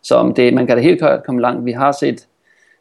Så 0.02 0.14
om 0.14 0.34
det, 0.34 0.54
man 0.54 0.66
kan 0.66 0.76
da 0.76 0.82
helt 0.82 0.98
klart 0.98 1.24
komme 1.24 1.40
langt. 1.40 1.64
Vi 1.64 1.72
har 1.72 1.92
set 1.92 2.26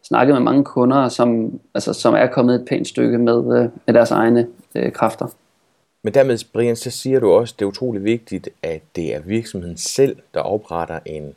snakket 0.03 0.35
med 0.35 0.41
mange 0.41 0.63
kunder, 0.63 1.09
som, 1.09 1.59
altså, 1.73 1.93
som 1.93 2.13
er 2.13 2.27
kommet 2.27 2.55
et 2.55 2.65
pænt 2.69 2.87
stykke 2.87 3.17
med, 3.17 3.37
øh, 3.37 3.69
med 3.85 3.93
deres 3.93 4.11
egne 4.11 4.47
øh, 4.75 4.91
kræfter. 4.91 5.27
Men 6.05 6.13
dermed, 6.13 6.37
Brian, 6.53 6.75
så 6.75 6.91
siger 6.91 7.19
du 7.19 7.31
også, 7.31 7.53
at 7.55 7.59
det 7.59 7.65
er 7.65 7.69
utrolig 7.69 8.03
vigtigt, 8.03 8.49
at 8.63 8.81
det 8.95 9.15
er 9.15 9.19
virksomheden 9.19 9.77
selv, 9.77 10.15
der 10.33 10.39
opretter 10.39 10.99
en, 11.05 11.33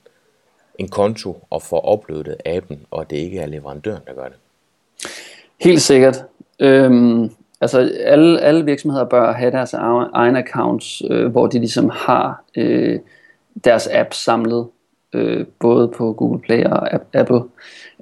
en 0.79 0.89
konto 0.89 1.45
og 1.51 1.63
får 1.63 1.93
uploadet 1.93 2.37
appen, 2.47 2.81
og 2.91 3.11
det 3.11 3.17
ikke 3.17 3.39
er 3.39 3.47
leverandøren, 3.47 4.03
der 4.07 4.15
gør 4.15 4.25
det. 4.25 4.37
Helt 5.61 5.81
sikkert. 5.81 6.25
Øhm, 6.61 7.31
altså 7.61 7.93
alle, 8.05 8.41
alle 8.41 8.65
virksomheder 8.65 9.05
bør 9.05 9.33
have 9.33 9.51
deres 9.51 9.75
egen 9.75 10.37
accounts, 10.37 11.03
øh, 11.11 11.27
hvor 11.27 11.47
de 11.47 11.59
ligesom 11.59 11.91
har 11.95 12.45
øh, 12.57 13.01
deres 13.65 13.89
app 13.93 14.15
samlet, 14.15 14.67
øh, 15.13 15.47
både 15.61 15.89
på 15.89 16.13
Google 16.13 16.41
Play 16.41 16.65
og 16.65 16.89
Apple. 17.15 17.43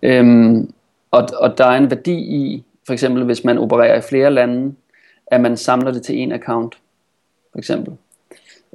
Øhm, 0.02 0.72
og, 1.10 1.28
og 1.38 1.58
der 1.58 1.64
er 1.64 1.76
en 1.76 1.90
værdi 1.90 2.18
i, 2.18 2.64
for 2.86 2.92
eksempel 2.92 3.24
hvis 3.24 3.44
man 3.44 3.58
opererer 3.58 3.98
i 3.98 4.08
flere 4.08 4.30
lande, 4.30 4.74
at 5.26 5.40
man 5.40 5.56
samler 5.56 5.90
det 5.90 6.02
til 6.02 6.18
en 6.18 6.32
account, 6.32 6.74
for 7.52 7.58
eksempel. 7.58 7.94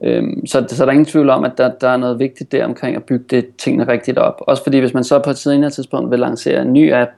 Øhm, 0.04 0.46
så, 0.46 0.66
så 0.70 0.84
der 0.84 0.88
er 0.88 0.92
ingen 0.92 1.06
tvivl 1.06 1.30
om, 1.30 1.44
at 1.44 1.52
der, 1.58 1.72
der 1.72 1.90
er 1.90 1.98
noget 1.98 2.20
vigtigt 2.20 2.52
der 2.52 2.66
omkring 2.66 2.96
at 2.96 3.04
bygge 3.04 3.26
det 3.30 3.56
tingene 3.58 3.88
rigtigt 3.88 4.18
op. 4.18 4.42
Også 4.48 4.64
fordi 4.64 4.80
hvis 4.80 4.94
man 4.94 5.04
så 5.04 5.20
på 5.20 5.30
et 5.30 5.38
senere 5.38 5.70
tidspunkt 5.70 6.12
vil 6.12 6.20
lancere 6.20 6.62
en 6.62 6.74
ny 6.74 6.94
app, 6.94 7.12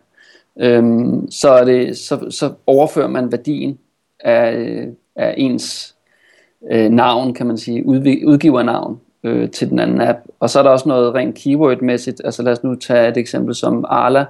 øhm, 0.60 1.32
så, 1.32 1.50
er 1.50 1.64
det, 1.64 1.98
så, 1.98 2.28
så 2.30 2.52
overfører 2.68 3.08
man 3.08 3.32
værdien 3.32 3.80
af, 4.20 4.88
af 5.16 5.34
ens 5.38 5.96
øh, 6.72 6.90
navn, 6.90 7.34
kan 7.34 7.48
man 7.48 7.58
sige, 7.58 7.86
udgivernavn, 8.26 9.00
øh, 9.24 9.50
til 9.50 9.70
den 9.70 9.80
anden 9.80 10.02
app. 10.02 10.20
Og 10.40 10.50
så 10.50 10.60
er 10.60 10.64
der 10.64 10.70
også 10.70 10.90
noget 10.90 11.14
rent 11.14 11.36
keyword-mæssigt. 11.36 12.22
Altså 12.24 12.44
lad 12.44 12.52
os 12.52 12.64
nu 12.64 12.76
tage 12.76 13.10
et 13.10 13.18
eksempel 13.18 13.56
som 13.56 13.86
Arla. 13.88 14.26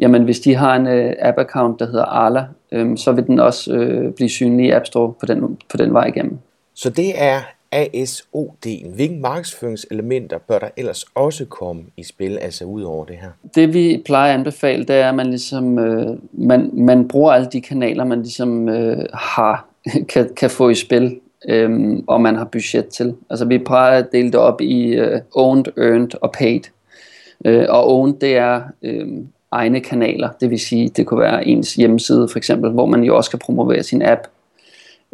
Jamen 0.00 0.24
hvis 0.24 0.40
de 0.40 0.54
har 0.54 0.76
en 0.76 0.86
øh, 0.86 1.12
app-account, 1.18 1.76
der 1.78 1.86
hedder 1.86 2.04
Arla, 2.04 2.46
øh, 2.74 2.96
så 2.96 3.12
vil 3.12 3.26
den 3.26 3.38
også 3.38 3.72
øh, 3.72 4.12
blive 4.12 4.28
synlig 4.28 4.66
i 4.66 4.70
App 4.70 4.86
Store 4.86 5.12
på 5.20 5.26
den, 5.26 5.58
på 5.70 5.76
den 5.76 5.92
vej 5.92 6.06
igennem. 6.06 6.38
Så 6.74 6.90
det 6.90 7.12
er 7.22 7.40
ASOD'en. 7.74 8.94
Hvilke 8.94 9.16
markedsføringselementer 9.20 10.38
bør 10.38 10.58
der 10.58 10.68
ellers 10.76 11.04
også 11.14 11.44
komme 11.44 11.82
i 11.96 12.02
spil, 12.02 12.38
altså 12.38 12.64
ud 12.64 12.82
over 12.82 13.04
det 13.04 13.16
her? 13.16 13.30
Det 13.54 13.74
vi 13.74 14.02
plejer 14.04 14.32
at 14.32 14.38
anbefale, 14.38 14.84
det 14.84 14.96
er, 14.96 15.08
at 15.08 15.14
man 15.14 15.26
ligesom, 15.26 15.78
øh, 15.78 16.16
man, 16.32 16.70
man 16.72 17.08
bruger 17.08 17.32
alle 17.32 17.48
de 17.52 17.60
kanaler, 17.60 18.04
man 18.04 18.22
ligesom 18.22 18.68
øh, 18.68 19.06
har, 19.14 19.66
kan, 20.12 20.30
kan 20.36 20.50
få 20.50 20.68
i 20.68 20.74
spil, 20.74 21.20
øh, 21.48 21.98
og 22.06 22.20
man 22.20 22.36
har 22.36 22.44
budget 22.44 22.88
til. 22.88 23.14
Altså 23.30 23.44
vi 23.44 23.58
plejer 23.58 23.98
at 23.98 24.12
dele 24.12 24.26
det 24.26 24.40
op 24.40 24.60
i 24.60 24.86
øh, 24.86 25.20
owned, 25.34 25.64
earned 25.76 26.22
og 26.22 26.32
paid. 26.32 26.60
Øh, 27.44 27.66
og 27.68 27.86
owned, 27.86 28.14
det 28.20 28.36
er 28.36 28.62
øh, 28.82 29.08
egne 29.54 29.80
kanaler, 29.80 30.28
det 30.40 30.50
vil 30.50 30.60
sige, 30.60 30.88
det 30.88 31.06
kunne 31.06 31.20
være 31.20 31.46
ens 31.46 31.74
hjemmeside 31.74 32.28
for 32.28 32.38
eksempel, 32.38 32.70
hvor 32.70 32.86
man 32.86 33.04
jo 33.04 33.16
også 33.16 33.30
kan 33.30 33.38
promovere 33.38 33.82
sin 33.82 34.02
app 34.02 34.20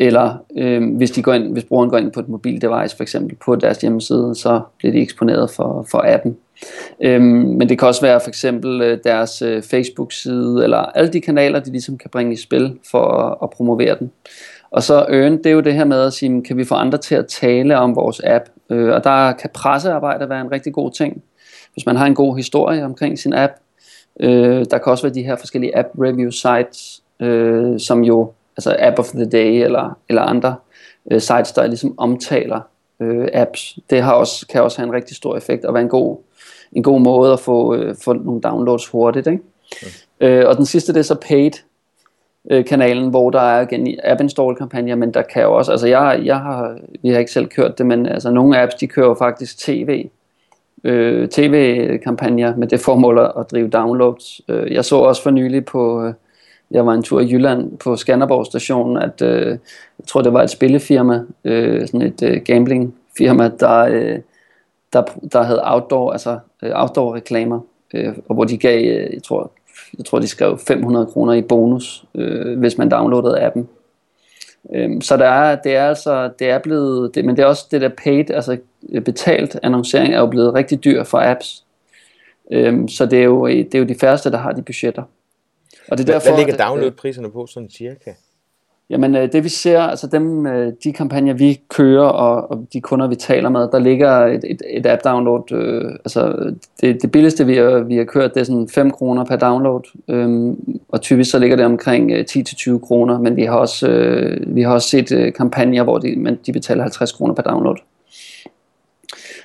eller 0.02 0.44
øh, 0.56 0.96
hvis, 0.96 1.10
de 1.10 1.22
går 1.22 1.32
ind, 1.32 1.52
hvis 1.52 1.64
brugeren 1.64 1.90
går 1.90 1.98
ind 1.98 2.12
på 2.12 2.20
et 2.20 2.28
mobil 2.28 2.62
device 2.62 2.96
for 2.96 3.02
eksempel 3.02 3.36
på 3.36 3.56
deres 3.56 3.80
hjemmeside, 3.80 4.34
så 4.34 4.60
bliver 4.78 4.92
de 4.92 5.00
eksponeret 5.00 5.50
for, 5.50 5.86
for 5.90 6.04
appen. 6.06 6.36
Øh, 7.00 7.22
men 7.22 7.68
det 7.68 7.78
kan 7.78 7.88
også 7.88 8.00
være 8.00 8.20
for 8.20 8.28
eksempel 8.28 8.82
øh, 8.82 8.98
deres 9.04 9.42
øh, 9.42 9.62
Facebook-side, 9.62 10.64
eller 10.64 10.78
alle 10.78 11.12
de 11.12 11.20
kanaler, 11.20 11.60
de 11.60 11.70
ligesom 11.70 11.98
kan 11.98 12.10
bringe 12.10 12.32
i 12.32 12.36
spil 12.36 12.78
for 12.90 12.98
at, 12.98 13.38
at 13.42 13.50
promovere 13.50 13.96
den. 13.98 14.10
Og 14.70 14.82
så 14.82 14.94
earn, 15.08 15.38
det 15.38 15.46
er 15.46 15.50
jo 15.50 15.60
det 15.60 15.74
her 15.74 15.84
med 15.84 16.00
at 16.00 16.12
sige, 16.12 16.42
kan 16.42 16.56
vi 16.56 16.64
få 16.64 16.74
andre 16.74 16.98
til 16.98 17.14
at 17.14 17.26
tale 17.26 17.78
om 17.78 17.96
vores 17.96 18.20
app? 18.24 18.44
Øh, 18.70 18.94
og 18.94 19.04
der 19.04 19.32
kan 19.32 19.50
pressearbejde 19.54 20.28
være 20.28 20.40
en 20.40 20.52
rigtig 20.52 20.72
god 20.72 20.90
ting. 20.90 21.22
Hvis 21.72 21.86
man 21.86 21.96
har 21.96 22.06
en 22.06 22.14
god 22.14 22.36
historie 22.36 22.84
omkring 22.84 23.18
sin 23.18 23.32
app. 23.32 23.52
Øh, 24.20 24.64
der 24.70 24.78
kan 24.78 24.90
også 24.92 25.02
være 25.02 25.14
de 25.14 25.22
her 25.22 25.36
forskellige 25.36 25.78
app 25.78 25.88
review 25.98 26.30
sites, 26.30 27.02
øh, 27.20 27.80
som 27.80 28.04
jo 28.04 28.32
altså 28.56 28.76
App 28.78 28.98
of 28.98 29.08
the 29.08 29.24
Day 29.24 29.64
eller, 29.64 29.98
eller 30.08 30.22
andre 30.22 30.54
øh, 31.10 31.20
sites, 31.20 31.52
der 31.52 31.66
ligesom 31.66 31.94
omtaler 31.98 32.60
øh, 33.00 33.28
apps. 33.32 33.78
Det 33.90 34.02
har 34.02 34.12
også, 34.12 34.46
kan 34.46 34.62
også 34.62 34.78
have 34.78 34.86
en 34.86 34.94
rigtig 34.94 35.16
stor 35.16 35.36
effekt 35.36 35.64
og 35.64 35.74
være 35.74 35.82
en 35.82 35.88
god, 35.88 36.16
en 36.72 36.82
god 36.82 37.00
måde 37.00 37.32
at 37.32 37.40
få, 37.40 37.74
øh, 37.74 37.94
få 38.04 38.12
nogle 38.12 38.40
downloads 38.40 38.86
hurtigt. 38.86 39.26
Ikke? 39.26 39.42
Okay. 39.72 39.90
Øh, 40.20 40.48
og 40.48 40.56
den 40.56 40.66
sidste, 40.66 40.92
det 40.92 40.98
er 40.98 41.04
så 41.04 41.14
paid 41.28 41.50
øh, 42.50 42.64
kanalen, 42.64 43.10
hvor 43.10 43.30
der 43.30 43.40
er 43.40 43.60
igen 43.60 43.98
app 44.04 44.20
install 44.20 44.56
kampagner, 44.56 44.96
men 44.96 45.14
der 45.14 45.22
kan 45.22 45.42
jo 45.42 45.56
også, 45.56 45.72
altså 45.72 45.86
jeg, 45.86 46.20
jeg 46.24 46.36
har, 46.38 46.78
vi 47.02 47.08
har 47.08 47.18
ikke 47.18 47.32
selv 47.32 47.46
kørt 47.46 47.78
det, 47.78 47.86
men 47.86 48.06
altså 48.06 48.30
nogle 48.30 48.62
apps, 48.62 48.74
de 48.74 48.86
kører 48.86 49.06
jo 49.06 49.14
faktisk 49.14 49.58
tv, 49.58 50.08
øh, 50.84 51.28
tv-kampagner 51.28 52.56
med 52.56 52.66
det 52.66 52.80
formål 52.80 53.18
at 53.18 53.50
drive 53.50 53.68
downloads. 53.68 54.40
Øh, 54.48 54.72
jeg 54.72 54.84
så 54.84 54.96
også 54.96 55.22
for 55.22 55.30
nylig 55.30 55.64
på, 55.64 56.04
øh, 56.04 56.14
jeg 56.70 56.86
var 56.86 56.94
en 56.94 57.02
tur 57.02 57.20
i 57.20 57.32
Jylland 57.32 57.78
på 57.78 57.96
Skanderborg 57.96 58.46
station, 58.46 58.96
at 58.96 59.22
øh, 59.22 59.46
jeg 59.98 60.06
tror 60.06 60.22
det 60.22 60.32
var 60.32 60.42
et 60.42 60.50
spillefirma, 60.50 61.22
øh, 61.44 61.86
sådan 61.86 62.02
et 62.02 62.22
øh, 62.22 62.42
gamblingfirma, 62.44 63.50
der, 63.60 63.78
øh, 63.80 64.18
der, 64.92 65.02
der 65.32 65.42
havde 65.42 65.60
outdoor, 65.64 66.12
altså 66.12 66.38
øh, 66.62 66.70
outdoor 66.74 67.14
reklamer, 67.14 67.60
øh, 67.94 68.14
og 68.28 68.34
hvor 68.34 68.44
de 68.44 68.58
gav, 68.58 68.78
øh, 68.78 69.14
jeg 69.14 69.22
tror, 69.22 69.52
jeg 69.98 70.04
tror 70.04 70.18
de 70.18 70.26
skrev 70.26 70.58
500 70.58 71.06
kroner 71.06 71.32
i 71.32 71.42
bonus, 71.42 72.04
øh, 72.14 72.58
hvis 72.58 72.78
man 72.78 72.90
downloadede 72.90 73.40
appen. 73.40 73.68
Øh, 74.74 75.02
så 75.02 75.16
der 75.16 75.26
er, 75.26 75.56
det 75.56 75.76
er 75.76 75.88
altså, 75.88 76.30
det 76.38 76.50
er 76.50 76.58
blevet, 76.58 77.14
det, 77.14 77.24
men 77.24 77.36
det 77.36 77.42
er 77.42 77.46
også 77.46 77.66
det 77.70 77.80
der 77.80 77.88
paid, 77.88 78.30
altså 78.30 78.58
betalt 79.04 79.56
annoncering 79.62 80.14
er 80.14 80.18
jo 80.18 80.26
blevet 80.26 80.54
rigtig 80.54 80.84
dyr 80.84 81.04
for 81.04 81.18
apps. 81.18 81.64
Øh, 82.50 82.88
så 82.88 83.06
det 83.06 83.18
er, 83.18 83.24
jo, 83.24 83.46
det 83.46 83.74
er 83.74 83.78
jo 83.78 83.84
de 83.84 83.94
færreste, 83.94 84.30
der 84.30 84.38
har 84.38 84.52
de 84.52 84.62
budgetter. 84.62 85.02
Og 85.88 85.98
det 85.98 86.08
er 86.08 86.12
derfor, 86.12 86.30
hvad 86.30 86.44
ligger 86.44 86.66
downloadpriserne 86.66 87.30
på 87.30 87.46
sådan 87.46 87.70
cirka? 87.70 88.12
Jamen 88.90 89.16
øh, 89.16 89.32
det 89.32 89.44
vi 89.44 89.48
ser, 89.48 89.80
altså 89.80 90.06
dem, 90.06 90.46
øh, 90.46 90.72
de 90.84 90.92
kampagner 90.92 91.34
vi 91.34 91.60
kører 91.68 92.04
og, 92.04 92.50
og 92.50 92.66
de 92.72 92.80
kunder 92.80 93.06
vi 93.06 93.14
taler 93.14 93.48
med, 93.48 93.68
der 93.72 93.78
ligger 93.78 94.10
et, 94.10 94.44
et, 94.44 94.62
et 94.70 94.86
app 94.86 95.04
download, 95.04 95.52
øh, 95.52 95.90
altså 95.90 96.52
det, 96.80 97.02
det 97.02 97.10
billigste 97.10 97.46
vi 97.46 97.56
har, 97.56 97.78
vi 97.78 97.96
har 97.96 98.04
kørt, 98.04 98.34
det 98.34 98.40
er 98.40 98.44
sådan 98.44 98.68
5 98.68 98.90
kroner 98.90 99.24
per 99.24 99.36
download, 99.36 99.82
øh, 100.08 100.54
og 100.88 101.00
typisk 101.00 101.30
så 101.30 101.38
ligger 101.38 101.56
det 101.56 101.66
omkring 101.66 102.10
øh, 102.12 102.24
10-20 102.30 102.78
kroner, 102.78 103.18
men 103.18 103.36
vi 103.36 103.44
har 103.44 103.56
også, 103.56 103.88
øh, 103.88 104.56
vi 104.56 104.62
har 104.62 104.72
også 104.72 104.88
set 104.88 105.12
øh, 105.12 105.32
kampagner, 105.32 105.82
hvor 105.84 105.98
de, 105.98 106.16
men 106.16 106.38
de 106.46 106.52
betaler 106.52 106.82
50 106.82 107.12
kroner 107.12 107.34
per 107.34 107.42
download. 107.42 107.76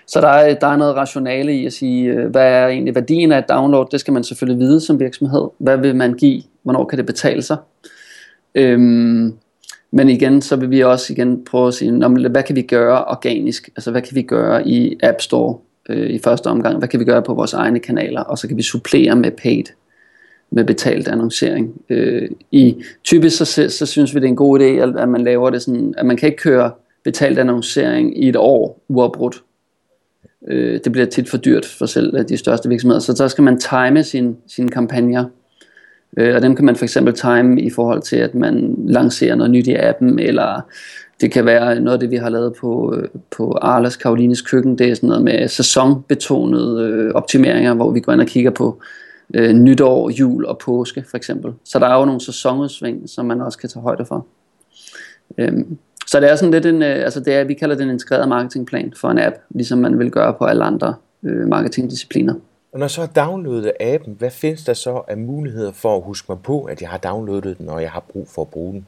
Så 0.07 0.21
der 0.21 0.27
er, 0.27 0.53
der 0.53 0.67
er 0.67 0.77
noget 0.77 0.95
rationale 0.95 1.53
i 1.53 1.65
at 1.65 1.73
sige, 1.73 2.27
hvad 2.27 2.47
er 2.47 2.67
egentlig 2.67 2.95
værdien 2.95 3.31
af 3.31 3.37
et 3.37 3.49
download? 3.49 3.85
Det 3.91 3.99
skal 3.99 4.13
man 4.13 4.23
selvfølgelig 4.23 4.59
vide 4.59 4.81
som 4.81 4.99
virksomhed. 4.99 5.47
Hvad 5.57 5.77
vil 5.77 5.95
man 5.95 6.13
give? 6.13 6.43
Hvornår 6.63 6.85
kan 6.85 6.97
det 6.97 7.05
betale 7.05 7.41
sig? 7.41 7.57
Øhm, 8.55 9.33
men 9.91 10.09
igen, 10.09 10.41
så 10.41 10.55
vil 10.55 10.71
vi 10.71 10.83
også 10.83 11.13
igen 11.13 11.45
prøve 11.45 11.67
at 11.67 11.73
sige, 11.73 12.07
hvad 12.29 12.43
kan 12.43 12.55
vi 12.55 12.61
gøre 12.61 13.05
organisk? 13.05 13.69
Altså 13.75 13.91
hvad 13.91 14.01
kan 14.01 14.15
vi 14.15 14.21
gøre 14.21 14.67
i 14.67 14.97
App 15.03 15.21
Store 15.21 15.57
øh, 15.89 16.09
i 16.09 16.19
første 16.19 16.47
omgang? 16.47 16.77
Hvad 16.77 16.87
kan 16.87 16.99
vi 16.99 17.05
gøre 17.05 17.21
på 17.21 17.33
vores 17.33 17.53
egne 17.53 17.79
kanaler? 17.79 18.21
Og 18.21 18.37
så 18.37 18.47
kan 18.47 18.57
vi 18.57 18.61
supplere 18.61 19.15
med 19.15 19.31
paid, 19.31 19.63
med 20.51 20.63
betalt 20.63 21.07
annoncering. 21.07 21.81
Øh, 21.89 22.29
i, 22.51 22.83
typisk 23.03 23.37
så, 23.37 23.69
så 23.69 23.85
synes 23.85 24.15
vi, 24.15 24.19
det 24.19 24.25
er 24.25 24.29
en 24.29 24.35
god 24.35 24.59
idé, 24.59 24.99
at 24.99 25.09
man 25.09 25.23
laver 25.23 25.49
det 25.49 25.61
sådan, 25.61 25.93
at 25.97 26.05
man 26.05 26.17
kan 26.17 26.29
ikke 26.29 26.41
køre 26.41 26.71
betalt 27.03 27.39
annoncering 27.39 28.23
i 28.23 28.29
et 28.29 28.35
år 28.35 28.83
uafbrudt. 28.87 29.43
Øh, 30.47 30.79
det 30.83 30.91
bliver 30.91 31.05
tit 31.05 31.29
for 31.29 31.37
dyrt 31.37 31.65
for 31.65 31.85
selv 31.85 32.15
øh, 32.17 32.29
de 32.29 32.37
største 32.37 32.69
virksomheder. 32.69 32.99
Så 32.99 33.15
så 33.15 33.29
skal 33.29 33.43
man 33.43 33.59
time 33.59 34.03
sin, 34.03 34.37
sine 34.47 34.69
kampagner. 34.69 35.25
Øh, 36.17 36.35
og 36.35 36.41
dem 36.41 36.55
kan 36.55 36.65
man 36.65 36.75
for 36.75 36.85
eksempel 36.85 37.13
time 37.13 37.61
i 37.61 37.69
forhold 37.69 38.01
til, 38.01 38.15
at 38.15 38.35
man 38.35 38.75
lancerer 38.77 39.35
noget 39.35 39.51
nyt 39.51 39.67
i 39.67 39.75
appen, 39.75 40.19
eller 40.19 40.61
det 41.21 41.31
kan 41.31 41.45
være 41.45 41.79
noget 41.79 41.93
af 41.93 41.99
det, 41.99 42.11
vi 42.11 42.15
har 42.15 42.29
lavet 42.29 42.53
på, 42.61 42.95
øh, 42.95 43.07
på 43.37 43.57
Arlas 43.61 43.95
Karolines 43.97 44.41
køkken. 44.41 44.77
Det 44.77 44.89
er 44.89 44.95
sådan 44.95 45.07
noget 45.07 45.23
med 45.23 45.47
sæsonbetonede 45.47 46.83
øh, 46.83 47.11
optimeringer, 47.13 47.73
hvor 47.73 47.91
vi 47.91 47.99
går 47.99 48.13
ind 48.13 48.21
og 48.21 48.27
kigger 48.27 48.51
på 48.51 48.81
øh, 49.33 49.53
nytår, 49.53 50.09
jul 50.09 50.45
og 50.45 50.57
påske 50.57 51.03
for 51.09 51.17
eksempel. 51.17 51.53
Så 51.63 51.79
der 51.79 51.87
er 51.87 51.99
jo 51.99 52.05
nogle 52.05 52.21
sæsonudsving, 52.21 53.09
som 53.09 53.25
man 53.25 53.41
også 53.41 53.57
kan 53.57 53.69
tage 53.69 53.83
højde 53.83 54.05
for. 54.05 54.25
Øhm, 55.37 55.77
så 56.07 56.19
det 56.19 56.31
er 56.31 56.35
sådan 56.35 56.51
lidt 56.51 56.65
en, 56.65 56.81
øh, 56.81 57.03
altså 57.03 57.19
det 57.19 57.33
er, 57.33 57.43
vi 57.43 57.53
kalder 57.53 57.75
det 57.75 57.83
en 57.83 57.89
integreret 57.89 58.29
marketingplan 58.29 58.93
for 58.95 59.09
en 59.09 59.19
app, 59.19 59.35
ligesom 59.49 59.79
man 59.79 59.99
vil 59.99 60.11
gøre 60.11 60.33
på 60.33 60.45
alle 60.45 60.63
andre 60.63 60.93
øh, 61.23 61.47
marketingdiscipliner. 61.47 62.33
Og 62.75 62.79
når 62.79 62.85
jeg 62.85 62.91
så 62.91 63.01
har 63.01 63.25
downloadet 63.25 63.71
appen, 63.79 64.15
hvad 64.19 64.31
findes 64.31 64.63
der 64.63 64.73
så 64.73 65.01
af 65.07 65.17
muligheder 65.17 65.71
for 65.71 65.95
at 65.95 66.03
huske 66.03 66.25
mig 66.29 66.39
på, 66.43 66.63
at 66.63 66.81
jeg 66.81 66.89
har 66.89 66.97
downloadet 66.97 67.57
den, 67.57 67.69
og 67.69 67.81
jeg 67.81 67.91
har 67.91 68.03
brug 68.09 68.27
for 68.35 68.41
at 68.41 68.47
bruge 68.47 68.73
den? 68.73 68.87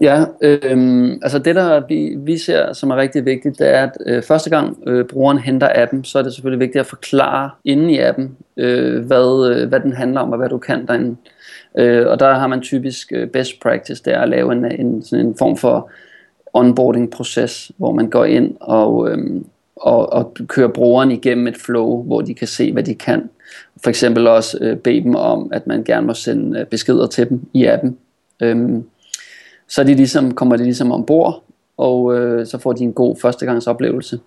Ja, 0.00 0.24
øh, 0.40 1.12
altså 1.22 1.38
det 1.38 1.54
der 1.54 1.86
vi, 1.88 2.14
vi 2.18 2.38
ser 2.38 2.72
som 2.72 2.90
er 2.90 2.96
rigtig 2.96 3.24
vigtigt, 3.24 3.58
det 3.58 3.74
er 3.74 3.82
at 3.82 3.96
øh, 4.06 4.22
første 4.22 4.50
gang 4.50 4.78
øh, 4.86 5.04
brugeren 5.04 5.38
henter 5.38 5.68
appen, 5.74 6.04
så 6.04 6.18
er 6.18 6.22
det 6.22 6.34
selvfølgelig 6.34 6.60
vigtigt 6.60 6.80
at 6.80 6.86
forklare 6.86 7.50
inde 7.64 7.92
i 7.92 7.98
appen, 7.98 8.36
øh, 8.56 9.04
hvad, 9.04 9.54
øh, 9.54 9.68
hvad 9.68 9.80
den 9.80 9.92
handler 9.92 10.20
om 10.20 10.32
og 10.32 10.38
hvad 10.38 10.48
du 10.48 10.58
kan 10.58 10.86
derinde. 10.86 11.16
Øh, 11.78 12.06
og 12.06 12.20
der 12.20 12.34
har 12.34 12.46
man 12.46 12.60
typisk 12.60 13.12
øh, 13.12 13.28
best 13.28 13.60
practice, 13.62 14.02
det 14.04 14.14
er 14.14 14.20
at 14.20 14.28
lave 14.28 14.52
en, 14.52 14.64
en, 14.64 15.02
sådan 15.02 15.26
en 15.26 15.36
form 15.38 15.56
for 15.56 15.90
onboarding 16.52 17.10
proces, 17.10 17.72
hvor 17.76 17.92
man 17.92 18.10
går 18.10 18.24
ind 18.24 18.56
og, 18.60 19.10
øh, 19.10 19.42
og, 19.80 20.12
og 20.12 20.34
køre 20.46 20.68
brugeren 20.68 21.10
igennem 21.10 21.46
et 21.46 21.56
flow, 21.56 22.02
hvor 22.02 22.20
de 22.20 22.34
kan 22.34 22.48
se, 22.48 22.72
hvad 22.72 22.82
de 22.82 22.94
kan. 22.94 23.30
For 23.82 23.90
eksempel 23.90 24.26
også 24.26 24.58
øh, 24.60 24.76
bede 24.76 25.02
dem 25.02 25.14
om, 25.14 25.50
at 25.52 25.66
man 25.66 25.84
gerne 25.84 26.06
må 26.06 26.14
sende 26.14 26.60
øh, 26.60 26.66
beskeder 26.66 27.06
til 27.06 27.28
dem 27.28 27.40
i 27.52 27.64
appen. 27.64 27.98
Øhm, 28.42 28.84
så 29.68 29.84
de 29.84 29.94
ligesom, 29.94 30.34
kommer 30.34 30.56
de 30.56 30.64
ligesom 30.64 30.92
ombord, 30.92 31.42
og 31.76 32.18
øh, 32.18 32.46
så 32.46 32.58
får 32.58 32.72
de 32.72 32.84
en 32.84 32.92
god 32.92 33.16
førstegangsoplevelse. 33.22 34.20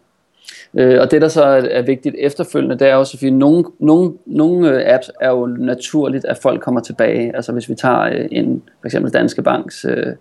Øh, 0.73 1.01
og 1.01 1.11
det 1.11 1.21
der 1.21 1.27
så 1.27 1.43
er, 1.43 1.61
er 1.61 1.81
vigtigt 1.81 2.15
efterfølgende, 2.19 2.79
det 2.79 2.87
er 2.87 2.95
også, 2.95 3.17
at 3.25 3.33
nogle, 3.33 3.65
nogle, 3.79 4.13
nogle 4.25 4.69
øh, 4.69 4.93
apps 4.95 5.11
er 5.21 5.29
jo 5.29 5.45
naturligt, 5.45 6.25
at 6.25 6.37
folk 6.37 6.61
kommer 6.61 6.81
tilbage. 6.81 7.35
Altså 7.35 7.51
hvis 7.51 7.69
vi 7.69 7.75
tager 7.75 8.01
øh, 8.01 8.27
en, 8.31 8.63
for 8.81 8.85
eksempel 8.85 9.13
Danske 9.13 9.41
Banks 9.41 9.85
øh, 9.85 10.13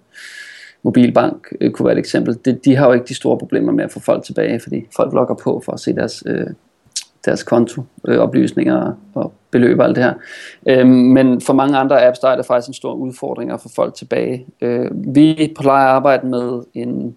mobilbank, 0.82 1.48
øh, 1.60 1.70
kunne 1.70 1.86
være 1.86 1.94
et 1.94 1.98
eksempel. 1.98 2.38
De, 2.44 2.52
de 2.64 2.76
har 2.76 2.86
jo 2.86 2.92
ikke 2.92 3.06
de 3.06 3.14
store 3.14 3.38
problemer 3.38 3.72
med 3.72 3.84
at 3.84 3.90
få 3.92 4.00
folk 4.00 4.24
tilbage, 4.24 4.60
fordi 4.60 4.86
folk 4.96 5.12
logger 5.12 5.34
på 5.34 5.62
for 5.64 5.72
at 5.72 5.80
se 5.80 5.94
deres, 5.94 6.22
øh, 6.26 6.46
deres 7.24 7.42
kontooplysninger 7.42 8.86
øh, 8.86 8.94
og 9.14 9.32
beløb 9.50 9.78
og 9.78 9.84
alt 9.84 9.96
det 9.96 10.04
her. 10.04 10.14
Øh, 10.68 10.86
men 10.86 11.40
for 11.40 11.52
mange 11.52 11.78
andre 11.78 12.06
apps, 12.06 12.18
der 12.18 12.28
er 12.28 12.36
det 12.36 12.46
faktisk 12.46 12.68
en 12.68 12.74
stor 12.74 12.94
udfordring 12.94 13.50
at 13.50 13.60
få 13.60 13.68
folk 13.76 13.94
tilbage. 13.94 14.46
Øh, 14.60 14.90
vi 15.14 15.52
plejer 15.60 15.86
at 15.86 15.92
arbejde 15.92 16.26
med 16.26 16.62
en, 16.74 17.16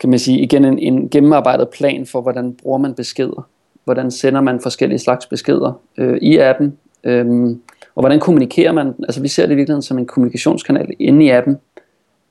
kan 0.00 0.10
man 0.10 0.18
sige, 0.18 0.38
igen 0.38 0.64
en, 0.64 0.78
en 0.78 1.08
gennemarbejdet 1.08 1.68
plan 1.68 2.06
for, 2.06 2.20
hvordan 2.20 2.52
bruger 2.62 2.78
man 2.78 2.94
beskeder. 2.94 3.48
Hvordan 3.84 4.10
sender 4.10 4.40
man 4.40 4.60
forskellige 4.60 4.98
slags 4.98 5.26
beskeder 5.26 5.80
øh, 5.98 6.18
i 6.22 6.38
appen. 6.38 6.76
Øh, 7.04 7.56
og 7.94 8.02
hvordan 8.02 8.20
kommunikerer 8.20 8.72
man? 8.72 8.94
Altså 8.98 9.22
vi 9.22 9.28
ser 9.28 9.46
det 9.46 9.52
i 9.52 9.56
virkeligheden 9.56 9.82
som 9.82 9.98
en 9.98 10.06
kommunikationskanal 10.06 10.90
inde 10.98 11.24
i 11.24 11.28
appen 11.28 11.58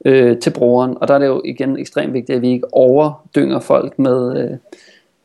øh, 0.06 0.38
til 0.38 0.50
brugeren. 0.50 0.98
Og 1.02 1.08
der 1.08 1.14
er 1.14 1.20
det 1.20 1.26
jo 1.26 1.42
igen 1.46 1.78
ekstremt 1.78 2.14
vigtigt, 2.14 2.36
at 2.36 2.42
vi 2.42 2.50
ikke 2.50 2.74
overdynger 2.74 3.60
folk 3.60 4.00
med, 4.00 4.42
øh, 4.42 4.58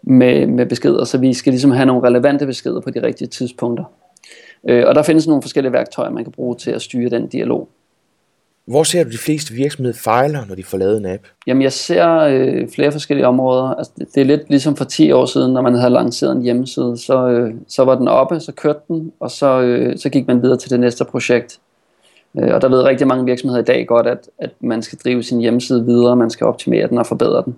med, 0.03 0.47
med 0.47 0.66
beskeder, 0.66 1.05
så 1.05 1.19
vi 1.19 1.35
skal 1.35 1.53
ligesom 1.53 1.71
have 1.71 1.87
nogle 1.87 2.09
relevante 2.09 2.47
beskeder 2.47 2.81
på 2.81 2.90
de 2.90 3.03
rigtige 3.03 3.29
tidspunkter. 3.29 3.85
Øh, 4.69 4.85
og 4.87 4.95
der 4.95 5.03
findes 5.03 5.27
nogle 5.27 5.43
forskellige 5.43 5.73
værktøjer, 5.73 6.11
man 6.11 6.25
kan 6.25 6.33
bruge 6.33 6.57
til 6.57 6.71
at 6.71 6.83
styre 6.83 7.11
den 7.11 7.27
dialog. 7.27 7.69
Hvor 8.66 8.83
ser 8.83 9.05
du 9.05 9.11
de 9.11 9.19
fleste 9.19 9.55
virksomheder 9.55 9.99
fejler, 9.99 10.45
når 10.49 10.55
de 10.55 10.64
får 10.64 10.79
lavet 10.79 10.97
en 10.97 11.07
app? 11.07 11.23
Jamen 11.47 11.62
jeg 11.62 11.73
ser 11.73 12.19
øh, 12.19 12.69
flere 12.69 12.93
forskellige 12.93 13.27
områder. 13.27 13.62
Altså, 13.62 13.93
det, 13.99 14.09
det 14.14 14.21
er 14.21 14.25
lidt 14.25 14.43
ligesom 14.49 14.77
for 14.77 14.85
10 14.85 15.12
år 15.12 15.27
siden, 15.27 15.53
når 15.53 15.62
man 15.62 15.75
havde 15.75 15.93
lanceret 15.93 16.37
en 16.37 16.43
hjemmeside. 16.43 16.97
Så, 16.99 17.29
øh, 17.29 17.55
så 17.69 17.85
var 17.85 17.95
den 17.95 18.09
oppe, 18.09 18.40
så 18.40 18.53
kørte 18.53 18.81
den, 18.88 19.12
og 19.21 19.31
så, 19.31 19.61
øh, 19.61 19.99
så 19.99 20.09
gik 20.09 20.27
man 20.27 20.43
videre 20.43 20.59
til 20.59 20.71
det 20.71 20.81
næste 20.81 21.05
projekt. 21.05 21.61
Øh, 22.38 22.55
og 22.55 22.62
der 22.62 22.69
ved 22.69 22.83
rigtig 22.83 23.07
mange 23.07 23.25
virksomheder 23.25 23.62
i 23.62 23.64
dag 23.64 23.87
godt, 23.87 24.07
at, 24.07 24.29
at 24.38 24.51
man 24.61 24.83
skal 24.83 24.99
drive 25.05 25.23
sin 25.23 25.40
hjemmeside 25.40 25.85
videre, 25.85 26.16
man 26.16 26.31
skal 26.31 26.47
optimere 26.47 26.88
den 26.88 26.99
og 26.99 27.07
forbedre 27.07 27.43
den. 27.45 27.57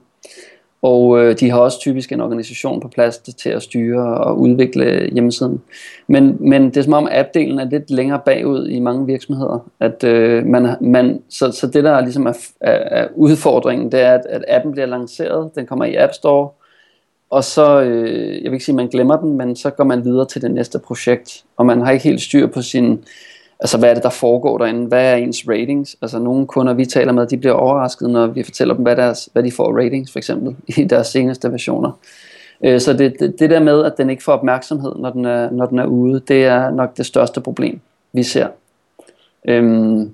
Og 0.82 1.20
øh, 1.20 1.40
de 1.40 1.50
har 1.50 1.58
også 1.58 1.80
typisk 1.80 2.12
en 2.12 2.20
organisation 2.20 2.80
på 2.80 2.88
plads 2.88 3.18
til 3.18 3.50
at 3.50 3.62
styre 3.62 4.18
og 4.18 4.38
udvikle 4.38 5.10
hjemmesiden. 5.12 5.62
Men, 6.06 6.36
men 6.40 6.64
det 6.64 6.76
er 6.76 6.82
som 6.82 6.92
om 6.92 7.08
appdelen 7.10 7.58
er 7.58 7.64
lidt 7.64 7.90
længere 7.90 8.20
bagud 8.26 8.68
i 8.68 8.80
mange 8.80 9.06
virksomheder. 9.06 9.68
At, 9.80 10.04
øh, 10.04 10.46
man, 10.46 10.76
man, 10.80 11.22
så, 11.28 11.52
så 11.52 11.66
det 11.66 11.84
der 11.84 12.00
ligesom 12.00 12.26
er, 12.26 12.38
er, 12.60 13.00
er 13.00 13.08
udfordringen, 13.14 13.92
det 13.92 14.00
er, 14.00 14.14
at, 14.14 14.26
at 14.28 14.44
appen 14.48 14.72
bliver 14.72 14.86
lanceret, 14.86 15.50
den 15.54 15.66
kommer 15.66 15.84
i 15.84 15.94
App 15.94 16.12
Store, 16.12 16.48
og 17.32 17.44
så, 17.44 17.82
øh, 17.82 18.34
jeg 18.34 18.50
vil 18.50 18.52
ikke 18.52 18.64
sige, 18.64 18.72
at 18.72 18.76
man 18.76 18.88
glemmer 18.88 19.16
den, 19.16 19.36
men 19.36 19.56
så 19.56 19.70
går 19.70 19.84
man 19.84 20.04
videre 20.04 20.26
til 20.26 20.42
det 20.42 20.50
næste 20.50 20.78
projekt, 20.78 21.44
og 21.56 21.66
man 21.66 21.80
har 21.80 21.92
ikke 21.92 22.04
helt 22.04 22.20
styr 22.20 22.46
på 22.46 22.62
sin 22.62 23.04
altså 23.62 23.78
hvad 23.78 23.90
er 23.90 23.94
det, 23.94 24.02
der 24.02 24.10
foregår 24.10 24.58
derinde? 24.58 24.86
Hvad 24.86 25.12
er 25.12 25.16
ens 25.16 25.48
ratings? 25.48 25.96
Altså 26.02 26.18
nogle 26.18 26.46
kunder, 26.46 26.74
vi 26.74 26.84
taler 26.84 27.12
med, 27.12 27.26
de 27.26 27.36
bliver 27.36 27.54
overrasket, 27.54 28.10
når 28.10 28.26
vi 28.26 28.42
fortæller 28.42 28.74
dem, 28.74 28.82
hvad, 28.82 28.96
deres, 28.96 29.28
hvad 29.32 29.42
de 29.42 29.52
får 29.52 29.78
ratings, 29.78 30.12
for 30.12 30.18
eksempel, 30.18 30.56
i 30.66 30.84
deres 30.84 31.06
seneste 31.06 31.52
versioner. 31.52 31.98
Øh, 32.64 32.80
så 32.80 32.92
det, 32.92 33.14
det, 33.20 33.38
det 33.38 33.50
der 33.50 33.60
med, 33.60 33.84
at 33.84 33.98
den 33.98 34.10
ikke 34.10 34.22
får 34.22 34.32
opmærksomhed, 34.32 34.92
når 34.98 35.10
den, 35.10 35.24
er, 35.24 35.50
når 35.50 35.66
den 35.66 35.78
er 35.78 35.86
ude, 35.86 36.20
det 36.20 36.44
er 36.44 36.70
nok 36.70 36.96
det 36.96 37.06
største 37.06 37.40
problem, 37.40 37.80
vi 38.12 38.22
ser. 38.22 38.46
Øhm, 39.48 40.10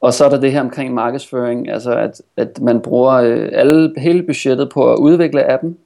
og 0.00 0.14
så 0.14 0.24
er 0.24 0.28
der 0.28 0.40
det 0.40 0.52
her 0.52 0.60
omkring 0.60 0.94
markedsføring, 0.94 1.70
altså 1.70 1.92
at, 1.96 2.22
at 2.36 2.60
man 2.60 2.80
bruger 2.80 3.12
øh, 3.12 3.48
alle, 3.52 3.94
hele 3.96 4.22
budgettet 4.22 4.68
på 4.68 4.92
at 4.92 4.98
udvikle 4.98 5.50
appen, 5.50 5.76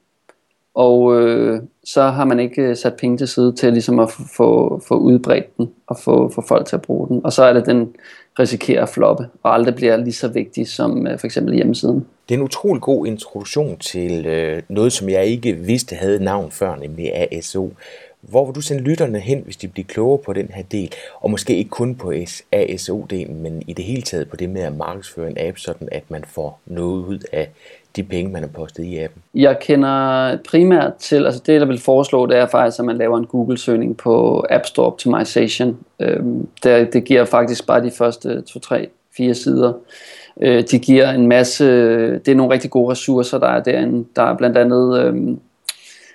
og 0.75 1.21
øh, 1.21 1.61
så 1.93 2.01
har 2.01 2.25
man 2.25 2.39
ikke 2.39 2.61
øh, 2.61 2.77
sat 2.77 2.93
penge 2.95 3.17
til 3.17 3.27
side 3.27 3.55
til 3.55 3.71
ligesom 3.71 3.99
at 3.99 4.11
få, 4.11 4.81
få 4.87 4.95
udbredt 4.97 5.57
den 5.57 5.71
og 5.87 5.99
få, 5.99 6.29
få 6.29 6.41
folk 6.47 6.67
til 6.67 6.75
at 6.75 6.81
bruge 6.81 7.07
den. 7.07 7.21
Og 7.23 7.33
så 7.33 7.43
er 7.43 7.53
det, 7.53 7.65
den 7.65 7.95
risikerer 8.39 8.83
at 8.83 8.89
floppe 8.89 9.27
og 9.43 9.53
aldrig 9.53 9.75
bliver 9.75 9.97
lige 9.97 10.13
så 10.13 10.27
vigtig 10.27 10.67
som 10.67 11.07
øh, 11.07 11.19
for 11.19 11.27
eksempel 11.27 11.55
hjemmesiden. 11.55 12.05
Det 12.29 12.35
er 12.35 12.39
en 12.39 12.45
utrolig 12.45 12.81
god 12.81 13.07
introduktion 13.07 13.77
til 13.77 14.25
øh, 14.25 14.61
noget, 14.69 14.93
som 14.93 15.09
jeg 15.09 15.25
ikke 15.25 15.53
vidste 15.53 15.95
havde 15.95 16.23
navn 16.23 16.51
før, 16.51 16.75
nemlig 16.75 17.11
ASO. 17.31 17.73
Hvor 18.21 18.45
vil 18.45 18.55
du 18.55 18.61
sende 18.61 18.83
lytterne 18.83 19.19
hen, 19.19 19.41
hvis 19.45 19.57
de 19.57 19.67
bliver 19.67 19.85
klogere 19.85 20.17
på 20.25 20.33
den 20.33 20.49
her 20.53 20.63
del? 20.63 20.93
Og 21.19 21.31
måske 21.31 21.57
ikke 21.57 21.69
kun 21.69 21.95
på 21.95 22.13
ASO-delen, 22.51 23.33
men 23.33 23.63
i 23.67 23.73
det 23.73 23.85
hele 23.85 24.01
taget 24.01 24.29
på 24.29 24.35
det 24.35 24.49
med 24.49 24.61
at 24.61 24.77
markedsføre 24.77 25.29
en 25.29 25.37
app, 25.39 25.57
sådan 25.57 25.89
at 25.91 26.03
man 26.09 26.23
får 26.27 26.59
noget 26.65 27.05
ud 27.05 27.19
af 27.31 27.49
de 27.95 28.03
penge, 28.03 28.31
man 28.31 28.41
har 28.41 28.49
postet 28.49 28.83
i 28.83 28.97
appen? 28.97 29.21
Jeg 29.35 29.59
kender 29.61 30.37
primært 30.49 30.95
til, 30.95 31.25
altså 31.25 31.41
det, 31.45 31.61
der 31.61 31.67
vil 31.67 31.79
foreslå, 31.79 32.25
det 32.25 32.37
er 32.37 32.45
faktisk, 32.45 32.79
at 32.79 32.85
man 32.85 32.97
laver 32.97 33.17
en 33.17 33.25
Google-søgning 33.25 33.97
på 33.97 34.45
App 34.49 34.65
Store 34.65 34.85
Optimization. 34.85 35.77
Øhm, 35.99 36.47
det, 36.63 36.93
det 36.93 37.03
giver 37.03 37.25
faktisk 37.25 37.67
bare 37.67 37.83
de 37.83 37.91
første 37.91 38.41
2, 38.41 38.59
3, 38.59 38.87
4 39.17 39.33
sider. 39.33 39.73
Øh, 40.41 40.63
de 40.71 40.79
giver 40.79 41.09
en 41.09 41.27
masse, 41.27 41.65
det 42.11 42.27
er 42.27 42.35
nogle 42.35 42.53
rigtig 42.53 42.71
gode 42.71 42.91
ressourcer, 42.91 43.37
der 43.37 43.47
er 43.47 43.63
derinde. 43.63 44.05
Der 44.15 44.23
er 44.23 44.37
blandt 44.37 44.57
andet, 44.57 44.99
øh, 44.99 45.13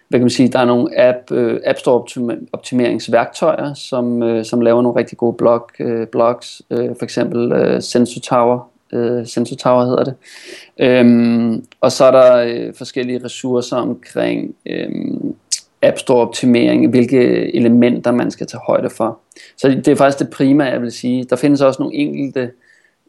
hvad 0.09 0.21
kan 0.21 0.25
man 0.25 0.31
sige, 0.31 0.49
der 0.49 0.59
er 0.59 0.65
nogle 0.65 1.01
app, 1.01 1.33
øh, 1.33 1.61
App 1.65 1.79
Store 1.79 2.05
optimeringsværktøjer, 2.53 3.75
som, 3.75 4.23
øh, 4.23 4.45
som 4.45 4.61
laver 4.61 4.83
nogle 4.83 4.99
rigtig 4.99 5.19
gode 5.19 5.37
blog, 5.37 5.69
øh, 5.81 6.07
blogs, 6.07 6.63
øh, 6.71 6.89
for 6.99 7.05
eksempel 7.05 7.53
øh, 7.53 7.83
Sensor 7.83 8.21
Tower, 8.21 8.69
øh, 8.93 9.27
Sensor 9.27 9.57
Tower 9.57 9.85
hedder 9.85 10.05
det. 10.05 10.15
Øhm, 10.81 11.65
og 11.81 11.93
så 11.93 12.05
er 12.05 12.11
der 12.11 12.37
øh, 12.37 12.75
forskellige 12.75 13.25
ressourcer 13.25 13.77
omkring 13.77 14.55
øh, 14.67 14.91
App 15.83 15.99
Store 15.99 16.27
optimering, 16.29 16.91
hvilke 16.91 17.55
elementer 17.57 18.13
man 18.13 18.31
skal 18.31 18.47
tage 18.47 18.61
højde 18.67 18.91
for. 18.91 19.19
Så 19.57 19.69
det 19.69 19.89
er 19.89 19.97
faktisk 19.97 20.19
det 20.19 20.31
primære, 20.31 20.69
jeg 20.69 20.83
vil 20.83 20.93
sige. 20.93 21.25
Der 21.25 21.37
findes 21.37 21.61
også 21.61 21.83
nogle 21.83 21.95
enkelte 21.95 22.51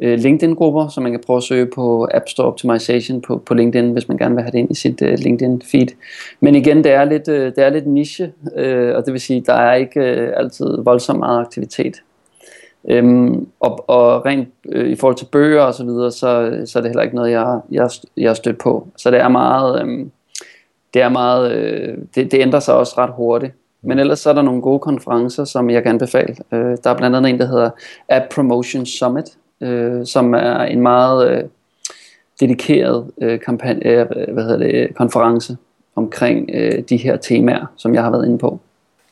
øh, 0.02 0.20
LinkedIn-grupper, 0.20 0.88
som 0.88 1.04
man 1.04 1.12
kan 1.12 1.22
prøve 1.26 1.38
at 1.38 1.44
søge 1.44 1.66
på 1.76 2.08
App 2.14 2.30
Store 2.30 2.48
Optimization 2.48 3.22
på, 3.22 3.38
på 3.38 3.54
LinkedIn, 3.54 3.92
hvis 3.92 4.08
man 4.08 4.18
gerne 4.18 4.36
vil 4.36 4.44
have 4.44 4.52
det 4.52 4.58
ind 4.58 4.72
i 4.72 4.76
sit 4.76 5.02
øh, 5.02 5.18
LinkedIn-feed. 5.20 5.96
Men 6.40 6.56
igen, 6.56 6.84
det 6.84 6.92
er 6.92 7.04
lidt, 7.04 7.28
øh, 7.28 7.46
det 7.56 7.64
er 7.64 7.70
lidt 7.70 7.88
niche, 7.88 8.32
øh, 8.56 8.96
og 8.96 9.06
det 9.06 9.14
vil 9.14 9.22
sige, 9.22 9.44
der 9.46 9.54
er 9.54 9.76
ikke 9.76 10.00
øh, 10.00 10.34
altid 10.36 10.66
voldsomt 10.84 11.20
meget 11.20 11.40
aktivitet. 11.40 12.02
Øhm, 12.90 13.48
og, 13.60 13.90
og 13.90 14.26
rent 14.26 14.50
øh, 14.70 14.90
i 14.90 14.96
forhold 14.96 15.16
til 15.16 15.26
bøger 15.26 15.62
og 15.62 15.74
så 15.74 15.84
videre, 15.84 16.12
så, 16.12 16.62
så 16.66 16.80
er 16.80 16.82
det 16.82 16.90
heller 16.92 17.04
ikke 17.04 17.16
noget, 17.16 17.32
jeg, 17.32 17.60
jeg, 17.72 17.90
jeg 18.18 18.30
er 18.30 18.34
stødt 18.34 18.58
på. 18.58 18.88
Så 18.98 19.12
det 19.12 19.20
er 19.20 19.28
meget, 19.28 19.82
øhm, 19.82 20.12
det 20.94 21.02
er 21.02 21.10
meget, 21.10 21.52
øh, 21.52 21.98
det, 22.16 22.32
det 22.32 22.40
ændrer 22.42 22.60
sig 22.60 22.76
også 22.76 22.94
ret 22.98 23.12
hurtigt. 23.14 23.54
Men 23.82 24.00
ellers 24.00 24.20
så 24.20 24.30
er 24.30 24.34
der 24.34 24.42
nogle 24.42 24.62
gode 24.62 24.80
konferencer, 24.80 25.44
som 25.44 25.70
jeg 25.70 25.84
kan 25.84 25.90
anbefale. 25.90 26.36
Øh, 26.52 26.78
der 26.84 26.90
er 26.90 26.98
blandt 26.98 27.16
andet 27.16 27.30
en, 27.30 27.40
der 27.40 27.48
hedder 27.48 27.70
App 28.10 28.26
Promotion 28.36 28.86
Summit, 28.86 29.26
øh, 29.62 30.06
som 30.06 30.34
er 30.34 30.64
en 30.64 30.82
meget 30.82 31.30
øh, 31.30 31.44
dedikeret 32.40 33.12
øh, 33.22 33.40
kampagne, 33.40 33.86
øh, 33.88 34.08
hvad 34.34 34.44
hedder 34.44 34.58
det, 34.58 34.96
konference 34.96 35.58
omkring 35.96 36.50
øh, 36.54 36.84
de 36.90 36.98
her 36.98 37.18
temaer, 37.18 37.66
som 37.78 37.94
jeg 37.94 38.04
har 38.04 38.12
været 38.12 38.26
inde 38.26 38.38
på. 38.38 38.60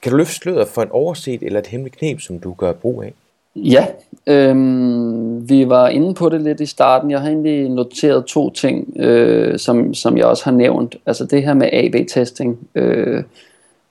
Kan 0.02 0.12
du 0.12 0.18
løfte 0.18 0.34
sløret 0.34 0.68
for 0.68 0.82
et 0.82 0.90
overset 0.92 1.44
eller 1.44 1.60
et 1.60 1.68
hemmeligt 1.68 1.98
knep, 1.98 2.22
som 2.22 2.40
du 2.40 2.54
gør 2.54 2.72
brug 2.72 3.04
af? 3.04 3.14
Ja, 3.56 3.88
øhm, 4.28 5.50
vi 5.50 5.70
var 5.70 5.88
inde 5.88 6.13
på 6.13 6.30
det 6.30 6.42
lidt 6.42 6.62
i 6.62 6.66
starten. 6.66 7.12
Jeg 7.12 7.22
har 7.22 7.28
egentlig 7.28 7.70
noteret 7.70 8.26
to 8.26 8.50
ting, 8.50 8.94
øh, 9.00 9.60
som, 9.60 9.94
som 9.94 10.18
jeg 10.18 10.26
også 10.26 10.44
har 10.46 10.52
nævnt. 10.52 10.96
Altså 11.06 11.26
det 11.26 11.44
her 11.44 11.54
med 11.54 11.70
AB-testing, 11.74 12.68
øh, 12.76 13.24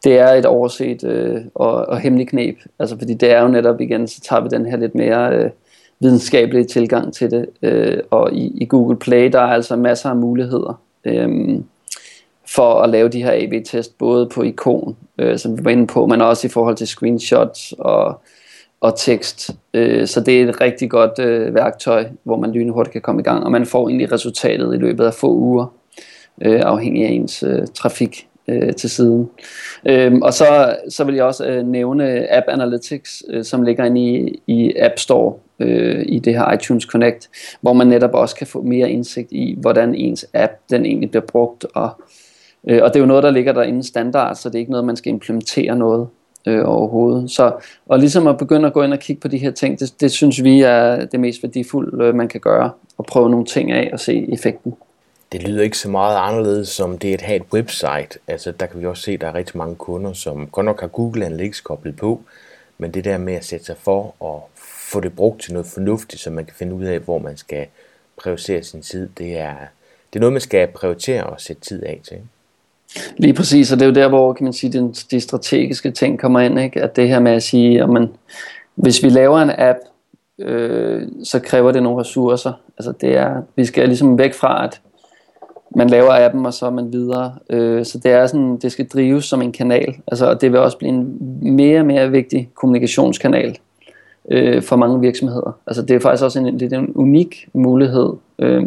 det 0.04 0.18
er 0.18 0.28
et 0.28 0.46
overset 0.46 1.04
øh, 1.04 1.40
og, 1.54 1.74
og 1.74 2.00
hemmelig 2.00 2.28
knep. 2.28 2.56
Altså 2.78 2.98
fordi 2.98 3.14
det 3.14 3.30
er 3.30 3.42
jo 3.42 3.48
netop 3.48 3.80
igen, 3.80 4.08
så 4.08 4.20
tager 4.20 4.42
vi 4.42 4.48
den 4.48 4.66
her 4.66 4.76
lidt 4.76 4.94
mere 4.94 5.36
øh, 5.36 5.50
videnskabelige 6.00 6.64
tilgang 6.64 7.14
til 7.14 7.30
det. 7.30 7.46
Øh, 7.62 7.98
og 8.10 8.32
i, 8.32 8.52
i 8.62 8.66
Google 8.66 8.96
Play, 8.96 9.32
der 9.32 9.40
er 9.40 9.52
altså 9.52 9.76
masser 9.76 10.10
af 10.10 10.16
muligheder. 10.16 10.80
Øh, 11.04 11.58
for 12.54 12.80
at 12.80 12.90
lave 12.90 13.08
de 13.08 13.22
her 13.22 13.32
AB-test, 13.32 13.98
både 13.98 14.26
på 14.26 14.42
ikon, 14.42 14.96
øh, 15.18 15.38
som 15.38 15.58
vi 15.58 15.64
var 15.64 15.70
inde 15.70 15.86
på, 15.86 16.06
men 16.06 16.20
også 16.20 16.46
i 16.46 16.50
forhold 16.50 16.76
til 16.76 16.86
screenshots 16.86 17.74
og 17.78 18.20
og 18.82 18.98
tekst. 18.98 19.50
Øh, 19.74 20.06
så 20.06 20.20
det 20.20 20.40
er 20.40 20.48
et 20.48 20.60
rigtig 20.60 20.90
godt 20.90 21.18
øh, 21.18 21.54
værktøj, 21.54 22.06
hvor 22.24 22.36
man 22.36 22.52
lynhurtigt 22.52 22.92
kan 22.92 23.00
komme 23.00 23.20
i 23.20 23.24
gang, 23.24 23.44
og 23.44 23.52
man 23.52 23.66
får 23.66 23.88
egentlig 23.88 24.12
resultatet 24.12 24.74
i 24.74 24.76
løbet 24.76 25.04
af 25.04 25.14
få 25.14 25.34
uger, 25.34 25.74
øh, 26.42 26.60
afhængig 26.64 27.04
af 27.06 27.10
ens 27.10 27.42
øh, 27.42 27.66
trafik 27.74 28.28
øh, 28.48 28.74
til 28.74 28.90
siden. 28.90 29.30
Øh, 29.86 30.12
og 30.22 30.34
så, 30.34 30.76
så 30.88 31.04
vil 31.04 31.14
jeg 31.14 31.24
også 31.24 31.46
øh, 31.46 31.66
nævne 31.66 32.32
App 32.32 32.46
Analytics, 32.48 33.22
øh, 33.30 33.44
som 33.44 33.62
ligger 33.62 33.84
inde 33.84 34.00
i, 34.00 34.42
i 34.46 34.72
App 34.76 34.98
Store 34.98 35.34
øh, 35.60 36.04
i 36.08 36.18
det 36.18 36.34
her 36.34 36.52
iTunes 36.52 36.84
Connect, 36.84 37.30
hvor 37.60 37.72
man 37.72 37.86
netop 37.86 38.14
også 38.14 38.36
kan 38.36 38.46
få 38.46 38.62
mere 38.62 38.90
indsigt 38.90 39.32
i, 39.32 39.56
hvordan 39.60 39.94
ens 39.94 40.26
app 40.34 40.52
den 40.70 40.86
egentlig 40.86 41.10
bliver 41.10 41.26
brugt. 41.26 41.66
Og, 41.74 41.90
øh, 42.68 42.82
og 42.82 42.88
det 42.88 42.96
er 42.96 43.00
jo 43.00 43.06
noget, 43.06 43.22
der 43.22 43.30
ligger 43.30 43.52
derinde 43.52 43.82
standard, 43.82 44.34
så 44.34 44.48
det 44.48 44.54
er 44.54 44.60
ikke 44.60 44.70
noget, 44.70 44.86
man 44.86 44.96
skal 44.96 45.12
implementere 45.12 45.76
noget 45.76 46.08
øh, 46.46 46.68
overhovedet. 46.68 47.30
Så 47.30 47.52
og 47.86 47.98
ligesom 47.98 48.26
at 48.26 48.38
begynde 48.38 48.66
at 48.66 48.72
gå 48.72 48.82
ind 48.82 48.92
og 48.92 48.98
kigge 48.98 49.20
på 49.20 49.28
de 49.28 49.38
her 49.38 49.50
ting, 49.50 49.80
det, 49.80 50.00
det 50.00 50.12
synes 50.12 50.42
vi 50.42 50.60
er 50.60 51.04
det 51.04 51.20
mest 51.20 51.42
værdifulde, 51.42 52.04
øh, 52.04 52.14
man 52.14 52.28
kan 52.28 52.40
gøre, 52.40 52.70
og 52.98 53.06
prøve 53.06 53.30
nogle 53.30 53.46
ting 53.46 53.72
af 53.72 53.90
og 53.92 54.00
se 54.00 54.32
effekten. 54.32 54.74
Det 55.32 55.42
lyder 55.42 55.62
ikke 55.62 55.78
så 55.78 55.90
meget 55.90 56.16
anderledes 56.16 56.68
som 56.68 56.98
det 56.98 57.14
at 57.14 57.22
have 57.22 57.36
et 57.36 57.42
website. 57.52 58.18
Altså 58.28 58.52
der 58.52 58.66
kan 58.66 58.80
vi 58.80 58.86
også 58.86 59.02
se, 59.02 59.12
at 59.12 59.20
der 59.20 59.26
er 59.26 59.34
rigtig 59.34 59.56
mange 59.56 59.74
kunder, 59.74 60.12
som 60.12 60.46
godt 60.46 60.64
nok 60.64 60.80
har 60.80 60.88
Google 60.88 61.26
Analytics 61.26 61.60
koblet 61.60 61.96
på, 61.96 62.20
men 62.78 62.94
det 62.94 63.04
der 63.04 63.18
med 63.18 63.34
at 63.34 63.44
sætte 63.44 63.66
sig 63.66 63.76
for 63.76 64.14
og 64.20 64.48
få 64.92 65.00
det 65.00 65.16
brugt 65.16 65.42
til 65.42 65.52
noget 65.52 65.66
fornuftigt, 65.66 66.22
så 66.22 66.30
man 66.30 66.44
kan 66.44 66.54
finde 66.54 66.74
ud 66.74 66.84
af, 66.84 66.98
hvor 66.98 67.18
man 67.18 67.36
skal 67.36 67.66
prioritere 68.16 68.62
sin 68.62 68.82
tid, 68.82 69.08
det 69.18 69.38
er, 69.38 69.54
det 70.12 70.18
er 70.18 70.20
noget, 70.20 70.32
man 70.32 70.40
skal 70.40 70.68
prioritere 70.68 71.24
og 71.24 71.40
sætte 71.40 71.62
tid 71.62 71.82
af 71.82 72.00
til. 72.08 72.18
Lige 73.16 73.34
præcis, 73.34 73.72
og 73.72 73.78
det 73.78 73.84
er 73.84 73.88
jo 73.88 73.94
der, 73.94 74.08
hvor 74.08 74.32
kan 74.32 74.44
man 74.44 74.52
sige, 74.52 74.72
den, 74.72 74.92
de 75.10 75.20
strategiske 75.20 75.90
ting 75.90 76.18
kommer 76.18 76.40
ind, 76.40 76.60
ikke? 76.60 76.82
at 76.82 76.96
det 76.96 77.08
her 77.08 77.20
med 77.20 77.32
at 77.32 77.42
sige, 77.42 77.82
at 77.82 77.88
man, 77.88 78.08
hvis 78.74 79.02
vi 79.02 79.08
laver 79.08 79.38
en 79.38 79.50
app, 79.58 79.78
øh, 80.38 81.02
så 81.24 81.38
kræver 81.40 81.72
det 81.72 81.82
nogle 81.82 82.00
ressourcer. 82.00 82.52
Altså 82.78 82.92
det 83.00 83.16
er, 83.16 83.42
vi 83.56 83.64
skal 83.64 83.88
ligesom 83.88 84.18
væk 84.18 84.34
fra, 84.34 84.64
at 84.64 84.80
man 85.76 85.90
laver 85.90 86.26
appen, 86.26 86.46
og 86.46 86.54
så 86.54 86.66
er 86.66 86.70
man 86.70 86.92
videre. 86.92 87.34
Øh, 87.50 87.84
så 87.84 87.98
det 87.98 88.12
er 88.12 88.26
sådan, 88.26 88.56
det 88.56 88.72
skal 88.72 88.88
drives 88.88 89.24
som 89.24 89.42
en 89.42 89.52
kanal, 89.52 89.94
altså, 90.06 90.26
og 90.26 90.40
det 90.40 90.52
vil 90.52 90.60
også 90.60 90.78
blive 90.78 90.92
en 90.92 91.18
mere 91.42 91.80
og 91.80 91.86
mere 91.86 92.10
vigtig 92.10 92.50
kommunikationskanal 92.54 93.58
øh, 94.30 94.62
for 94.62 94.76
mange 94.76 95.00
virksomheder. 95.00 95.58
Altså 95.66 95.82
det 95.82 95.96
er 95.96 96.00
faktisk 96.00 96.24
også 96.24 96.38
en, 96.38 96.60
det 96.60 96.72
er 96.72 96.78
en 96.78 96.92
unik 96.94 97.48
mulighed. 97.52 98.12
øh, 98.38 98.64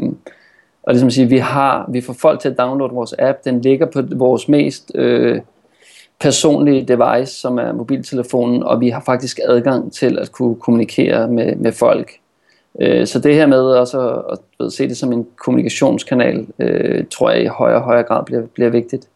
og 0.86 0.94
ligesom 0.94 1.10
sige, 1.10 1.30
vi 1.30 1.38
har, 1.38 1.90
vi 1.90 2.02
får 2.02 2.14
folk 2.14 2.40
til 2.40 2.50
at 2.50 2.58
downloade 2.58 2.94
vores 2.94 3.14
app, 3.20 3.46
den 3.46 3.62
ligger 3.62 3.86
på 3.86 4.02
vores 4.12 4.48
mest 4.48 4.92
øh, 4.96 5.42
personlige 6.20 6.86
device, 6.86 7.34
som 7.34 7.58
er 7.58 7.72
mobiltelefonen, 7.72 8.64
og 8.64 8.82
vi 8.82 8.90
har 8.90 9.02
faktisk 9.06 9.40
adgang 9.48 9.94
til 9.94 10.20
at 10.20 10.32
kunne 10.32 10.56
kommunikere 10.56 11.28
med, 11.28 11.56
med 11.56 11.72
folk. 11.72 12.12
Øh, 12.82 13.08
så 13.08 13.20
det 13.20 13.36
her 13.36 13.48
med 13.48 13.60
også 13.60 14.10
at, 14.10 14.24
at, 14.32 14.66
at 14.66 14.74
se 14.74 14.88
det 14.88 14.98
som 14.98 15.14
en 15.14 15.28
kommunikationskanal, 15.38 16.48
øh, 16.60 17.06
tror 17.12 17.32
jeg 17.32 17.44
i 17.44 17.48
højere 17.48 17.78
og 17.78 17.84
højere 17.84 18.04
grad 18.04 18.26
bliver, 18.26 18.42
bliver 18.42 18.70
vigtigt. 18.70 19.08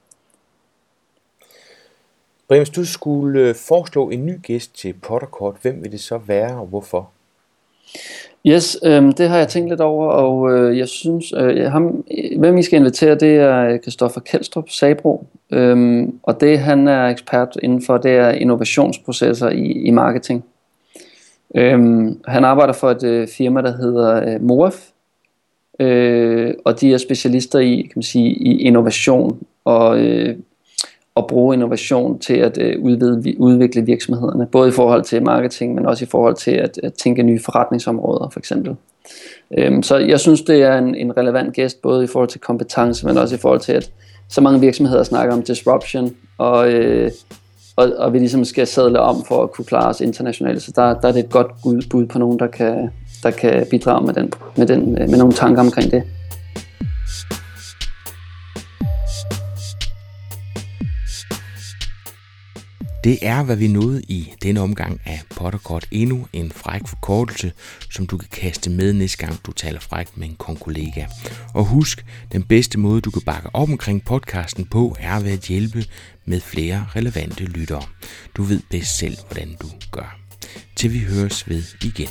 Brian, 2.47 2.60
hvis 2.60 2.69
du 2.69 2.86
skulle 2.86 3.39
øh, 3.39 3.55
foreslå 3.55 4.10
en 4.10 4.25
ny 4.25 4.41
gæst 4.43 4.75
til 4.75 4.93
Potterkort, 4.93 5.55
hvem 5.62 5.84
vil 5.84 5.91
det 5.91 5.99
så 5.99 6.17
være, 6.17 6.60
og 6.60 6.65
hvorfor? 6.65 7.10
Yes, 8.47 8.78
øh, 8.86 9.04
det 9.17 9.30
har 9.30 9.38
jeg 9.38 9.47
tænkt 9.47 9.69
lidt 9.69 9.82
over, 9.82 10.08
og 10.08 10.52
øh, 10.52 10.78
jeg 10.78 10.88
synes, 10.88 11.34
øh, 11.38 11.71
ham, 11.71 12.06
hvem 12.38 12.56
vi 12.56 12.62
skal 12.62 12.80
invitere, 12.80 13.15
det 13.15 13.36
er 13.36 13.65
øh, 13.65 13.80
Kristoffer 13.80 14.21
Kelstrup 14.21 14.69
Sabro, 14.69 15.25
øh, 15.52 16.08
og 16.23 16.41
det 16.41 16.60
han 16.60 16.88
er 16.88 17.08
ekspert 17.08 17.58
inden 17.63 17.82
for, 17.82 17.97
det 17.97 18.12
er 18.12 18.30
innovationsprocesser 18.30 19.49
i, 19.49 19.71
i 19.71 19.91
marketing. 19.91 20.45
Øh, 21.56 21.80
han 22.28 22.43
arbejder 22.45 22.73
for 22.73 22.91
et 22.91 23.04
øh, 23.04 23.28
firma, 23.28 23.62
der 23.62 23.78
hedder 23.78 24.34
øh, 24.34 24.41
Morf, 24.41 24.88
øh, 25.80 26.54
og 26.65 26.82
de 26.82 26.93
er 26.93 26.97
specialister 26.97 27.60
i, 27.60 27.75
kan 27.75 27.91
man 27.95 28.04
sige, 28.04 28.30
i 28.30 28.62
innovation 28.62 29.39
og 29.65 29.99
øh, 29.99 30.36
at 31.19 31.27
bruge 31.27 31.55
innovation 31.55 32.19
til 32.19 32.34
at 32.34 32.58
øh, 32.58 32.82
udvide, 32.82 33.39
udvikle 33.39 33.82
virksomhederne, 33.82 34.47
både 34.51 34.69
i 34.69 34.71
forhold 34.71 35.03
til 35.03 35.23
marketing, 35.23 35.75
men 35.75 35.86
også 35.86 36.05
i 36.05 36.08
forhold 36.08 36.36
til 36.36 36.51
at, 36.51 36.79
at 36.84 36.93
tænke 36.93 37.23
nye 37.23 37.39
forretningsområder 37.45 38.29
for 38.29 38.39
eksempel. 38.39 38.75
Øhm, 39.58 39.84
så 39.84 39.97
jeg 39.97 40.19
synes, 40.19 40.41
det 40.41 40.63
er 40.63 40.77
en, 40.77 40.95
en 40.95 41.17
relevant 41.17 41.53
gæst, 41.53 41.82
både 41.82 42.03
i 42.03 42.08
forhold 42.08 42.29
til 42.29 42.39
kompetence, 42.39 43.08
men 43.08 43.17
også 43.17 43.36
i 43.36 43.38
forhold 43.38 43.60
til, 43.60 43.73
at 43.73 43.91
så 44.29 44.41
mange 44.41 44.60
virksomheder 44.60 45.03
snakker 45.03 45.36
om 45.36 45.41
disruption, 45.41 46.15
og, 46.38 46.71
øh, 46.71 47.12
og, 47.75 47.91
og 47.97 48.13
vi 48.13 48.19
ligesom 48.19 48.45
skal 48.45 48.67
sadle 48.67 48.99
om 48.99 49.23
for 49.27 49.43
at 49.43 49.51
kunne 49.51 49.65
klare 49.65 49.89
os 49.89 50.01
internationalt. 50.01 50.62
Så 50.62 50.71
der, 50.75 50.99
der 50.99 51.08
er 51.08 51.12
det 51.12 51.19
et 51.19 51.29
godt 51.29 51.47
bud 51.91 52.05
på 52.05 52.19
nogen, 52.19 52.39
der 52.39 52.47
kan, 52.47 52.89
der 53.23 53.32
kan 53.32 53.67
bidrage 53.69 54.05
med, 54.05 54.13
den, 54.13 54.32
med, 54.58 54.67
den, 54.67 54.91
med 54.91 55.17
nogle 55.17 55.34
tanker 55.34 55.62
omkring 55.62 55.91
det. 55.91 56.03
Det 63.04 63.18
er, 63.22 63.44
hvad 63.44 63.56
vi 63.56 63.68
nåede 63.68 64.02
i 64.02 64.34
denne 64.42 64.62
omgang 64.62 65.02
af 65.06 65.22
Potterkort. 65.36 65.88
Endnu 65.92 66.28
en 66.34 66.52
fræk 66.52 66.88
forkortelse, 66.88 67.52
som 67.92 68.08
du 68.08 68.18
kan 68.18 68.30
kaste 68.32 68.70
med 68.70 68.94
næste 68.94 69.18
gang, 69.18 69.40
du 69.46 69.52
taler 69.52 69.80
frækt 69.80 70.18
med 70.18 70.28
en 70.28 70.36
kollega. 70.36 71.06
Og 71.54 71.66
husk, 71.66 72.06
den 72.32 72.44
bedste 72.44 72.80
måde, 72.80 73.02
du 73.02 73.12
kan 73.12 73.22
bakke 73.22 73.50
op 73.56 73.70
omkring 73.70 74.06
podcasten 74.06 74.66
på, 74.66 74.96
er 75.00 75.20
ved 75.20 75.32
at 75.32 75.40
hjælpe 75.40 75.86
med 76.26 76.40
flere 76.40 76.86
relevante 76.96 77.44
lyttere. 77.44 77.84
Du 78.38 78.44
ved 78.44 78.62
bedst 78.70 78.98
selv, 78.98 79.18
hvordan 79.28 79.56
du 79.62 79.68
gør. 79.92 80.20
Til 80.76 80.94
vi 80.94 81.00
høres 81.00 81.50
ved 81.50 81.64
igen. 81.84 82.10